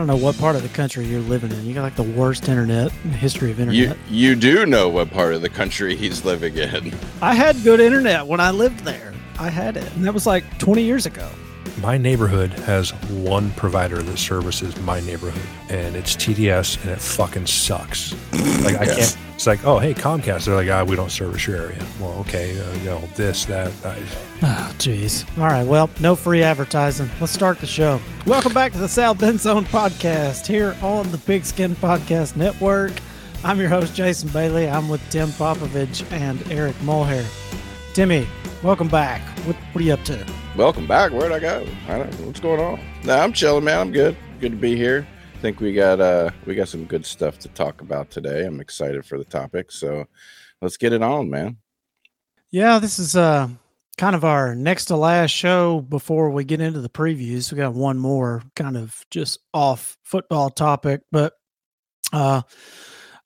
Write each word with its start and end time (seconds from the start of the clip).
I 0.00 0.02
don't 0.02 0.18
know 0.18 0.24
what 0.24 0.38
part 0.38 0.56
of 0.56 0.62
the 0.62 0.70
country 0.70 1.04
you're 1.04 1.20
living 1.20 1.52
in. 1.52 1.66
You 1.66 1.74
got 1.74 1.82
like 1.82 1.94
the 1.94 2.02
worst 2.02 2.48
internet 2.48 2.90
in 3.04 3.10
the 3.10 3.18
history 3.18 3.50
of 3.50 3.60
internet. 3.60 3.98
You 4.08 4.30
you 4.30 4.34
do 4.34 4.64
know 4.64 4.88
what 4.88 5.10
part 5.10 5.34
of 5.34 5.42
the 5.42 5.50
country 5.50 5.94
he's 5.94 6.24
living 6.24 6.56
in. 6.56 6.94
I 7.20 7.34
had 7.34 7.62
good 7.62 7.80
internet 7.80 8.26
when 8.26 8.40
I 8.40 8.50
lived 8.50 8.80
there. 8.80 9.12
I 9.38 9.50
had 9.50 9.76
it, 9.76 9.84
and 9.96 10.06
that 10.06 10.14
was 10.14 10.24
like 10.26 10.58
20 10.58 10.82
years 10.82 11.04
ago. 11.04 11.28
My 11.80 11.96
neighborhood 11.96 12.52
has 12.52 12.90
one 13.08 13.52
provider 13.52 14.02
that 14.02 14.18
services 14.18 14.78
my 14.82 15.00
neighborhood, 15.00 15.42
and 15.70 15.96
it's 15.96 16.14
TDS, 16.14 16.80
and 16.82 16.90
it 16.90 17.00
fucking 17.00 17.46
sucks. 17.46 18.12
Like 18.62 18.76
I 18.76 18.84
Yes. 18.84 19.14
can't. 19.14 19.24
It's 19.34 19.46
like, 19.46 19.64
oh 19.64 19.78
hey, 19.78 19.94
Comcast. 19.94 20.44
They're 20.44 20.54
like, 20.54 20.68
ah, 20.68 20.84
we 20.84 20.94
don't 20.94 21.10
service 21.10 21.46
your 21.46 21.56
area. 21.56 21.82
Well, 21.98 22.12
okay, 22.20 22.60
uh, 22.60 22.72
you 22.74 22.84
know 22.84 23.00
this, 23.16 23.46
that. 23.46 23.72
I, 23.84 23.98
Oh, 24.42 24.74
jeez. 24.78 25.24
All 25.38 25.44
right. 25.46 25.66
Well, 25.66 25.88
no 26.00 26.14
free 26.14 26.42
advertising. 26.42 27.08
Let's 27.20 27.32
start 27.32 27.58
the 27.60 27.66
show. 27.66 27.98
Welcome 28.26 28.52
back 28.52 28.72
to 28.72 28.78
the 28.78 28.88
South 28.88 29.22
End 29.22 29.40
Zone 29.40 29.64
podcast 29.64 30.46
here 30.46 30.76
on 30.82 31.10
the 31.10 31.18
Big 31.18 31.46
Skin 31.46 31.74
Podcast 31.76 32.36
Network. 32.36 32.92
I'm 33.42 33.58
your 33.58 33.70
host, 33.70 33.94
Jason 33.94 34.28
Bailey. 34.30 34.68
I'm 34.68 34.90
with 34.90 35.00
Tim 35.08 35.28
Popovich 35.30 36.04
and 36.12 36.42
Eric 36.52 36.76
Mulhair. 36.76 37.24
Timmy, 37.92 38.24
welcome 38.62 38.86
back. 38.86 39.20
What, 39.46 39.56
what 39.56 39.82
are 39.82 39.84
you 39.84 39.92
up 39.92 40.04
to? 40.04 40.24
Welcome 40.56 40.86
back. 40.86 41.10
Where'd 41.10 41.32
I 41.32 41.40
go? 41.40 41.66
I 41.88 41.98
don't 41.98 42.20
know 42.20 42.26
what's 42.28 42.38
going 42.38 42.60
on. 42.60 42.80
No, 43.02 43.18
I'm 43.18 43.32
chilling, 43.32 43.64
man. 43.64 43.80
I'm 43.80 43.90
good. 43.90 44.16
Good 44.38 44.52
to 44.52 44.58
be 44.58 44.76
here. 44.76 45.04
I 45.34 45.38
think 45.40 45.58
we 45.58 45.72
got 45.72 46.00
uh 46.00 46.30
we 46.46 46.54
got 46.54 46.68
some 46.68 46.84
good 46.84 47.04
stuff 47.04 47.40
to 47.40 47.48
talk 47.48 47.80
about 47.80 48.08
today. 48.08 48.46
I'm 48.46 48.60
excited 48.60 49.04
for 49.04 49.18
the 49.18 49.24
topic. 49.24 49.72
So 49.72 50.04
let's 50.62 50.76
get 50.76 50.92
it 50.92 51.02
on, 51.02 51.28
man. 51.30 51.56
Yeah, 52.52 52.78
this 52.78 53.00
is 53.00 53.16
uh 53.16 53.48
kind 53.98 54.14
of 54.14 54.24
our 54.24 54.54
next 54.54 54.84
to 54.86 54.96
last 54.96 55.32
show 55.32 55.80
before 55.80 56.30
we 56.30 56.44
get 56.44 56.60
into 56.60 56.80
the 56.80 56.88
previews. 56.88 57.50
We 57.50 57.58
got 57.58 57.74
one 57.74 57.98
more 57.98 58.44
kind 58.54 58.76
of 58.76 59.04
just 59.10 59.40
off 59.52 59.96
football 60.04 60.48
topic, 60.50 61.00
but 61.10 61.32
uh 62.12 62.42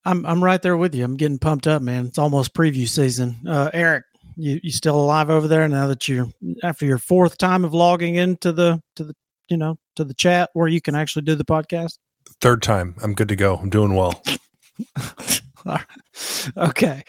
I'm 0.06 0.24
I'm 0.24 0.42
right 0.42 0.62
there 0.62 0.76
with 0.78 0.94
you. 0.94 1.04
I'm 1.04 1.18
getting 1.18 1.38
pumped 1.38 1.66
up, 1.66 1.82
man. 1.82 2.06
It's 2.06 2.18
almost 2.18 2.54
preview 2.54 2.88
season. 2.88 3.40
Uh 3.46 3.70
Eric, 3.74 4.04
you 4.36 4.60
you 4.62 4.70
still 4.70 5.00
alive 5.00 5.30
over 5.30 5.48
there 5.48 5.68
now 5.68 5.86
that 5.86 6.08
you're 6.08 6.28
after 6.62 6.86
your 6.86 6.98
fourth 6.98 7.38
time 7.38 7.64
of 7.64 7.74
logging 7.74 8.16
into 8.16 8.52
the 8.52 8.80
to 8.96 9.04
the 9.04 9.14
you 9.48 9.56
know 9.56 9.78
to 9.96 10.04
the 10.04 10.14
chat 10.14 10.50
where 10.54 10.68
you 10.68 10.80
can 10.80 10.94
actually 10.94 11.22
do 11.22 11.34
the 11.34 11.44
podcast? 11.44 11.98
third 12.40 12.62
time, 12.62 12.94
I'm 13.02 13.14
good 13.14 13.28
to 13.28 13.36
go. 13.36 13.56
I'm 13.56 13.70
doing 13.70 13.94
well. 13.94 14.22
All 15.66 15.76
right. 15.76 16.50
okay. 16.56 17.02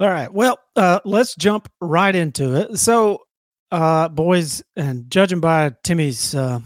All 0.00 0.08
right. 0.08 0.32
Well, 0.32 0.58
uh, 0.76 1.00
let's 1.04 1.34
jump 1.36 1.70
right 1.80 2.14
into 2.14 2.54
it. 2.56 2.78
So, 2.78 3.22
uh, 3.70 4.08
boys, 4.08 4.62
and 4.76 5.10
judging 5.10 5.40
by 5.40 5.72
Timmy's 5.84 6.34
uh, 6.34 6.60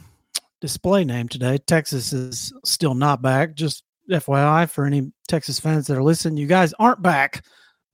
display 0.61 1.05
name 1.05 1.29
today, 1.29 1.59
Texas 1.59 2.13
is 2.13 2.53
still 2.65 2.95
not 2.95 3.23
back. 3.23 3.55
Just 3.55 3.85
FYI 4.11 4.69
for 4.69 4.85
any 4.85 5.13
Texas 5.29 5.61
fans 5.61 5.87
that 5.87 5.97
are 5.97 6.03
listening, 6.03 6.39
you 6.39 6.47
guys 6.47 6.75
aren't 6.79 7.03
back, 7.03 7.45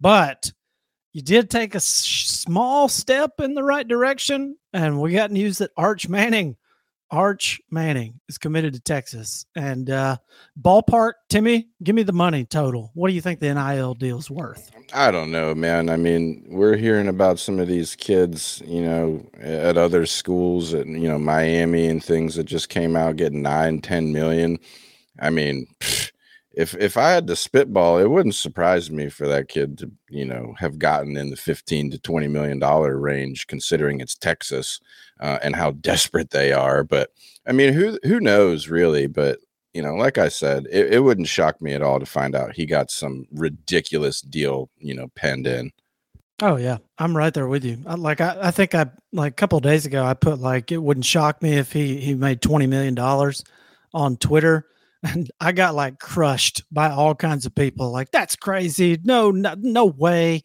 but 0.01 0.51
you 1.15 1.23
did 1.23 1.49
take 1.49 1.77
a 1.77 1.81
small 1.81 2.89
step 2.89 3.41
in 3.41 3.55
the 3.55 3.63
right 3.63 3.87
direction. 3.87 4.59
And 4.73 5.01
we 5.01 5.13
got 5.13 5.31
news 5.31 5.59
that 5.59 5.71
Arch 5.77 6.09
Manning, 6.09 6.57
Arch 7.09 7.61
Manning 7.71 8.19
is 8.29 8.37
committed 8.37 8.75
to 8.75 8.81
Texas. 8.81 9.47
And 9.55 9.89
uh, 9.91 10.17
ballpark, 10.61 11.13
Timmy, 11.31 11.69
give 11.85 11.95
me 11.95 12.03
the 12.03 12.13
money 12.13 12.45
total. 12.45 12.91
What 12.95 13.09
do 13.09 13.15
you 13.15 13.21
think 13.21 13.39
the 13.39 13.55
NIL 13.55 13.95
deal's 13.95 14.29
worth? 14.29 14.73
I 14.93 15.13
don't 15.13 15.31
know, 15.31 15.55
man. 15.55 15.89
I 15.89 15.97
mean, 15.97 16.45
we're 16.49 16.77
hearing 16.77 17.07
about 17.07 17.39
some 17.39 17.61
of 17.61 17.69
these 17.69 17.95
kids, 17.95 18.61
you 18.67 18.83
know, 18.83 19.25
at 19.41 19.79
other 19.79 20.07
schools, 20.07 20.75
at 20.75 20.89
you 20.89 21.09
know 21.09 21.19
Miami 21.19 21.87
and 21.87 22.03
things 22.03 22.35
that 22.35 22.45
just 22.45 22.71
came 22.71 22.97
out 22.97 23.17
getting 23.17 23.41
nine, 23.41 23.81
ten 23.81 24.13
million. 24.13 24.59
I 25.21 25.31
mean, 25.31 25.69
pfft, 25.79 26.04
if 26.57 26.75
if 26.75 26.97
I 26.97 27.11
had 27.11 27.27
to 27.27 27.37
spitball, 27.37 27.99
it 27.99 28.11
wouldn't 28.11 28.35
surprise 28.35 28.91
me 28.91 29.09
for 29.09 29.27
that 29.29 29.49
kid 29.49 29.79
to, 29.79 29.91
you 30.09 30.25
know, 30.25 30.55
have 30.59 30.79
gotten 30.79 31.17
in 31.17 31.31
the 31.31 31.37
fifteen 31.37 31.91
to 31.91 31.99
twenty 31.99 32.29
million 32.29 32.59
dollar 32.59 32.99
range, 32.99 33.47
considering 33.47 34.01
it's 34.01 34.15
Texas 34.15 34.81
uh, 35.21 35.39
and 35.43 35.57
how 35.57 35.71
desperate 35.81 36.31
they 36.31 36.53
are. 36.53 36.85
But 36.85 37.11
I 37.47 37.53
mean, 37.53 37.73
who 37.73 37.99
who 38.05 38.21
knows 38.21 38.69
really? 38.69 39.07
But 39.07 39.41
you 39.73 39.83
know, 39.83 39.95
like 39.95 40.19
I 40.19 40.29
said, 40.29 40.67
it, 40.71 40.95
it 40.95 41.01
wouldn't 41.01 41.29
shock 41.29 41.61
me 41.61 41.73
at 41.73 41.83
all 41.83 41.99
to 41.99 42.07
find 42.07 42.37
out 42.37 42.55
he 42.55 42.65
got 42.65 42.91
some 42.91 43.27
ridiculous 43.33 44.21
deal, 44.21 44.71
you 44.79 44.95
know, 44.95 45.09
penned 45.17 45.49
in. 45.49 45.73
Oh 46.41 46.57
yeah, 46.57 46.79
I'm 46.99 47.17
right 47.17 47.35
there 47.35 47.49
with 47.49 47.65
you. 47.65 47.79
I, 47.87 47.95
like 47.95 48.21
I, 48.21 48.37
I 48.41 48.51
think 48.51 48.75
I 48.75 48.87
like 49.13 49.33
a 49.33 49.37
couple 49.37 49.59
days 49.61 49.87
ago 49.87 50.05
I 50.05 50.15
put 50.15 50.41
like 50.41 50.73
it 50.73 50.79
wouldn't 50.79 51.07
shock 51.07 51.43
me 51.43 51.57
if 51.59 51.73
he 51.73 52.01
he 52.01 52.15
made 52.15 52.43
twenty 52.43 52.67
million 52.67 52.95
dollars 52.95 53.45
on 53.93 54.17
Twitter, 54.17 54.67
and 55.05 55.31
I 55.41 55.53
got 55.53 55.75
like 55.75 55.99
crushed 55.99 56.65
by 56.73 56.91
all 56.91 57.15
kinds 57.15 57.47
of 57.47 57.55
people. 57.55 57.91
Like 57.91 58.11
that's 58.11 58.37
crazy. 58.37 58.99
No, 59.05 59.31
no, 59.31 59.55
no 59.59 59.85
way. 59.87 60.43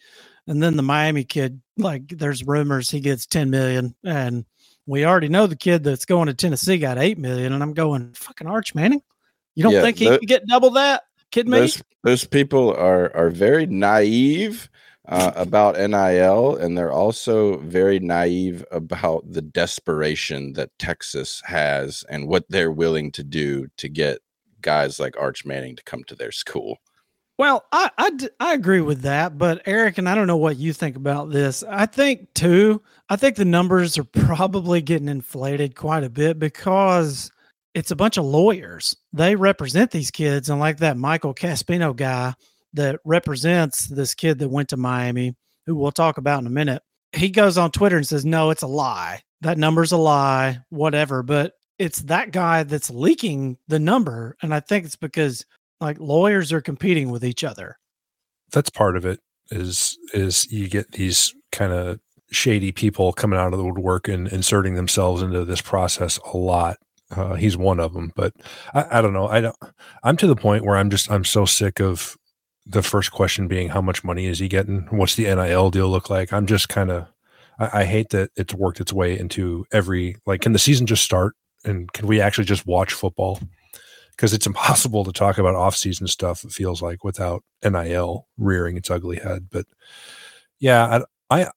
And 0.47 0.61
then 0.61 0.75
the 0.77 0.83
Miami 0.83 1.23
kid, 1.23 1.61
like 1.77 2.07
there's 2.09 2.43
rumors 2.45 2.89
he 2.89 2.99
gets 2.99 3.25
ten 3.25 3.49
million, 3.49 3.95
and 4.03 4.45
we 4.85 5.05
already 5.05 5.29
know 5.29 5.45
the 5.47 5.55
kid 5.55 5.83
that's 5.83 6.05
going 6.05 6.27
to 6.27 6.33
Tennessee 6.33 6.77
got 6.79 6.97
eight 6.97 7.17
million, 7.17 7.53
and 7.53 7.61
I'm 7.61 7.73
going 7.73 8.13
fucking 8.13 8.47
Arch 8.47 8.73
Manning. 8.75 9.01
You 9.55 9.63
don't 9.63 9.73
Yeah, 9.73 9.81
think 9.81 9.97
he 9.97 10.09
that- 10.09 10.19
could 10.19 10.29
get 10.29 10.47
double 10.47 10.71
that? 10.71 11.03
Kid 11.31 11.47
me? 11.47 11.59
Those 11.59 11.83
those 12.03 12.25
people 12.25 12.73
are 12.73 13.15
are 13.15 13.29
very 13.29 13.67
naive 13.67 14.69
uh, 15.07 15.31
about 15.35 15.77
NIL, 15.77 16.55
and 16.55 16.75
they're 16.77 16.91
also 16.91 17.57
very 17.59 17.99
naive 17.99 18.65
about 18.71 19.31
the 19.31 19.41
desperation 19.43 20.53
that 20.53 20.71
Texas 20.79 21.41
has 21.45 22.03
and 22.09 22.27
what 22.27 22.45
they're 22.49 22.71
willing 22.71 23.11
to 23.11 23.23
do 23.23 23.67
to 23.77 23.87
get 23.89 24.19
guys 24.61 24.99
like 24.99 25.17
Arch 25.17 25.45
Manning 25.45 25.75
to 25.75 25.83
come 25.83 26.03
to 26.05 26.15
their 26.15 26.31
school. 26.31 26.77
Well, 27.39 27.63
I 27.71 27.89
I 28.41 28.53
agree 28.53 28.81
with 28.81 29.03
that, 29.03 29.37
but 29.37 29.61
Eric, 29.65 29.97
and 29.97 30.09
I 30.09 30.15
don't 30.15 30.27
know 30.27 30.35
what 30.35 30.57
you 30.57 30.73
think 30.73 30.97
about 30.97 31.29
this. 31.29 31.63
I 31.63 31.85
think 31.85 32.33
too. 32.33 32.81
I 33.07 33.15
think 33.15 33.37
the 33.37 33.45
numbers 33.45 33.97
are 33.97 34.03
probably 34.03 34.81
getting 34.81 35.07
inflated 35.07 35.73
quite 35.73 36.03
a 36.03 36.09
bit 36.09 36.37
because 36.37 37.31
it's 37.73 37.91
a 37.91 37.95
bunch 37.95 38.17
of 38.17 38.25
lawyers. 38.25 38.93
They 39.13 39.37
represent 39.37 39.91
these 39.91 40.11
kids, 40.11 40.49
and 40.49 40.59
like 40.59 40.79
that 40.79 40.97
Michael 40.97 41.33
Caspino 41.33 41.95
guy 41.95 42.33
that 42.73 42.99
represents 43.05 43.87
this 43.87 44.13
kid 44.13 44.39
that 44.39 44.49
went 44.49 44.67
to 44.69 44.77
Miami, 44.77 45.33
who 45.65 45.75
we'll 45.75 45.93
talk 45.93 46.17
about 46.17 46.41
in 46.41 46.47
a 46.47 46.51
minute. 46.51 46.83
He 47.13 47.29
goes 47.29 47.57
on 47.57 47.71
Twitter 47.71 47.95
and 47.95 48.05
says, 48.05 48.25
"No, 48.25 48.49
it's 48.49 48.63
a 48.63 48.67
lie. 48.67 49.21
That 49.39 49.57
number's 49.57 49.93
a 49.93 49.97
lie. 49.97 50.59
Whatever." 50.71 51.23
But 51.23 51.53
it's 51.79 52.01
that 52.03 52.31
guy 52.31 52.63
that's 52.63 52.89
leaking 52.91 53.57
the 53.67 53.79
number, 53.79 54.35
and 54.41 54.53
I 54.53 54.59
think 54.59 54.85
it's 54.85 54.97
because 54.97 55.45
like 55.79 55.97
lawyers 55.99 56.51
are 56.51 56.61
competing 56.61 57.09
with 57.09 57.23
each 57.23 57.43
other. 57.43 57.77
That's 58.51 58.69
part 58.69 58.97
of 58.97 59.05
it. 59.05 59.21
Is 59.49 59.97
is 60.13 60.51
you 60.51 60.67
get 60.67 60.91
these 60.91 61.33
kind 61.51 61.73
of 61.73 61.99
shady 62.31 62.71
people 62.71 63.13
coming 63.13 63.39
out 63.39 63.53
of 63.53 63.57
the 63.57 63.65
woodwork 63.65 64.07
and 64.07 64.27
inserting 64.27 64.75
themselves 64.75 65.23
into 65.23 65.43
this 65.45 65.61
process 65.61 66.19
a 66.33 66.37
lot. 66.37 66.77
Uh, 67.15 67.33
he's 67.33 67.57
one 67.57 67.79
of 67.79 67.93
them, 67.93 68.11
but 68.15 68.33
I, 68.75 68.99
I 68.99 69.01
don't 69.01 69.13
know. 69.13 69.27
I 69.27 69.41
don't. 69.41 69.55
I'm 70.03 70.17
to 70.17 70.27
the 70.27 70.35
point 70.35 70.65
where 70.65 70.77
I'm 70.77 70.91
just 70.91 71.09
I'm 71.09 71.23
so 71.23 71.45
sick 71.45 71.79
of 71.79 72.15
the 72.67 72.83
first 72.83 73.11
question 73.11 73.47
being 73.47 73.69
how 73.69 73.81
much 73.81 74.03
money 74.03 74.27
is 74.27 74.37
he 74.37 74.47
getting? 74.47 74.81
What's 74.91 75.15
the 75.15 75.23
NIL 75.23 75.71
deal 75.71 75.89
look 75.89 76.09
like? 76.09 76.31
I'm 76.31 76.45
just 76.45 76.69
kind 76.69 76.91
of 76.91 77.07
I, 77.57 77.81
I 77.81 77.85
hate 77.85 78.09
that 78.09 78.29
it's 78.35 78.53
worked 78.53 78.79
its 78.81 78.93
way 78.93 79.17
into 79.17 79.65
every 79.71 80.17
like. 80.27 80.41
Can 80.41 80.53
the 80.53 80.59
season 80.59 80.85
just 80.85 81.03
start 81.03 81.33
and 81.65 81.91
can 81.93 82.07
we 82.07 82.21
actually 82.21 82.45
just 82.45 82.65
watch 82.65 82.93
football? 82.93 83.39
Because 84.11 84.33
it's 84.33 84.47
impossible 84.53 85.03
to 85.03 85.11
talk 85.11 85.37
about 85.37 85.55
off-season 85.55 86.07
stuff. 86.07 86.43
It 86.43 86.51
feels 86.51 86.81
like 86.81 87.03
without 87.03 87.43
NIL 87.63 88.27
rearing 88.37 88.77
its 88.77 88.91
ugly 88.91 89.17
head. 89.17 89.47
But 89.49 89.65
yeah, 90.59 91.03
I 91.29 91.41
I, 91.41 91.51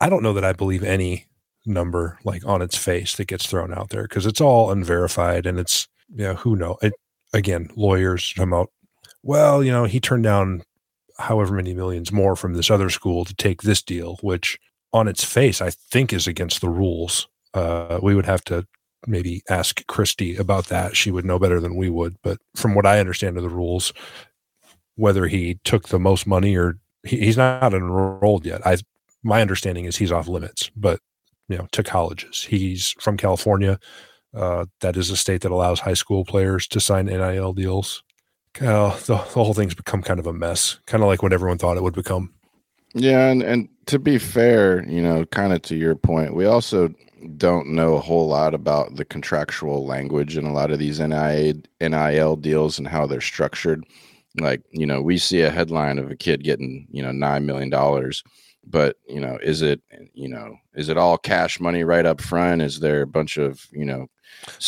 I 0.00 0.08
don't 0.08 0.22
know 0.22 0.32
that 0.32 0.44
I 0.44 0.52
believe 0.52 0.82
any 0.82 1.26
number 1.66 2.18
like 2.24 2.46
on 2.46 2.62
its 2.62 2.76
face 2.76 3.16
that 3.16 3.26
gets 3.26 3.46
thrown 3.46 3.74
out 3.74 3.90
there 3.90 4.04
because 4.04 4.24
it's 4.24 4.40
all 4.40 4.70
unverified 4.70 5.46
and 5.46 5.58
it's 5.58 5.88
yeah 6.14 6.34
who 6.34 6.54
know 6.54 6.78
it 6.80 6.92
again 7.34 7.68
lawyers 7.74 8.32
come 8.36 8.54
out 8.54 8.70
well 9.24 9.62
you 9.64 9.72
know 9.72 9.84
he 9.84 9.98
turned 9.98 10.22
down 10.22 10.62
however 11.18 11.54
many 11.54 11.74
millions 11.74 12.12
more 12.12 12.36
from 12.36 12.54
this 12.54 12.70
other 12.70 12.88
school 12.88 13.24
to 13.24 13.34
take 13.34 13.62
this 13.62 13.82
deal 13.82 14.16
which 14.22 14.58
on 14.92 15.08
its 15.08 15.24
face 15.24 15.60
i 15.60 15.70
think 15.70 16.12
is 16.12 16.28
against 16.28 16.60
the 16.60 16.68
rules 16.68 17.26
uh, 17.54 17.98
we 18.02 18.14
would 18.14 18.26
have 18.26 18.44
to 18.44 18.66
maybe 19.06 19.42
ask 19.48 19.86
christy 19.86 20.36
about 20.36 20.66
that. 20.66 20.96
She 20.96 21.10
would 21.10 21.24
know 21.24 21.38
better 21.38 21.60
than 21.60 21.76
we 21.76 21.90
would 21.90 22.16
but 22.22 22.38
from 22.54 22.74
what 22.74 22.86
i 22.86 22.98
understand 22.98 23.36
of 23.36 23.42
the 23.42 23.48
rules 23.48 23.92
whether 24.96 25.26
he 25.26 25.60
took 25.62 25.88
the 25.88 25.98
most 25.98 26.26
money 26.26 26.56
or 26.56 26.78
he, 27.04 27.18
he's 27.18 27.36
not 27.36 27.72
enrolled 27.74 28.44
yet. 28.44 28.66
I 28.66 28.78
my 29.22 29.40
understanding 29.40 29.84
is 29.84 29.96
he's 29.96 30.12
off 30.12 30.28
limits 30.28 30.70
but 30.76 31.00
you 31.48 31.56
know 31.56 31.68
to 31.72 31.82
colleges. 31.82 32.42
He's 32.42 32.94
from 33.00 33.16
california. 33.16 33.78
Uh, 34.34 34.66
that 34.80 34.96
is 34.96 35.10
a 35.10 35.16
state 35.16 35.40
that 35.42 35.52
allows 35.52 35.80
high 35.80 35.94
school 35.94 36.24
players 36.24 36.66
to 36.68 36.80
sign 36.80 37.06
nil 37.06 37.54
deals. 37.54 38.02
Uh, 38.60 38.96
the, 39.00 39.14
the 39.14 39.16
whole 39.16 39.54
thing's 39.54 39.74
become 39.74 40.02
kind 40.02 40.18
of 40.18 40.26
a 40.26 40.32
mess 40.32 40.78
kind 40.86 41.02
of 41.02 41.08
like 41.08 41.22
what 41.22 41.32
everyone 41.32 41.58
thought 41.58 41.76
it 41.76 41.82
would 41.82 41.94
become. 41.94 42.32
Yeah, 42.94 43.28
and 43.28 43.42
and 43.42 43.68
to 43.86 43.98
be 43.98 44.18
fair, 44.18 44.82
you 44.88 45.02
know, 45.02 45.26
kind 45.26 45.52
of 45.52 45.60
to 45.62 45.76
your 45.76 45.94
point, 45.94 46.34
we 46.34 46.46
also 46.46 46.94
don't 47.36 47.68
know 47.68 47.94
a 47.94 48.00
whole 48.00 48.28
lot 48.28 48.54
about 48.54 48.96
the 48.96 49.04
contractual 49.04 49.86
language 49.86 50.36
in 50.36 50.44
a 50.44 50.52
lot 50.52 50.70
of 50.70 50.78
these 50.78 51.00
NIL 51.00 52.36
deals 52.36 52.78
and 52.78 52.88
how 52.88 53.06
they're 53.06 53.20
structured. 53.20 53.84
Like, 54.38 54.62
you 54.70 54.86
know, 54.86 55.00
we 55.00 55.16
see 55.16 55.40
a 55.40 55.50
headline 55.50 55.98
of 55.98 56.10
a 56.10 56.16
kid 56.16 56.44
getting, 56.44 56.86
you 56.90 57.02
know, 57.02 57.10
$9 57.10 57.44
million, 57.44 58.12
but, 58.66 58.96
you 59.08 59.20
know, 59.20 59.38
is 59.42 59.62
it, 59.62 59.80
you 60.12 60.28
know, 60.28 60.56
is 60.74 60.88
it 60.88 60.98
all 60.98 61.16
cash 61.16 61.58
money 61.58 61.84
right 61.84 62.04
up 62.04 62.20
front? 62.20 62.60
Is 62.60 62.80
there 62.80 63.02
a 63.02 63.06
bunch 63.06 63.38
of, 63.38 63.66
you 63.72 63.84
know, 63.84 64.08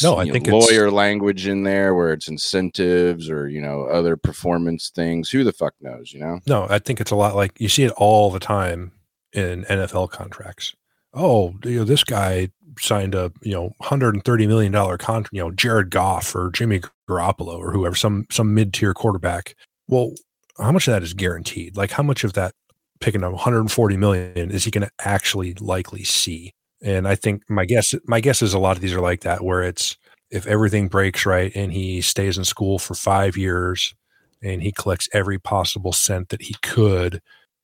no, 0.03 0.17
I 0.17 0.31
think 0.31 0.47
know, 0.47 0.59
lawyer 0.59 0.91
language 0.91 1.47
in 1.47 1.65
there 1.65 1.95
where 1.95 2.13
it's 2.13 2.29
incentives 2.29 3.29
or, 3.29 3.49
you 3.49 3.61
know, 3.61 3.85
other 3.85 4.17
performance 4.17 4.89
things? 4.89 5.29
Who 5.29 5.45
the 5.45 5.53
fuck 5.53 5.75
knows, 5.81 6.13
you 6.13 6.21
know? 6.21 6.41
No, 6.47 6.67
I 6.71 6.79
think 6.79 7.01
it's 7.01 7.11
a 7.11 7.17
lot 7.17 7.37
like 7.37 7.61
you 7.61 7.69
see 7.69 7.83
it 7.83 7.93
all 7.97 8.31
the 8.31 8.41
time 8.41 8.93
in 9.35 9.65
NFL 9.65 10.11
contracts 10.11 10.75
oh, 11.19 11.55
you 11.65 11.79
know, 11.79 11.85
this 11.85 12.05
guy 12.05 12.49
signed 12.81 13.15
a 13.15 13.33
you 13.43 13.53
know 13.53 13.65
130 13.79 14.47
million 14.47 14.73
dollar 14.73 14.97
contract, 14.97 15.33
you 15.33 15.43
know, 15.43 15.51
Jared 15.51 15.91
Goff 15.91 16.35
or 16.35 16.51
Jimmy 16.51 16.81
Garoppolo 17.09 17.59
or 17.59 17.73
whoever, 17.73 17.95
some 17.95 18.27
some 18.31 18.55
mid 18.55 18.73
tier 18.73 18.95
quarterback. 18.95 19.55
Well, 19.89 20.13
how 20.59 20.73
much 20.73 20.89
of 20.89 20.93
that 20.93 21.03
is 21.03 21.15
guaranteed? 21.15 21.77
Like, 21.77 21.91
how 21.91 22.03
much 22.03 22.25
of 22.25 22.35
that 22.35 22.53
picking 23.01 23.23
up 23.23 23.33
140 23.33 23.97
million 23.97 24.51
is 24.51 24.65
he 24.65 24.71
going 24.71 24.87
to 24.87 24.93
actually 25.01 25.55
likely 25.55 26.05
see? 26.05 26.53
And 26.83 27.09
I 27.09 27.15
think 27.15 27.43
my 27.49 27.65
guess 27.65 27.95
my 28.07 28.21
guess 28.21 28.43
is 28.43 28.55
a 28.55 28.59
lot 28.59 28.77
of 28.77 28.83
these 28.83 28.95
are 28.95 29.01
like 29.01 29.23
that, 29.23 29.43
where 29.45 29.63
it's 29.63 29.97
if 30.31 30.47
everything 30.47 30.89
breaks 30.89 31.25
right 31.25 31.51
and 31.55 31.73
he 31.73 32.01
stays 32.01 32.37
in 32.39 32.45
school 32.45 32.79
for 32.79 32.95
five 32.95 33.37
years 33.37 33.95
and 34.43 34.63
he 34.63 34.73
collects 34.73 35.09
every 35.13 35.39
possible 35.39 35.93
cent 35.93 36.29
that 36.29 36.43
he 36.43 36.55
could, 36.63 37.21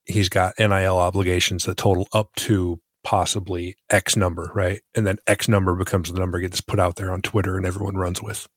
he's 0.07 0.29
got 0.29 0.55
NIL 0.59 0.99
obligations 0.99 1.65
that 1.65 1.77
total 1.77 2.09
up 2.13 2.35
to 2.37 2.81
possibly 3.05 3.77
X 3.91 4.17
number, 4.17 4.51
right? 4.55 4.81
And 4.95 5.07
then 5.07 5.19
X 5.27 5.47
number 5.49 5.77
becomes 5.77 6.11
the 6.11 6.19
number 6.19 6.41
gets 6.41 6.61
put 6.61 6.81
out 6.81 6.97
there 6.97 7.13
on 7.13 7.23
Twitter 7.23 7.57
and 7.57 7.65
everyone 7.65 7.97
runs 7.97 8.21
with. 8.21 8.49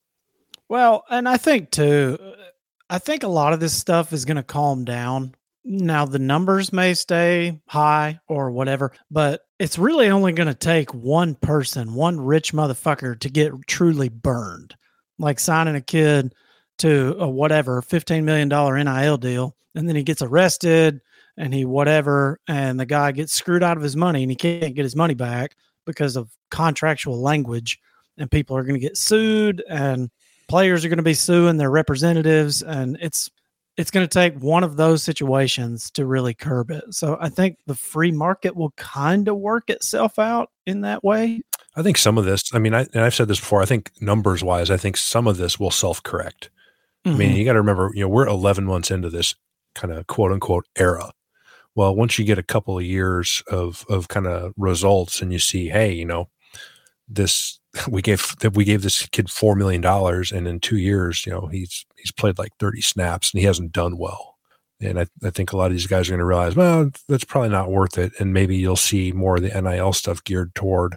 Well, 0.68 1.04
and 1.08 1.28
I 1.28 1.36
think 1.36 1.70
too, 1.70 2.18
I 2.90 2.98
think 2.98 3.22
a 3.22 3.28
lot 3.28 3.52
of 3.52 3.60
this 3.60 3.74
stuff 3.74 4.12
is 4.12 4.24
going 4.24 4.36
to 4.36 4.42
calm 4.42 4.84
down. 4.84 5.34
Now, 5.64 6.06
the 6.06 6.18
numbers 6.18 6.72
may 6.72 6.94
stay 6.94 7.60
high 7.68 8.20
or 8.26 8.50
whatever, 8.50 8.92
but 9.10 9.42
it's 9.58 9.78
really 9.78 10.08
only 10.08 10.32
going 10.32 10.48
to 10.48 10.54
take 10.54 10.94
one 10.94 11.34
person, 11.34 11.94
one 11.94 12.18
rich 12.18 12.52
motherfucker 12.52 13.18
to 13.20 13.28
get 13.28 13.52
truly 13.66 14.08
burned, 14.08 14.74
like 15.18 15.38
signing 15.38 15.74
a 15.74 15.82
kid 15.82 16.34
to 16.78 17.16
a 17.18 17.28
whatever 17.28 17.82
$15 17.82 18.24
million 18.24 18.48
NIL 18.48 19.16
deal. 19.18 19.56
And 19.74 19.86
then 19.86 19.96
he 19.96 20.02
gets 20.02 20.22
arrested 20.22 21.00
and 21.38 21.54
he 21.54 21.64
whatever, 21.64 22.40
and 22.48 22.78
the 22.78 22.86
guy 22.86 23.12
gets 23.12 23.32
screwed 23.32 23.62
out 23.62 23.76
of 23.76 23.82
his 23.82 23.96
money 23.96 24.22
and 24.22 24.30
he 24.30 24.36
can't 24.36 24.74
get 24.74 24.84
his 24.84 24.96
money 24.96 25.14
back 25.14 25.56
because 25.86 26.16
of 26.16 26.30
contractual 26.50 27.20
language, 27.20 27.78
and 28.18 28.30
people 28.30 28.56
are 28.56 28.62
going 28.62 28.74
to 28.74 28.80
get 28.80 28.96
sued, 28.96 29.62
and 29.68 30.10
players 30.48 30.84
are 30.84 30.88
going 30.88 30.98
to 30.98 31.02
be 31.02 31.14
suing 31.14 31.56
their 31.56 31.70
representatives, 31.70 32.62
and 32.62 32.98
it's 33.00 33.30
it's 33.78 33.92
going 33.92 34.06
to 34.06 34.12
take 34.12 34.34
one 34.40 34.64
of 34.64 34.76
those 34.76 35.04
situations 35.04 35.88
to 35.92 36.04
really 36.04 36.34
curb 36.34 36.72
it. 36.72 36.82
So 36.90 37.16
I 37.20 37.28
think 37.28 37.58
the 37.66 37.76
free 37.76 38.10
market 38.10 38.56
will 38.56 38.72
kind 38.72 39.28
of 39.28 39.36
work 39.36 39.70
itself 39.70 40.18
out 40.18 40.50
in 40.66 40.80
that 40.80 41.04
way. 41.04 41.42
I 41.76 41.82
think 41.84 41.96
some 41.96 42.18
of 42.18 42.24
this, 42.24 42.42
I 42.52 42.58
mean, 42.58 42.74
I, 42.74 42.86
and 42.92 43.04
I've 43.04 43.14
said 43.14 43.28
this 43.28 43.38
before, 43.38 43.62
I 43.62 43.66
think 43.66 43.92
numbers 44.00 44.42
wise, 44.42 44.68
I 44.68 44.76
think 44.76 44.96
some 44.96 45.28
of 45.28 45.36
this 45.36 45.60
will 45.60 45.70
self 45.70 46.02
correct. 46.02 46.50
Mm-hmm. 47.06 47.14
I 47.14 47.18
mean, 47.18 47.28
mm-hmm. 47.28 47.38
you 47.38 47.44
got 47.44 47.52
to 47.52 47.60
remember, 47.60 47.92
you 47.94 48.02
know, 48.02 48.08
we're 48.08 48.26
11 48.26 48.64
months 48.64 48.90
into 48.90 49.10
this 49.10 49.36
kind 49.76 49.92
of 49.92 50.08
quote 50.08 50.32
unquote 50.32 50.66
era. 50.76 51.12
Well, 51.78 51.94
once 51.94 52.18
you 52.18 52.24
get 52.24 52.40
a 52.40 52.42
couple 52.42 52.76
of 52.76 52.84
years 52.84 53.40
of 53.46 53.86
of 53.88 54.08
kind 54.08 54.26
of 54.26 54.52
results 54.56 55.22
and 55.22 55.32
you 55.32 55.38
see, 55.38 55.68
hey, 55.68 55.92
you 55.92 56.04
know, 56.04 56.28
this 57.08 57.60
we 57.88 58.02
gave 58.02 58.34
that 58.40 58.56
we 58.56 58.64
gave 58.64 58.82
this 58.82 59.06
kid 59.06 59.30
four 59.30 59.54
million 59.54 59.80
dollars, 59.80 60.32
and 60.32 60.48
in 60.48 60.58
two 60.58 60.76
years, 60.76 61.24
you 61.24 61.30
know, 61.30 61.46
he's 61.46 61.86
he's 61.94 62.10
played 62.10 62.36
like 62.36 62.50
thirty 62.58 62.80
snaps 62.80 63.32
and 63.32 63.38
he 63.38 63.46
hasn't 63.46 63.70
done 63.70 63.96
well. 63.96 64.38
And 64.80 64.98
I, 64.98 65.06
I 65.22 65.30
think 65.30 65.52
a 65.52 65.56
lot 65.56 65.66
of 65.66 65.72
these 65.72 65.86
guys 65.86 66.08
are 66.08 66.10
going 66.10 66.18
to 66.18 66.24
realize, 66.24 66.56
well, 66.56 66.90
that's 67.08 67.22
probably 67.22 67.50
not 67.50 67.70
worth 67.70 67.96
it. 67.96 68.10
And 68.18 68.32
maybe 68.32 68.56
you'll 68.56 68.74
see 68.74 69.12
more 69.12 69.36
of 69.36 69.42
the 69.42 69.62
NIL 69.62 69.92
stuff 69.92 70.24
geared 70.24 70.56
toward 70.56 70.96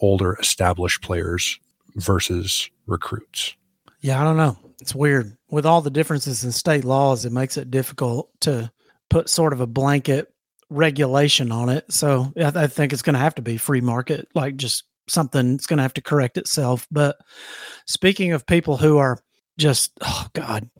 older 0.00 0.34
established 0.34 1.00
players 1.00 1.58
versus 1.96 2.68
recruits. 2.86 3.56
Yeah, 4.02 4.20
I 4.20 4.24
don't 4.24 4.36
know. 4.36 4.58
It's 4.82 4.94
weird. 4.94 5.38
With 5.48 5.64
all 5.64 5.80
the 5.80 5.88
differences 5.88 6.44
in 6.44 6.52
state 6.52 6.84
laws, 6.84 7.24
it 7.24 7.32
makes 7.32 7.56
it 7.56 7.70
difficult 7.70 8.28
to 8.40 8.70
put 9.10 9.28
sort 9.28 9.52
of 9.52 9.60
a 9.60 9.66
blanket 9.66 10.32
regulation 10.70 11.52
on 11.52 11.68
it. 11.68 11.92
So 11.92 12.32
I, 12.38 12.62
I 12.62 12.66
think 12.68 12.92
it's 12.92 13.02
going 13.02 13.14
to 13.14 13.20
have 13.20 13.34
to 13.34 13.42
be 13.42 13.58
free 13.58 13.80
market, 13.80 14.28
like 14.34 14.56
just 14.56 14.84
something 15.08 15.52
that's 15.52 15.66
going 15.66 15.78
to 15.78 15.82
have 15.82 15.94
to 15.94 16.02
correct 16.02 16.38
itself. 16.38 16.86
But 16.90 17.18
speaking 17.86 18.32
of 18.32 18.46
people 18.46 18.76
who 18.76 18.98
are 18.98 19.18
just, 19.58 19.92
oh 20.00 20.26
God, 20.32 20.70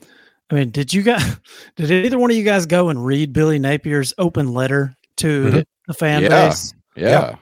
I 0.50 0.54
mean, 0.54 0.70
did 0.70 0.94
you 0.94 1.02
guys, 1.02 1.36
did 1.76 1.90
either 1.90 2.18
one 2.18 2.30
of 2.30 2.36
you 2.36 2.44
guys 2.44 2.66
go 2.66 2.88
and 2.88 3.04
read 3.04 3.32
Billy 3.32 3.58
Napier's 3.58 4.14
open 4.16 4.54
letter 4.54 4.96
to 5.16 5.44
mm-hmm. 5.44 5.60
the 5.86 5.94
fan 5.94 6.22
yeah. 6.22 6.28
base? 6.28 6.74
Yeah. 6.96 7.08
yeah. 7.08 7.34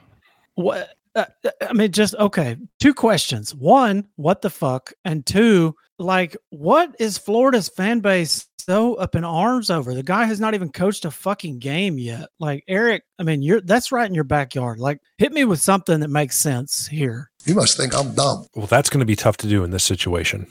What? 0.55 0.89
Uh, 1.15 1.25
I 1.61 1.73
mean, 1.73 1.91
just 1.91 2.15
okay. 2.15 2.55
Two 2.79 2.93
questions. 2.93 3.55
One, 3.55 4.07
what 4.15 4.41
the 4.41 4.49
fuck? 4.49 4.93
And 5.05 5.25
two, 5.25 5.75
like, 5.97 6.37
what 6.49 6.95
is 6.99 7.17
Florida's 7.17 7.67
fan 7.67 7.99
base 7.99 8.47
so 8.59 8.95
up 8.95 9.15
in 9.15 9.23
arms 9.23 9.69
over? 9.69 9.93
The 9.93 10.03
guy 10.03 10.25
has 10.25 10.39
not 10.39 10.53
even 10.53 10.71
coached 10.71 11.05
a 11.05 11.11
fucking 11.11 11.59
game 11.59 11.97
yet. 11.97 12.29
Like 12.39 12.63
Eric, 12.67 13.03
I 13.17 13.23
mean, 13.23 13.41
you're 13.41 13.61
that's 13.61 13.91
right 13.91 14.07
in 14.07 14.15
your 14.15 14.23
backyard. 14.23 14.79
Like, 14.79 14.99
hit 15.17 15.31
me 15.31 15.45
with 15.45 15.61
something 15.61 15.99
that 16.01 16.09
makes 16.09 16.37
sense 16.37 16.87
here. 16.87 17.31
You 17.45 17.55
must 17.55 17.77
think 17.77 17.95
I'm 17.95 18.13
dumb. 18.13 18.45
Well, 18.55 18.67
that's 18.67 18.89
going 18.89 18.99
to 18.99 19.05
be 19.05 19.15
tough 19.15 19.37
to 19.37 19.47
do 19.47 19.63
in 19.63 19.71
this 19.71 19.83
situation. 19.83 20.47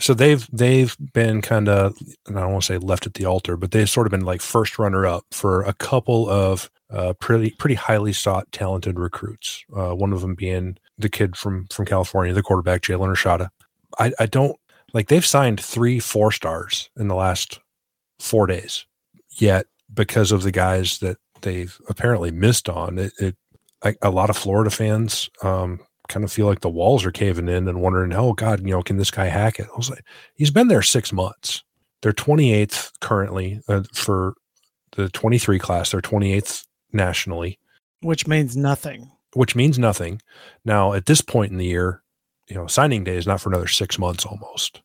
so 0.00 0.14
they've 0.14 0.46
they've 0.52 0.96
been 1.12 1.40
kind 1.42 1.68
of 1.68 1.96
and 2.26 2.38
I 2.38 2.42
don't 2.42 2.52
want 2.52 2.64
to 2.64 2.74
say 2.74 2.78
left 2.78 3.06
at 3.06 3.14
the 3.14 3.24
altar, 3.24 3.56
but 3.56 3.70
they've 3.70 3.88
sort 3.88 4.06
of 4.06 4.10
been 4.10 4.24
like 4.24 4.40
first 4.40 4.78
runner 4.78 5.06
up 5.06 5.24
for 5.30 5.62
a 5.62 5.72
couple 5.72 6.28
of 6.28 6.70
uh, 6.90 7.14
pretty 7.14 7.50
pretty 7.58 7.74
highly 7.74 8.12
sought 8.12 8.50
talented 8.52 8.98
recruits. 8.98 9.64
Uh, 9.74 9.94
one 9.94 10.12
of 10.12 10.20
them 10.20 10.34
being 10.34 10.76
the 10.98 11.08
kid 11.08 11.36
from 11.36 11.66
from 11.68 11.86
California, 11.86 12.32
the 12.32 12.42
quarterback 12.42 12.82
Jalen 12.82 13.12
Rashada. 13.14 13.48
I, 13.98 14.12
I 14.18 14.26
don't 14.26 14.56
like 14.94 15.08
they've 15.08 15.26
signed 15.26 15.60
three 15.60 16.00
four 16.00 16.32
stars 16.32 16.88
in 16.96 17.08
the 17.08 17.14
last 17.14 17.60
four 18.18 18.46
days. 18.46 18.86
Yet 19.36 19.66
because 19.92 20.32
of 20.32 20.42
the 20.42 20.52
guys 20.52 20.98
that 20.98 21.18
they've 21.42 21.76
apparently 21.88 22.30
missed 22.30 22.68
on, 22.68 22.98
it, 22.98 23.12
it 23.18 23.36
I, 23.82 23.94
a 24.00 24.10
lot 24.10 24.30
of 24.30 24.36
Florida 24.36 24.70
fans 24.70 25.28
um, 25.42 25.80
kind 26.08 26.24
of 26.24 26.32
feel 26.32 26.46
like 26.46 26.60
the 26.60 26.70
walls 26.70 27.04
are 27.04 27.12
caving 27.12 27.48
in 27.48 27.68
and 27.68 27.82
wondering, 27.82 28.14
oh 28.14 28.32
God, 28.32 28.60
you 28.60 28.70
know, 28.70 28.82
can 28.82 28.96
this 28.96 29.10
guy 29.10 29.26
hack 29.26 29.58
it? 29.58 29.66
I 29.72 29.76
was 29.76 29.90
like, 29.90 30.04
he's 30.34 30.50
been 30.50 30.68
there 30.68 30.82
six 30.82 31.12
months. 31.12 31.62
They're 32.00 32.12
28th 32.12 32.92
currently 33.00 33.60
uh, 33.68 33.82
for 33.92 34.34
the 34.92 35.08
23 35.10 35.58
class. 35.58 35.90
They're 35.90 36.00
28th 36.00 36.64
nationally, 36.92 37.58
which 38.00 38.26
means 38.26 38.56
nothing. 38.56 39.10
Which 39.34 39.56
means 39.56 39.78
nothing. 39.78 40.20
Now, 40.64 40.92
at 40.92 41.06
this 41.06 41.20
point 41.20 41.50
in 41.50 41.58
the 41.58 41.64
year, 41.64 42.02
you 42.48 42.54
know, 42.54 42.66
signing 42.66 43.04
day 43.04 43.16
is 43.16 43.26
not 43.26 43.40
for 43.40 43.48
another 43.48 43.66
six 43.66 43.98
months 43.98 44.26
almost. 44.26 44.82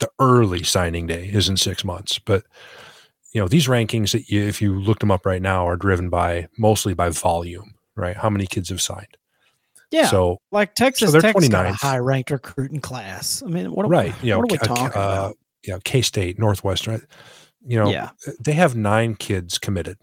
The 0.00 0.10
early 0.18 0.64
signing 0.64 1.06
day 1.06 1.30
is 1.32 1.48
in 1.48 1.56
six 1.56 1.84
months, 1.84 2.18
but 2.18 2.44
you 3.32 3.40
know 3.40 3.48
these 3.48 3.68
rankings 3.68 4.12
that 4.12 4.28
you, 4.28 4.42
if 4.42 4.60
you 4.60 4.80
looked 4.80 5.00
them 5.00 5.10
up 5.10 5.24
right 5.24 5.42
now 5.42 5.66
are 5.68 5.76
driven 5.76 6.08
by 6.10 6.48
mostly 6.58 6.94
by 6.94 7.10
volume, 7.10 7.74
right? 7.96 8.16
How 8.16 8.28
many 8.30 8.46
kids 8.46 8.70
have 8.70 8.80
signed? 8.80 9.16
Yeah. 9.90 10.06
So 10.06 10.38
like 10.52 10.74
Texas 10.74 11.12
so 11.12 11.20
Tech 11.20 11.36
got 11.50 11.66
a 11.66 11.72
high 11.72 11.98
ranked 11.98 12.30
recruiting 12.30 12.80
class. 12.80 13.42
I 13.42 13.48
mean, 13.48 13.72
what 13.72 13.88
right? 13.88 14.14
you 14.22 14.30
know, 14.30 14.38
what 14.38 14.50
are 14.50 14.54
we 14.54 14.58
talking 14.58 14.86
uh, 14.86 14.88
about? 14.88 15.38
Yeah, 15.66 15.78
K 15.84 16.02
State, 16.02 16.38
Northwestern. 16.38 17.06
You 17.66 17.78
know, 17.78 17.90
yeah. 17.90 18.10
they 18.40 18.52
have 18.52 18.74
nine 18.74 19.14
kids 19.14 19.58
committed. 19.58 19.98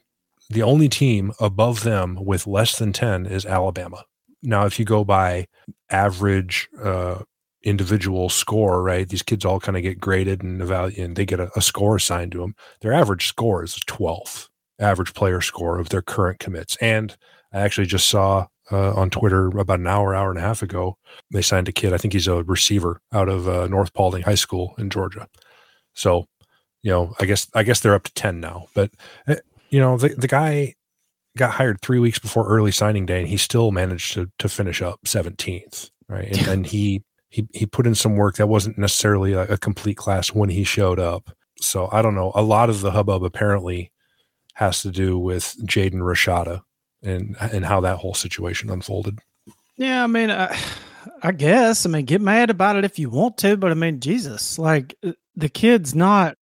The 0.50 0.62
only 0.62 0.88
team 0.89 1.34
above 1.39 1.84
them 1.84 2.24
with 2.24 2.48
less 2.48 2.77
than 2.77 2.94
ten 2.94 3.25
is 3.25 3.46
Alabama. 3.46 4.04
Now, 4.44 4.66
if 4.66 4.77
you 4.77 4.86
go 4.86 5.04
by 5.04 5.48
average 5.89 6.70
uh, 6.82 7.24
individual 7.64 8.30
score, 8.30 8.84
right? 8.84 9.08
These 9.08 9.24
kids 9.24 9.46
all 9.46 9.60
kind 9.60 9.78
of 9.78 9.84
get 9.84 10.00
graded 10.00 10.42
and 10.42 10.62
evaluated, 10.62 11.04
and 11.04 11.16
they 11.16 11.26
get 11.26 11.40
a, 11.40 11.50
a, 11.56 11.62
score 11.62 11.96
assigned 11.96 12.32
to 12.34 12.40
them. 12.40 12.56
Their 12.82 12.94
average 12.94 13.28
score 13.28 13.64
is 13.64 13.76
12th 13.76 14.48
average 14.80 15.14
player 15.14 15.42
score 15.42 15.80
of 15.80 15.90
their 15.90 16.02
current 16.02 16.40
commits. 16.40 16.78
And 16.78 17.16
I 17.54 17.62
actually 17.62 17.88
just 17.88 18.08
saw 18.08 18.48
uh, 18.72 18.94
on 18.94 19.10
Twitter 19.10 19.48
about 19.48 19.80
an 19.80 19.88
hour, 19.88 20.14
hour 20.14 20.30
and 20.30 20.40
a 20.40 20.42
half 20.42 20.62
ago, 20.62 20.98
they 21.32 21.42
signed 21.42 21.70
a 21.70 21.72
kid. 21.72 21.94
I 21.94 21.98
think 21.98 22.14
he's 22.14 22.28
a 22.28 22.44
receiver 22.44 23.02
out 23.14 23.30
of 23.30 23.48
uh, 23.48 23.68
North 23.68 23.94
Paulding 23.94 24.24
High 24.24 24.36
School 24.36 24.76
in 24.78 24.90
Georgia. 24.90 25.28
So, 25.94 26.26
you 26.84 26.92
know, 26.92 27.14
I 27.20 27.26
guess 27.26 27.48
I 27.54 27.64
guess 27.64 27.80
they're 27.80 27.96
up 27.96 28.04
to 28.04 28.14
10 28.14 28.40
now. 28.40 28.68
But 28.74 28.92
eh, 29.28 29.38
you 29.70 29.80
know, 29.80 29.98
the 29.98 30.10
the 30.10 30.28
guy 30.28 30.76
got 31.38 31.52
hired 31.52 31.82
three 31.82 32.00
weeks 32.00 32.20
before 32.20 32.48
early 32.48 32.72
signing 32.72 33.06
day, 33.06 33.20
and 33.20 33.28
he 33.28 33.38
still 33.38 33.72
managed 33.72 34.14
to 34.14 34.30
to 34.40 34.50
finish 34.50 34.82
up 34.82 35.00
17th, 35.06 35.90
right? 36.10 36.38
And, 36.38 36.48
and 36.48 36.68
he 36.68 37.04
he 37.29 37.48
he 37.53 37.65
put 37.65 37.88
in 37.88 37.96
some 37.96 38.15
work 38.15 38.36
that 38.36 38.48
wasn't 38.48 38.77
necessarily 38.77 39.34
a, 39.34 39.41
a, 39.43 39.57
complete 39.57 39.98
class 39.98 40.29
when 40.29 40.50
he 40.50 40.63
showed 40.63 41.00
up. 41.00 41.31
So 41.60 41.89
I 41.91 42.01
don't 42.01 42.15
know. 42.15 42.31
A 42.36 42.41
lot 42.41 42.69
of 42.69 42.81
the 42.81 42.91
hubbub 42.91 43.24
apparently 43.24 43.91
has 44.53 44.81
to 44.81 44.91
do 44.91 45.19
with 45.19 45.55
Jaden 45.65 45.96
Rashada 45.96 46.62
and 47.03 47.36
and 47.39 47.65
how 47.65 47.81
that 47.81 47.98
whole 47.98 48.13
situation 48.13 48.69
unfolded. 48.69 49.19
Yeah, 49.75 50.03
I 50.03 50.07
mean, 50.07 50.31
I, 50.31 50.57
I 51.22 51.31
guess. 51.31 51.86
I 51.86 51.89
mean, 51.89 52.05
get 52.05 52.22
mad 52.22 52.50
about 52.50 52.75
it 52.77 52.86
if 52.86 52.98
you 52.98 53.10
want 53.10 53.38
to, 53.39 53.57
but 53.57 53.72
I 53.72 53.75
mean, 53.75 54.00
Jesus, 54.00 54.57
like 54.57 54.96
uh, 55.05 55.12
the 55.36 55.50
kid's 55.50 55.93
not 55.93 56.36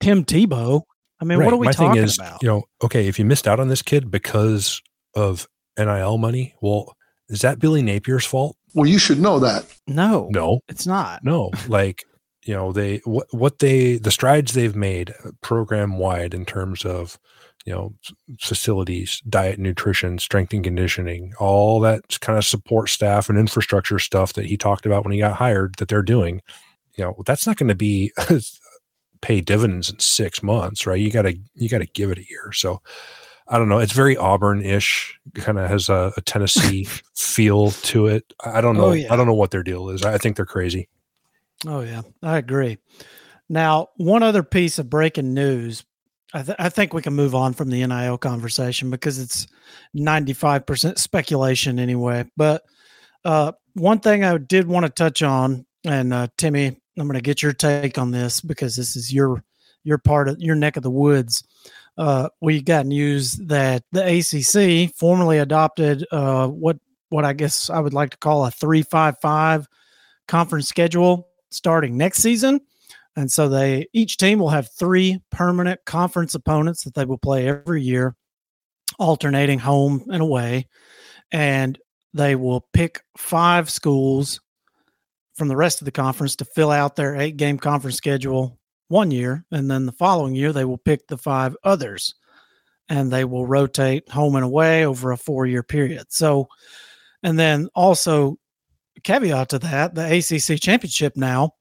Tim 0.00 0.24
Tebow. 0.24 0.82
I 1.20 1.24
mean, 1.24 1.38
Right. 1.38 1.46
what 1.46 1.54
are 1.54 1.58
we 1.58 1.66
My 1.66 1.72
talking 1.72 1.94
thing 1.94 2.04
is, 2.04 2.18
about? 2.18 2.42
you 2.42 2.48
know, 2.48 2.64
okay, 2.84 3.08
if 3.08 3.18
you 3.18 3.24
missed 3.24 3.48
out 3.48 3.58
on 3.58 3.68
this 3.68 3.82
kid 3.82 4.10
because 4.10 4.80
of 5.14 5.48
NIL 5.78 6.18
money, 6.18 6.54
well, 6.60 6.94
is 7.28 7.40
that 7.40 7.58
Billy 7.58 7.82
Napier's 7.82 8.26
fault? 8.26 8.56
Well, 8.76 8.86
you 8.86 8.98
should 8.98 9.18
know 9.18 9.38
that. 9.40 9.64
no, 9.88 10.28
No, 10.30 10.60
it's 10.68 10.86
not. 10.86 11.24
no. 11.24 11.50
like, 11.66 12.04
you 12.44 12.54
know, 12.54 12.72
they 12.72 12.98
what 13.04 13.26
what 13.32 13.58
they 13.58 13.96
the 13.96 14.10
strides 14.10 14.52
they've 14.52 14.76
made 14.76 15.14
program 15.40 15.98
wide 15.98 16.34
in 16.34 16.44
terms 16.44 16.84
of 16.84 17.18
you 17.64 17.72
know 17.72 17.94
facilities, 18.38 19.20
diet, 19.28 19.58
nutrition, 19.58 20.18
strength 20.18 20.52
and 20.52 20.62
conditioning, 20.62 21.32
all 21.40 21.80
that 21.80 22.20
kind 22.20 22.38
of 22.38 22.44
support 22.44 22.90
staff 22.90 23.28
and 23.28 23.38
infrastructure 23.38 23.98
stuff 23.98 24.34
that 24.34 24.46
he 24.46 24.56
talked 24.56 24.86
about 24.86 25.04
when 25.04 25.12
he 25.12 25.18
got 25.18 25.36
hired 25.36 25.74
that 25.78 25.88
they're 25.88 26.02
doing. 26.02 26.42
You 26.96 27.04
know, 27.04 27.14
that's 27.24 27.46
not 27.46 27.56
going 27.56 27.68
to 27.68 27.74
be 27.74 28.12
pay 29.22 29.40
dividends 29.40 29.90
in 29.90 29.98
six 29.98 30.42
months, 30.42 30.86
right? 30.86 31.00
You 31.00 31.10
got 31.10 31.22
to 31.22 31.36
you 31.54 31.68
got 31.68 31.78
to 31.78 31.86
give 31.86 32.10
it 32.10 32.18
a 32.18 32.28
year. 32.28 32.52
So 32.52 32.82
I 33.48 33.58
don't 33.58 33.68
know. 33.68 33.78
It's 33.78 33.92
very 33.92 34.16
Auburn-ish. 34.16 35.20
Kind 35.34 35.58
of 35.58 35.68
has 35.68 35.88
a, 35.88 36.12
a 36.16 36.20
Tennessee 36.20 36.84
feel 37.14 37.70
to 37.70 38.06
it. 38.06 38.32
I 38.44 38.60
don't 38.60 38.76
know. 38.76 38.86
Oh, 38.86 38.92
yeah. 38.92 39.12
I 39.12 39.16
don't 39.16 39.26
know 39.26 39.34
what 39.34 39.50
their 39.50 39.62
deal 39.62 39.88
is. 39.90 40.02
I 40.02 40.18
think 40.18 40.36
they're 40.36 40.46
crazy. 40.46 40.88
Oh 41.66 41.80
yeah, 41.80 42.02
I 42.22 42.38
agree. 42.38 42.78
Now, 43.48 43.88
one 43.96 44.22
other 44.22 44.42
piece 44.42 44.78
of 44.78 44.90
breaking 44.90 45.32
news. 45.32 45.84
I, 46.34 46.42
th- 46.42 46.56
I 46.58 46.68
think 46.68 46.92
we 46.92 47.02
can 47.02 47.14
move 47.14 47.34
on 47.34 47.54
from 47.54 47.70
the 47.70 47.86
NIL 47.86 48.18
conversation 48.18 48.90
because 48.90 49.18
it's 49.18 49.46
95% 49.96 50.98
speculation 50.98 51.78
anyway. 51.78 52.24
But 52.36 52.62
uh, 53.24 53.52
one 53.74 54.00
thing 54.00 54.24
I 54.24 54.36
did 54.36 54.66
want 54.66 54.84
to 54.84 54.90
touch 54.90 55.22
on, 55.22 55.64
and 55.84 56.12
uh, 56.12 56.28
Timmy, 56.36 56.66
I'm 56.66 57.06
going 57.06 57.14
to 57.14 57.20
get 57.20 57.42
your 57.42 57.52
take 57.52 57.96
on 57.96 58.10
this 58.10 58.40
because 58.40 58.76
this 58.76 58.96
is 58.96 59.12
your 59.12 59.44
your 59.84 59.98
part 59.98 60.28
of 60.28 60.40
your 60.40 60.56
neck 60.56 60.76
of 60.76 60.82
the 60.82 60.90
woods. 60.90 61.44
Uh, 61.96 62.28
we 62.40 62.60
got 62.60 62.86
news 62.86 63.34
that 63.34 63.82
the 63.92 64.04
ACC 64.04 64.94
formally 64.94 65.38
adopted 65.38 66.06
uh, 66.10 66.46
what 66.48 66.76
what 67.08 67.24
I 67.24 67.32
guess 67.32 67.70
I 67.70 67.80
would 67.80 67.94
like 67.94 68.10
to 68.10 68.18
call 68.18 68.44
a 68.44 68.50
three 68.50 68.82
five 68.82 69.16
five 69.20 69.66
conference 70.28 70.68
schedule 70.68 71.28
starting 71.50 71.96
next 71.96 72.18
season. 72.18 72.60
And 73.16 73.32
so 73.32 73.48
they 73.48 73.86
each 73.94 74.18
team 74.18 74.38
will 74.38 74.50
have 74.50 74.68
three 74.78 75.20
permanent 75.30 75.80
conference 75.86 76.34
opponents 76.34 76.84
that 76.84 76.94
they 76.94 77.06
will 77.06 77.18
play 77.18 77.48
every 77.48 77.82
year, 77.82 78.14
alternating 78.98 79.58
home 79.58 80.04
and 80.08 80.20
away. 80.20 80.68
And 81.32 81.78
they 82.12 82.34
will 82.34 82.66
pick 82.72 83.00
five 83.16 83.70
schools 83.70 84.40
from 85.34 85.48
the 85.48 85.56
rest 85.56 85.80
of 85.80 85.86
the 85.86 85.92
conference 85.92 86.36
to 86.36 86.44
fill 86.44 86.70
out 86.70 86.96
their 86.96 87.16
eight 87.16 87.36
game 87.36 87.58
conference 87.58 87.96
schedule 87.96 88.58
one 88.88 89.10
year. 89.10 89.44
And 89.50 89.70
then 89.70 89.86
the 89.86 89.92
following 89.92 90.34
year, 90.34 90.52
they 90.52 90.64
will 90.64 90.78
pick 90.78 91.06
the 91.06 91.18
five 91.18 91.56
others 91.64 92.14
and 92.88 93.10
they 93.10 93.24
will 93.24 93.46
rotate 93.46 94.08
home 94.08 94.36
and 94.36 94.44
away 94.44 94.86
over 94.86 95.12
a 95.12 95.16
four 95.16 95.46
year 95.46 95.62
period. 95.62 96.06
So, 96.10 96.48
and 97.22 97.38
then 97.38 97.68
also, 97.74 98.38
caveat 99.02 99.50
to 99.50 99.58
that, 99.60 99.94
the 99.94 100.04
ACC 100.04 100.60
championship 100.60 101.16
now 101.16 101.52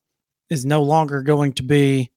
is 0.50 0.66
no 0.66 0.84
longer 0.84 1.22
going 1.22 1.54
to 1.54 1.64
be, 1.64 2.12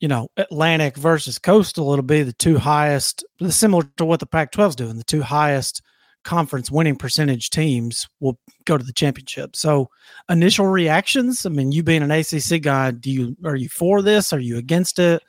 you 0.00 0.08
know, 0.08 0.28
Atlantic 0.36 0.96
versus 0.96 1.38
Coastal. 1.38 1.92
It'll 1.92 2.02
be 2.02 2.22
the 2.22 2.32
two 2.34 2.58
highest, 2.58 3.24
similar 3.48 3.84
to 3.96 4.04
what 4.04 4.20
the 4.20 4.26
Pac 4.26 4.52
12 4.52 4.70
is 4.70 4.76
doing, 4.76 4.96
the 4.96 5.04
two 5.04 5.22
highest 5.22 5.82
conference 6.24 6.70
winning 6.70 6.96
percentage 6.96 7.50
teams 7.50 8.08
will 8.20 8.38
go 8.64 8.76
to 8.76 8.84
the 8.84 8.92
championship. 8.92 9.56
So, 9.56 9.88
initial 10.28 10.66
reactions. 10.66 11.46
I 11.46 11.50
mean, 11.50 11.72
you 11.72 11.82
being 11.82 12.02
an 12.02 12.10
ACC 12.10 12.60
guy, 12.62 12.90
do 12.90 13.10
you 13.10 13.36
are 13.44 13.56
you 13.56 13.68
for 13.68 14.02
this? 14.02 14.32
Are 14.32 14.40
you 14.40 14.58
against 14.58 14.98
it? 14.98 15.22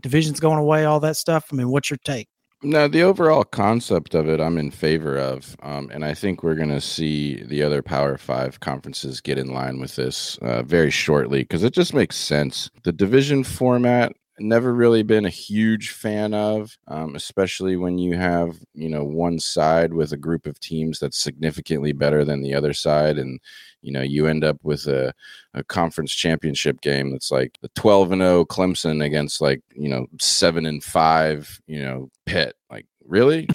Divisions 0.00 0.40
going 0.40 0.58
away, 0.58 0.84
all 0.84 1.00
that 1.00 1.16
stuff. 1.16 1.46
I 1.52 1.56
mean, 1.56 1.70
what's 1.70 1.90
your 1.90 1.98
take? 2.04 2.28
No, 2.60 2.88
the 2.88 3.02
overall 3.02 3.44
concept 3.44 4.14
of 4.14 4.28
it, 4.28 4.40
I'm 4.40 4.58
in 4.58 4.72
favor 4.72 5.16
of, 5.16 5.56
um, 5.62 5.90
and 5.92 6.04
I 6.04 6.12
think 6.12 6.42
we're 6.42 6.56
going 6.56 6.70
to 6.70 6.80
see 6.80 7.40
the 7.44 7.62
other 7.62 7.82
Power 7.82 8.18
Five 8.18 8.58
conferences 8.58 9.20
get 9.20 9.38
in 9.38 9.54
line 9.54 9.78
with 9.78 9.94
this 9.94 10.38
uh, 10.38 10.64
very 10.64 10.90
shortly 10.90 11.42
because 11.42 11.62
it 11.62 11.72
just 11.72 11.94
makes 11.94 12.16
sense. 12.16 12.68
The 12.82 12.90
division 12.90 13.44
format, 13.44 14.12
never 14.40 14.72
really 14.74 15.02
been 15.02 15.24
a 15.24 15.30
huge 15.30 15.90
fan 15.90 16.34
of, 16.34 16.76
um, 16.88 17.14
especially 17.14 17.76
when 17.76 17.98
you 17.98 18.16
have 18.16 18.58
you 18.74 18.88
know 18.88 19.04
one 19.04 19.38
side 19.38 19.92
with 19.94 20.12
a 20.12 20.16
group 20.16 20.46
of 20.46 20.58
teams 20.60 20.98
that's 20.98 21.18
significantly 21.18 21.92
better 21.92 22.24
than 22.24 22.42
the 22.42 22.54
other 22.54 22.72
side, 22.72 23.18
and 23.18 23.40
you 23.82 23.92
know 23.92 24.02
you 24.02 24.26
end 24.26 24.44
up 24.44 24.58
with 24.62 24.86
a, 24.86 25.12
a 25.54 25.62
conference 25.64 26.12
championship 26.12 26.80
game 26.80 27.10
that's 27.12 27.30
like 27.30 27.58
the 27.62 27.70
12 27.74 28.12
and 28.12 28.22
0 28.22 28.44
Clemson 28.44 29.04
against 29.04 29.40
like 29.40 29.62
you 29.74 29.88
know 29.88 30.06
7 30.20 30.66
and 30.66 30.82
5 30.82 31.60
you 31.66 31.82
know 31.82 32.10
Pitt. 32.26 32.54
Like 32.70 32.86
really? 33.06 33.48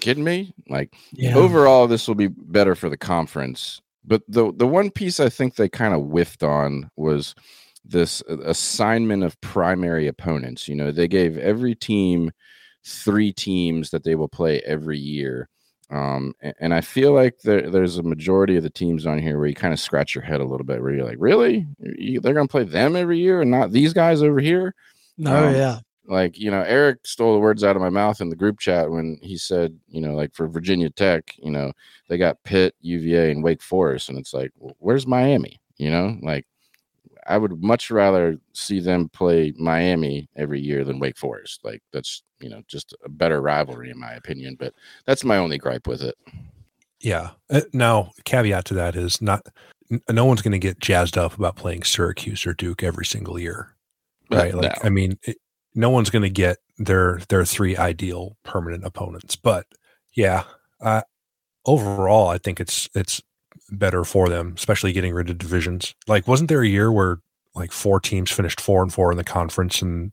Kidding 0.00 0.24
me? 0.24 0.54
Like 0.68 0.94
Yeah. 1.12 1.36
overall 1.36 1.86
this 1.88 2.06
will 2.06 2.14
be 2.14 2.28
better 2.28 2.74
for 2.74 2.88
the 2.88 2.96
conference. 2.96 3.80
But 4.04 4.22
the 4.28 4.52
the 4.54 4.66
one 4.66 4.90
piece 4.90 5.20
I 5.20 5.28
think 5.28 5.56
they 5.56 5.68
kind 5.68 5.92
of 5.94 6.06
whiffed 6.06 6.42
on 6.42 6.90
was 6.96 7.34
this 7.84 8.22
uh, 8.28 8.38
assignment 8.40 9.22
of 9.22 9.40
primary 9.40 10.06
opponents 10.06 10.68
you 10.68 10.74
know 10.74 10.90
they 10.92 11.08
gave 11.08 11.36
every 11.38 11.74
team 11.74 12.30
three 12.84 13.32
teams 13.32 13.90
that 13.90 14.04
they 14.04 14.14
will 14.14 14.28
play 14.28 14.60
every 14.60 14.98
year 14.98 15.48
um, 15.90 16.34
a- 16.42 16.52
and, 16.60 16.74
I 16.74 16.82
feel 16.82 17.12
like 17.14 17.38
there, 17.44 17.70
there's 17.70 17.96
a 17.96 18.02
majority 18.02 18.56
of 18.58 18.62
the 18.62 18.68
teams 18.68 19.06
on 19.06 19.18
here 19.18 19.38
where 19.38 19.46
you 19.46 19.54
kind 19.54 19.72
of 19.72 19.80
scratch 19.80 20.14
your 20.14 20.22
head 20.22 20.40
a 20.42 20.44
little 20.44 20.66
bit, 20.66 20.82
where 20.82 20.92
you're 20.92 21.06
like, 21.06 21.16
really, 21.18 21.66
You- 21.78 22.20
they're 22.20 22.34
going 22.34 22.46
to 22.46 22.50
play 22.52 22.64
them 22.64 22.94
every 22.94 23.18
year 23.18 23.40
and 23.40 23.50
not 23.50 23.72
these 23.72 23.94
guys 23.94 24.22
over 24.22 24.38
here. 24.38 24.74
Oh 25.24 25.48
um, 25.48 25.54
yeah. 25.54 25.78
Like, 26.06 26.38
you 26.38 26.50
know, 26.50 26.60
Eric 26.60 27.06
stole 27.06 27.32
the 27.32 27.40
words 27.40 27.64
out 27.64 27.74
of 27.74 27.80
my 27.80 27.88
mouth 27.88 28.20
in 28.20 28.28
the 28.28 28.36
group 28.36 28.58
chat 28.58 28.90
when 28.90 29.18
he 29.22 29.38
said, 29.38 29.78
you 29.88 30.02
know, 30.02 30.14
like 30.14 30.34
for 30.34 30.46
Virginia 30.46 30.90
Tech, 30.90 31.34
you 31.38 31.50
know, 31.50 31.72
they 32.10 32.18
got 32.18 32.42
Pitt, 32.44 32.74
UVA, 32.82 33.30
and 33.30 33.42
Wake 33.42 33.62
Forest, 33.62 34.10
and 34.10 34.18
it's 34.18 34.34
like, 34.34 34.50
well, 34.58 34.76
where's 34.80 35.06
Miami? 35.06 35.58
You 35.78 35.90
know, 35.90 36.18
like 36.22 36.44
I 37.28 37.38
would 37.38 37.62
much 37.62 37.90
rather 37.90 38.38
see 38.54 38.80
them 38.80 39.08
play 39.10 39.52
Miami 39.56 40.28
every 40.36 40.60
year 40.60 40.84
than 40.84 40.98
Wake 40.98 41.18
Forest. 41.18 41.60
Like 41.62 41.82
that's 41.92 42.22
you 42.40 42.48
know 42.48 42.62
just 42.66 42.94
a 43.04 43.08
better 43.08 43.40
rivalry 43.40 43.90
in 43.90 43.98
my 43.98 44.12
opinion. 44.12 44.56
But 44.58 44.74
that's 45.06 45.24
my 45.24 45.36
only 45.36 45.58
gripe 45.58 45.86
with 45.86 46.02
it. 46.02 46.16
Yeah. 47.00 47.30
Uh, 47.50 47.60
now, 47.72 48.12
caveat 48.24 48.64
to 48.66 48.74
that 48.74 48.96
is 48.96 49.22
not 49.22 49.46
no 50.08 50.24
one's 50.24 50.42
going 50.42 50.52
to 50.52 50.58
get 50.58 50.80
jazzed 50.80 51.16
up 51.16 51.38
about 51.38 51.56
playing 51.56 51.84
Syracuse 51.84 52.46
or 52.46 52.54
Duke 52.54 52.82
every 52.82 53.06
single 53.06 53.38
year, 53.38 53.74
right? 54.30 54.52
Uh, 54.52 54.58
Like, 54.58 54.82
no. 54.82 54.86
I 54.86 54.90
mean, 54.90 55.18
it, 55.22 55.38
no 55.74 55.90
one's 55.90 56.10
going 56.10 56.22
to 56.22 56.30
get 56.30 56.58
their 56.78 57.20
their 57.28 57.44
three 57.44 57.76
ideal 57.76 58.36
permanent 58.42 58.84
opponents. 58.84 59.36
But 59.36 59.66
yeah, 60.14 60.44
uh, 60.80 61.02
overall, 61.64 62.28
I 62.28 62.38
think 62.38 62.60
it's 62.60 62.88
it's 62.94 63.22
better 63.70 64.04
for 64.04 64.28
them, 64.28 64.54
especially 64.56 64.92
getting 64.92 65.14
rid 65.14 65.30
of 65.30 65.38
divisions. 65.38 65.94
Like, 66.06 66.28
wasn't 66.28 66.48
there 66.48 66.62
a 66.62 66.68
year 66.68 66.90
where 66.92 67.18
like 67.54 67.72
four 67.72 68.00
teams 68.00 68.30
finished 68.30 68.60
four 68.60 68.82
and 68.82 68.92
four 68.92 69.10
in 69.10 69.18
the 69.18 69.24
conference, 69.24 69.82
and 69.82 70.12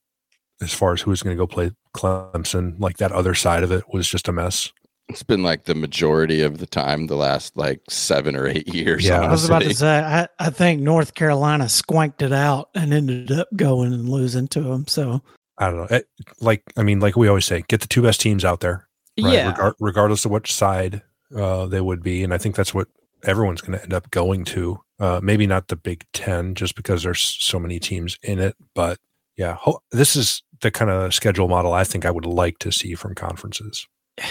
as 0.62 0.74
far 0.74 0.93
as 0.93 1.01
who 1.01 1.12
was 1.12 1.21
going 1.21 1.35
to 1.35 1.41
go 1.41 1.47
play 1.47 1.71
Clemson, 1.95 2.79
like 2.79 2.97
that 2.97 3.12
other 3.12 3.35
side 3.35 3.63
of 3.63 3.71
it 3.71 3.83
was 3.91 4.07
just 4.07 4.27
a 4.27 4.31
mess. 4.31 4.71
It's 5.07 5.21
been 5.21 5.43
like 5.43 5.65
the 5.65 5.75
majority 5.75 6.41
of 6.41 6.57
the 6.57 6.65
time 6.65 7.05
the 7.05 7.15
last 7.15 7.55
like 7.55 7.79
seven 7.89 8.35
or 8.35 8.47
eight 8.47 8.74
years. 8.74 9.05
Yeah. 9.05 9.21
I 9.21 9.29
was 9.29 9.45
about 9.45 9.62
to 9.62 9.74
say, 9.74 10.00
I, 10.00 10.27
I 10.39 10.50
think 10.50 10.81
North 10.81 11.13
Carolina 11.13 11.65
squanked 11.65 12.24
it 12.24 12.33
out 12.33 12.69
and 12.74 12.91
ended 12.91 13.31
up 13.31 13.47
going 13.55 13.93
and 13.93 14.09
losing 14.09 14.47
to 14.47 14.62
them. 14.62 14.88
So 14.88 15.21
I 15.59 15.67
don't 15.67 15.77
know. 15.77 15.97
It, 15.97 16.07
like, 16.41 16.63
I 16.75 16.81
mean, 16.81 17.01
like 17.01 17.15
we 17.15 17.27
always 17.27 17.45
say, 17.45 17.63
get 17.67 17.81
the 17.81 17.88
two 17.88 18.01
best 18.01 18.19
teams 18.19 18.43
out 18.43 18.62
there, 18.62 18.88
right? 19.21 19.33
yeah, 19.33 19.53
Regar- 19.53 19.75
regardless 19.79 20.25
of 20.25 20.31
which 20.31 20.51
side 20.51 21.03
uh, 21.38 21.67
they 21.67 21.81
would 21.81 22.01
be, 22.01 22.24
and 22.24 22.33
I 22.33 22.39
think 22.39 22.55
that's 22.55 22.74
what 22.74 22.88
everyone's 23.27 23.62
going 23.62 23.77
to 23.77 23.84
end 23.84 23.94
up 23.94 24.10
going 24.12 24.46
to. 24.46 24.79
Uh, 25.00 25.20
maybe 25.22 25.46
not 25.46 25.67
the 25.67 25.75
Big 25.75 26.05
Ten, 26.13 26.55
just 26.55 26.75
because 26.75 27.03
there's 27.03 27.22
so 27.22 27.60
many 27.60 27.79
teams 27.79 28.17
in 28.24 28.39
it, 28.39 28.55
but 28.74 28.98
yeah, 29.36 29.55
ho- 29.55 29.82
this 29.91 30.15
is 30.15 30.41
the 30.62 30.72
kind 30.72 30.89
of 30.89 31.13
schedule 31.13 31.50
model 31.50 31.74
I 31.74 31.84
think 31.84 32.05
I 32.05 32.12
would 32.12 32.25
like 32.25 32.60
to 32.60 32.72
see 32.72 32.96
from 32.96 33.15
conferences. 33.15 33.88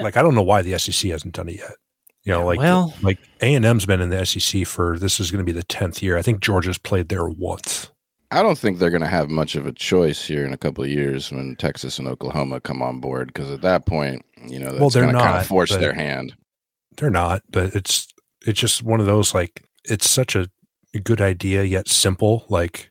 Like, 0.00 0.16
I 0.16 0.22
don't 0.22 0.36
know 0.36 0.42
why 0.42 0.62
the 0.62 0.78
SEC 0.78 1.10
hasn't 1.10 1.34
done 1.34 1.48
it 1.48 1.56
yet. 1.56 1.72
You 2.22 2.32
know, 2.32 2.46
like 2.46 2.60
well- 2.60 2.94
like 3.02 3.18
A 3.42 3.52
and 3.54 3.64
M's 3.64 3.84
been 3.84 4.00
in 4.00 4.10
the 4.10 4.24
SEC 4.24 4.64
for 4.64 4.96
this 4.96 5.18
is 5.18 5.32
going 5.32 5.44
to 5.44 5.52
be 5.52 5.56
the 5.58 5.64
tenth 5.64 6.00
year. 6.04 6.16
I 6.16 6.22
think 6.22 6.38
Georgia's 6.40 6.78
played 6.78 7.08
there 7.08 7.26
once. 7.28 7.90
I 8.30 8.42
don't 8.44 8.56
think 8.56 8.78
they're 8.78 8.90
going 8.90 9.02
to 9.02 9.08
have 9.08 9.28
much 9.28 9.56
of 9.56 9.66
a 9.66 9.72
choice 9.72 10.24
here 10.24 10.44
in 10.46 10.52
a 10.52 10.56
couple 10.56 10.84
of 10.84 10.90
years 10.90 11.32
when 11.32 11.56
Texas 11.56 11.98
and 11.98 12.06
Oklahoma 12.06 12.60
come 12.60 12.80
on 12.80 13.00
board 13.00 13.28
because 13.28 13.50
at 13.50 13.62
that 13.62 13.86
point, 13.86 14.24
you 14.46 14.60
know, 14.60 14.66
that's 14.66 14.78
Well, 14.80 14.90
they're 14.90 15.02
going 15.02 15.14
to 15.16 15.20
kind 15.20 15.32
not, 15.34 15.40
of 15.40 15.48
force 15.48 15.70
their 15.74 15.94
hand. 15.94 16.36
they're 16.96 17.10
not 17.10 17.42
but 17.50 17.74
it's 17.74 18.06
it's 18.48 18.60
just 18.60 18.82
one 18.82 19.00
of 19.00 19.06
those 19.06 19.34
like 19.34 19.64
it's 19.84 20.08
such 20.08 20.34
a 20.34 20.48
good 21.04 21.20
idea 21.20 21.62
yet 21.62 21.88
simple 21.88 22.46
like 22.48 22.90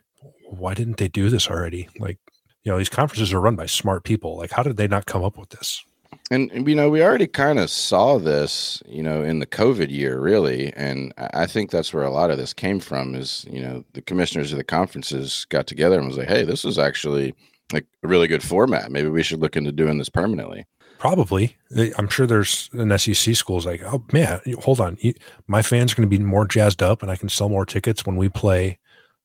why 0.50 0.74
didn't 0.74 0.98
they 0.98 1.08
do 1.08 1.30
this 1.30 1.50
already 1.50 1.90
like 2.00 2.20
you 2.64 2.72
know 2.72 2.78
these 2.78 2.90
conferences 2.90 3.34
are 3.34 3.42
run 3.42 3.56
by 3.56 3.66
smart 3.66 4.04
people 4.04 4.38
like 4.38 4.52
how 4.52 4.64
did 4.64 4.78
they 4.78 4.88
not 4.88 5.06
come 5.06 5.24
up 5.24 5.38
with 5.38 5.50
this 5.50 5.84
And, 6.30 6.68
you 6.68 6.76
know, 6.76 6.90
we 6.90 7.02
already 7.04 7.28
kind 7.28 7.60
of 7.60 7.70
saw 7.70 8.18
this, 8.18 8.82
you 8.86 9.02
know, 9.02 9.24
in 9.24 9.40
the 9.40 9.46
COVID 9.46 9.90
year, 9.90 10.20
really. 10.20 10.74
And 10.74 11.14
I 11.18 11.46
think 11.46 11.72
that's 11.72 11.94
where 11.94 12.04
a 12.04 12.12
lot 12.12 12.32
of 12.32 12.38
this 12.38 12.54
came 12.54 12.80
from 12.80 13.16
is, 13.16 13.46
you 13.50 13.62
know, 13.62 13.86
the 13.94 14.02
commissioners 14.02 14.52
of 14.52 14.58
the 14.58 14.64
conferences 14.64 15.46
got 15.50 15.68
together 15.68 15.98
and 15.98 16.08
was 16.08 16.18
like, 16.18 16.28
hey, 16.28 16.44
this 16.44 16.66
is 16.66 16.78
actually 16.78 17.34
like 17.72 17.86
a 18.04 18.08
really 18.08 18.28
good 18.28 18.44
format. 18.44 18.92
Maybe 18.92 19.10
we 19.10 19.24
should 19.24 19.40
look 19.40 19.56
into 19.56 19.72
doing 19.72 19.98
this 19.98 20.10
permanently. 20.10 20.66
Probably. 21.00 21.58
I'm 21.98 22.08
sure 22.08 22.26
there's 22.26 22.70
an 22.74 22.98
SEC 22.98 23.36
schools 23.36 23.66
like, 23.66 23.84
oh 23.84 24.04
man, 24.12 24.42
hold 24.60 24.80
on. 24.80 24.98
My 25.48 25.62
fans 25.62 25.94
are 25.94 25.96
going 25.96 26.10
to 26.10 26.18
be 26.18 26.24
more 26.24 26.46
jazzed 26.46 26.82
up 26.82 27.02
and 27.02 27.12
I 27.12 27.16
can 27.16 27.30
sell 27.30 27.50
more 27.50 27.66
tickets 27.66 28.06
when 28.06 28.16
we 28.16 28.30
play, 28.30 28.80